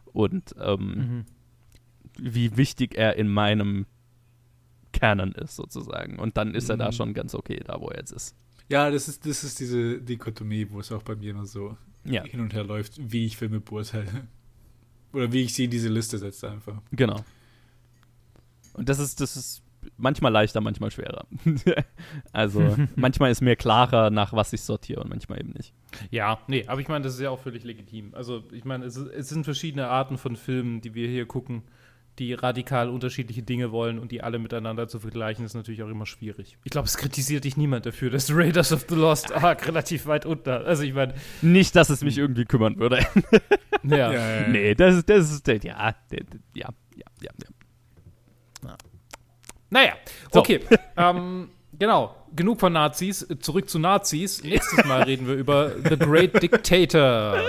Und 0.05 0.55
ähm, 0.59 0.79
mhm. 0.79 1.25
wie 2.17 2.57
wichtig 2.57 2.97
er 2.97 3.15
in 3.15 3.29
meinem 3.29 3.85
Canon 4.91 5.31
ist, 5.33 5.55
sozusagen. 5.55 6.19
Und 6.19 6.37
dann 6.37 6.55
ist 6.55 6.65
mhm. 6.65 6.71
er 6.71 6.77
da 6.77 6.87
mhm. 6.87 6.93
schon 6.93 7.13
ganz 7.13 7.35
okay, 7.35 7.61
da 7.65 7.79
wo 7.79 7.87
er 7.87 7.99
jetzt 7.99 8.11
ist. 8.11 8.35
Ja, 8.69 8.89
das 8.89 9.07
ist, 9.07 9.25
das 9.25 9.43
ist 9.43 9.59
diese 9.59 10.01
Dichotomie, 10.01 10.67
wo 10.69 10.79
es 10.79 10.91
auch 10.91 11.03
bei 11.03 11.15
mir 11.15 11.31
immer 11.31 11.45
so 11.45 11.77
ja. 12.03 12.23
hin 12.23 12.39
und 12.39 12.53
her 12.53 12.63
läuft, 12.63 12.99
wie 12.99 13.25
ich 13.25 13.37
Filme 13.37 13.59
beurteile. 13.59 14.27
Oder 15.13 15.31
wie 15.31 15.43
ich 15.43 15.53
sie 15.53 15.65
in 15.65 15.71
diese 15.71 15.89
Liste 15.89 16.17
setze 16.17 16.51
einfach. 16.51 16.81
Genau. 16.91 17.23
Und 18.75 18.89
das 18.89 18.99
ist, 18.99 19.21
das 19.21 19.35
ist 19.35 19.63
manchmal 19.97 20.31
leichter, 20.31 20.61
manchmal 20.61 20.91
schwerer. 20.91 21.25
also 22.31 22.75
manchmal 22.95 23.31
ist 23.31 23.41
mir 23.41 23.55
klarer, 23.55 24.09
nach 24.09 24.33
was 24.33 24.53
ich 24.53 24.61
sortiere 24.61 25.01
und 25.01 25.09
manchmal 25.09 25.39
eben 25.39 25.51
nicht. 25.51 25.73
Ja, 26.11 26.39
nee, 26.47 26.65
aber 26.67 26.81
ich 26.81 26.87
meine, 26.87 27.03
das 27.03 27.15
ist 27.15 27.21
ja 27.21 27.29
auch 27.29 27.39
völlig 27.39 27.63
legitim. 27.63 28.13
Also 28.13 28.43
ich 28.51 28.65
meine, 28.65 28.85
es, 28.85 28.97
es 28.97 29.29
sind 29.29 29.43
verschiedene 29.43 29.87
Arten 29.87 30.17
von 30.17 30.35
Filmen, 30.35 30.81
die 30.81 30.93
wir 30.93 31.07
hier 31.07 31.25
gucken, 31.25 31.63
die 32.19 32.33
radikal 32.33 32.89
unterschiedliche 32.89 33.43
Dinge 33.43 33.71
wollen 33.71 33.99
und 33.99 34.11
die 34.11 34.23
alle 34.23 34.39
miteinander 34.39 34.87
zu 34.87 34.99
vergleichen, 34.99 35.43
ist 35.43 35.53
natürlich 35.53 35.83
auch 35.83 35.89
immer 35.89 36.05
schwierig. 36.05 36.57
Ich 36.63 36.71
glaube, 36.71 36.87
es 36.87 36.95
kritisiert 36.97 37.43
dich 37.43 37.57
niemand 37.57 37.85
dafür, 37.85 38.09
dass 38.09 38.33
Raiders 38.33 38.71
of 38.71 38.85
the 38.87 38.95
Lost 38.95 39.33
Ark 39.33 39.67
relativ 39.67 40.05
weit 40.05 40.25
unter. 40.25 40.65
Also 40.65 40.83
ich 40.83 40.93
meine. 40.93 41.13
Nicht, 41.41 41.75
dass 41.75 41.89
es 41.89 42.03
mich 42.03 42.17
irgendwie 42.17 42.45
kümmern 42.45 42.77
würde. 42.77 43.05
ja. 43.83 43.97
ja, 43.97 44.13
ja, 44.13 44.41
ja. 44.41 44.47
Nee, 44.47 44.75
das 44.75 44.95
ist, 44.95 45.09
das 45.09 45.31
ist, 45.31 45.47
ja, 45.47 45.55
ja, 45.63 45.95
ja, 46.13 46.29
ja, 46.53 46.69
ja. 47.21 47.31
Naja, 49.75 49.93
so. 50.31 50.39
okay. 50.39 50.61
ähm, 50.97 51.49
Genau, 51.77 52.15
genug 52.35 52.59
von 52.59 52.73
Nazis. 52.73 53.27
Zurück 53.41 53.69
zu 53.69 53.79
Nazis. 53.79 54.43
Nächstes 54.43 54.85
Mal 54.85 55.03
reden 55.03 55.27
wir 55.27 55.35
über 55.35 55.71
The 55.77 55.97
Great 55.97 56.41
Dictator. 56.41 57.41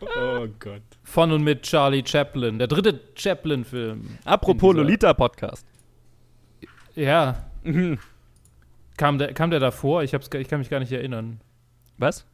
Oh 0.00 0.46
Gott. 0.58 0.82
Von 1.04 1.32
und 1.32 1.42
mit 1.42 1.62
Charlie 1.62 2.02
Chaplin. 2.04 2.58
Der 2.58 2.68
dritte 2.68 3.00
Chaplin-Film. 3.14 4.18
Apropos 4.24 4.74
Lolita-Podcast. 4.74 5.64
Ja. 6.94 7.46
Mhm. 7.62 7.98
Kam, 8.98 9.18
der, 9.18 9.32
kam 9.32 9.50
der 9.50 9.60
davor? 9.60 10.02
Ich, 10.02 10.12
hab's, 10.12 10.28
ich 10.34 10.48
kann 10.48 10.58
mich 10.58 10.68
gar 10.68 10.80
nicht 10.80 10.92
erinnern. 10.92 11.40
Was? 11.96 12.26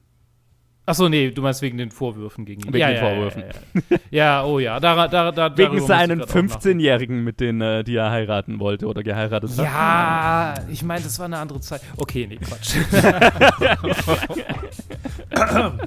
Achso, 0.89 1.09
nee, 1.11 1.31
du 1.31 1.43
meinst 1.43 1.61
wegen 1.61 1.77
den 1.77 1.91
Vorwürfen 1.91 2.47
gegen 2.47 2.63
ihn. 2.63 2.69
Wegen 2.69 2.79
ja, 2.79 2.89
den 2.89 2.97
ja, 2.97 3.03
Vorwürfen. 3.03 3.45
Ja, 3.91 3.99
ja, 4.11 4.43
oh 4.45 4.59
ja. 4.59 4.81
Da, 4.81 5.07
da, 5.07 5.33
da, 5.33 5.59
wegen 5.59 5.87
seinen 5.87 6.23
15-Jährigen, 6.23 7.25
mit 7.25 7.41
denen 7.41 7.61
äh, 7.61 7.85
die 7.85 7.97
er 7.97 8.11
heiraten 8.11 8.59
wollte 8.59 8.87
oder 8.87 9.03
geheiratet 9.03 9.51
hat. 9.51 9.65
Ja, 9.67 10.55
ich 10.71 10.83
meine, 10.83 11.03
das 11.03 11.19
war 11.19 11.27
eine 11.27 11.37
andere 11.37 11.61
Zeit. 11.61 11.83
Okay, 11.99 12.27
nee, 12.27 12.39
Quatsch. 12.39 12.77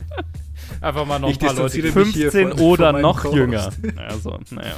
Einfach 0.81 1.05
mal 1.07 1.17
noch 1.17 1.31
ich 1.31 1.41
ein 1.41 1.47
paar 1.47 1.55
Leute. 1.55 1.81
15 1.81 2.51
von, 2.51 2.59
oder 2.59 2.91
von 2.91 3.01
noch 3.01 3.33
jünger. 3.33 3.71
Also, 3.97 4.39
naja. 4.51 4.75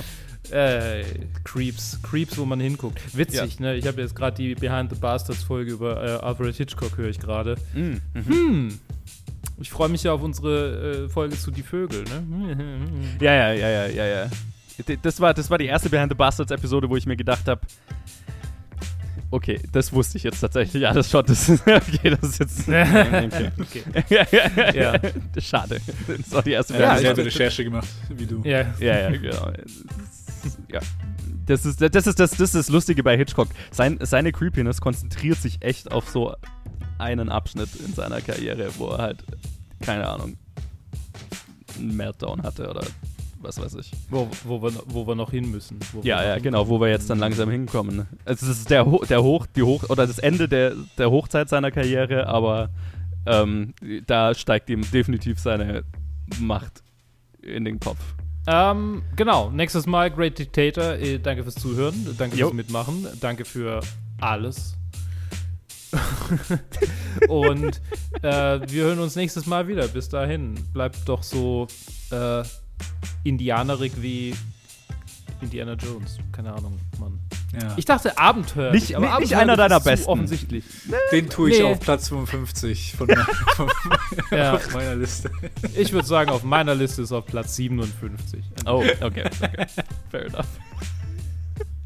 Äh, 0.51 1.03
Creeps, 1.43 1.99
Creeps, 2.01 2.38
wo 2.38 2.45
man 2.45 2.61
hinguckt. 2.61 3.01
Witzig, 3.17 3.59
ja. 3.59 3.65
ne? 3.65 3.76
Ich 3.76 3.86
habe 3.88 3.99
jetzt 3.99 4.15
gerade 4.15 4.38
die 4.38 4.55
Behind 4.55 4.89
the 4.89 4.95
Bastards 4.97 5.43
Folge 5.43 5.74
über 5.74 6.01
äh, 6.01 6.11
Alfred 6.24 6.55
Hitchcock 6.55 6.97
höre 6.97 7.09
ich 7.09 7.19
gerade. 7.19 7.57
Mm, 7.74 7.80
mhm. 7.80 8.01
Hm. 8.13 8.80
Ich 9.58 9.70
freue 9.70 9.89
mich 9.89 10.04
ja 10.04 10.14
auf 10.14 10.22
unsere 10.22 11.06
äh, 11.06 11.10
Folge 11.10 11.38
zu 11.38 11.51
Die 11.51 11.64
Vögel, 11.64 12.04
ne? 12.04 12.88
ja, 13.22 13.34
ja, 13.34 13.54
ja, 13.54 13.70
ja, 13.70 13.88
ja, 13.88 14.06
ja. 14.06 14.30
Das 15.01 15.20
war, 15.20 15.34
das 15.34 15.49
war 15.49 15.58
die 15.58 15.68
erste 15.68 15.89
Behind 15.89 16.12
the 16.12 16.16
Bastards 16.16 16.51
Episode, 16.51 16.89
wo 16.89 16.95
ich 16.95 17.06
mir 17.06 17.16
gedacht 17.16 17.47
habe, 17.47 17.62
okay, 19.34 19.60
das 19.72 19.91
wusste 19.91 20.18
ich 20.18 20.24
jetzt 20.24 20.39
tatsächlich 20.39 20.88
alles 20.88 21.10
schon. 21.10 21.26
Das, 21.26 21.49
okay, 21.66 22.10
das 22.10 22.30
ist 22.30 22.39
jetzt. 22.39 22.68
Okay. 22.68 23.51
okay. 23.95 24.78
ja. 24.80 24.93
Schade. 25.41 25.82
Das 26.08 26.32
war 26.32 26.43
die 26.43 26.51
erste 26.51 26.74
ja, 26.78 26.99
Ich 26.99 27.06
habe 27.06 27.26
Recherche 27.26 27.64
gemacht, 27.64 27.88
wie 28.10 28.26
du. 28.26 28.41
Ja, 28.43 28.74
ja, 28.80 28.99
ja 28.99 29.10
genau. 29.12 29.51
Ja. 30.72 30.80
Das 31.45 31.66
ist, 31.66 31.82
das, 31.82 32.08
ist, 32.08 32.20
das, 32.20 32.32
das 32.32 32.39
ist 32.39 32.56
das 32.56 32.70
Lustige 32.70 33.04
bei 33.04 33.18
Hitchcock. 33.18 33.49
Sein, 33.72 33.97
seine 34.01 34.32
Creepiness 34.32 34.80
konzentriert 34.80 35.38
sich 35.38 35.62
echt 35.62 35.91
auf 35.91 36.10
so 36.10 36.36
einen 37.04 37.30
Abschnitt 37.30 37.70
in 37.76 37.93
seiner 37.93 38.22
Karriere, 38.22 38.70
wo 38.78 38.89
er 38.89 38.97
halt, 38.99 39.24
keine 39.82 40.08
Ahnung, 40.08 40.38
einen 41.78 41.95
Meltdown 41.95 42.43
hatte 42.43 42.70
oder 42.70 42.84
was 43.43 43.62
weiß 43.62 43.76
ich. 43.76 43.91
Wo, 44.10 44.28
wo, 44.45 44.62
wir, 44.62 44.72
wo 44.86 45.06
wir 45.06 45.16
noch 45.16 45.32
hin 45.32 45.51
müssen. 45.51 45.80
ja, 46.01 46.24
ja, 46.24 46.39
genau, 46.39 46.70
wo 46.70 46.80
wir 46.80 46.89
jetzt 46.89 47.10
dann 47.10 47.20
langsam 47.20 47.49
hinkommen. 47.49 48.08
Es 48.26 48.41
ist 48.41 48.70
der, 48.70 48.86
der 49.10 49.24
Hoch, 49.24 49.45
die 49.45 49.64
Hoch, 49.64 49.84
oder 49.89 50.08
das 50.08 50.20
Ende 50.20 50.47
der, 50.47 50.74
der 50.97 51.12
Hochzeit 51.12 51.49
seiner 51.49 51.72
Karriere, 51.72 52.28
aber 52.28 52.70
ähm, 53.26 53.74
da 54.08 54.34
steigt 54.34 54.70
ihm 54.70 54.82
definitiv 54.91 55.39
seine 55.39 55.84
Macht 56.39 56.84
in 57.41 57.66
den 57.66 57.80
Kopf. 57.80 57.99
Ähm, 58.47 59.04
genau, 59.16 59.49
nächstes 59.49 59.86
Mal 59.86 60.12
Great 60.12 60.38
Dictator. 60.38 60.93
Äh, 60.93 61.20
danke 61.20 61.43
fürs 61.43 61.56
Zuhören, 61.56 62.16
danke 62.18 62.38
jo. 62.38 62.47
fürs 62.47 62.56
Mitmachen, 62.56 63.08
danke 63.20 63.45
für 63.45 63.82
alles. 64.20 64.76
Und 67.27 67.81
äh, 68.21 68.59
wir 68.67 68.83
hören 68.83 68.99
uns 68.99 69.15
nächstes 69.15 69.45
Mal 69.45 69.67
wieder. 69.67 69.87
Bis 69.87 70.09
dahin, 70.09 70.55
bleibt 70.73 70.97
doch 71.07 71.23
so 71.23 71.67
äh, 72.11 72.43
indianerig 73.23 73.93
wie 73.97 74.35
Indiana 75.41 75.73
Jones. 75.73 76.17
Keine 76.31 76.53
Ahnung, 76.53 76.79
Mann. 76.99 77.19
Ja. 77.53 77.73
Ich 77.77 77.85
dachte 77.85 78.17
Abenteuer. 78.17 78.71
Nicht, 78.71 78.95
aber 78.95 79.19
nicht 79.19 79.35
einer 79.35 79.55
deiner 79.55 79.79
besten. 79.79 80.09
Offensichtlich. 80.09 80.63
Den 81.11 81.29
tue 81.29 81.51
ich 81.51 81.59
nee. 81.59 81.65
auf 81.65 81.79
Platz 81.79 82.09
55 82.09 82.95
von, 82.97 83.07
von 83.55 83.69
ja. 84.31 84.55
auf 84.55 84.73
meiner 84.73 84.95
Liste. 84.95 85.29
Ich 85.75 85.93
würde 85.93 86.07
sagen, 86.07 86.31
auf 86.31 86.43
meiner 86.43 86.73
Liste 86.73 87.03
ist 87.03 87.11
auf 87.11 87.25
Platz 87.25 87.55
57. 87.57 88.43
Oh, 88.65 88.83
okay. 89.01 89.25
okay. 89.29 89.29
Fair 90.09 90.25
enough. 90.25 90.47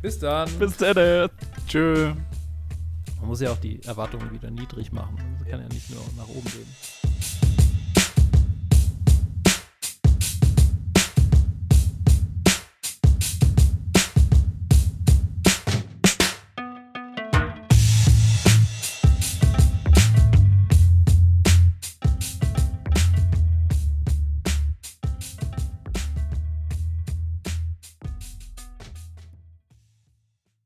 Bis 0.01 0.19
dann. 0.19 0.49
Bis 0.57 0.77
dann. 0.77 1.29
Tschö. 1.67 2.13
Man 3.20 3.28
muss 3.28 3.41
ja 3.41 3.51
auch 3.51 3.57
die 3.57 3.82
Erwartungen 3.84 4.32
wieder 4.32 4.49
niedrig 4.49 4.91
machen. 4.91 5.15
Man 5.15 5.49
kann 5.49 5.61
ja 5.61 5.68
nicht 5.68 5.89
nur 5.89 6.01
nach 6.15 6.28
oben 6.28 6.45
gehen. 6.45 7.46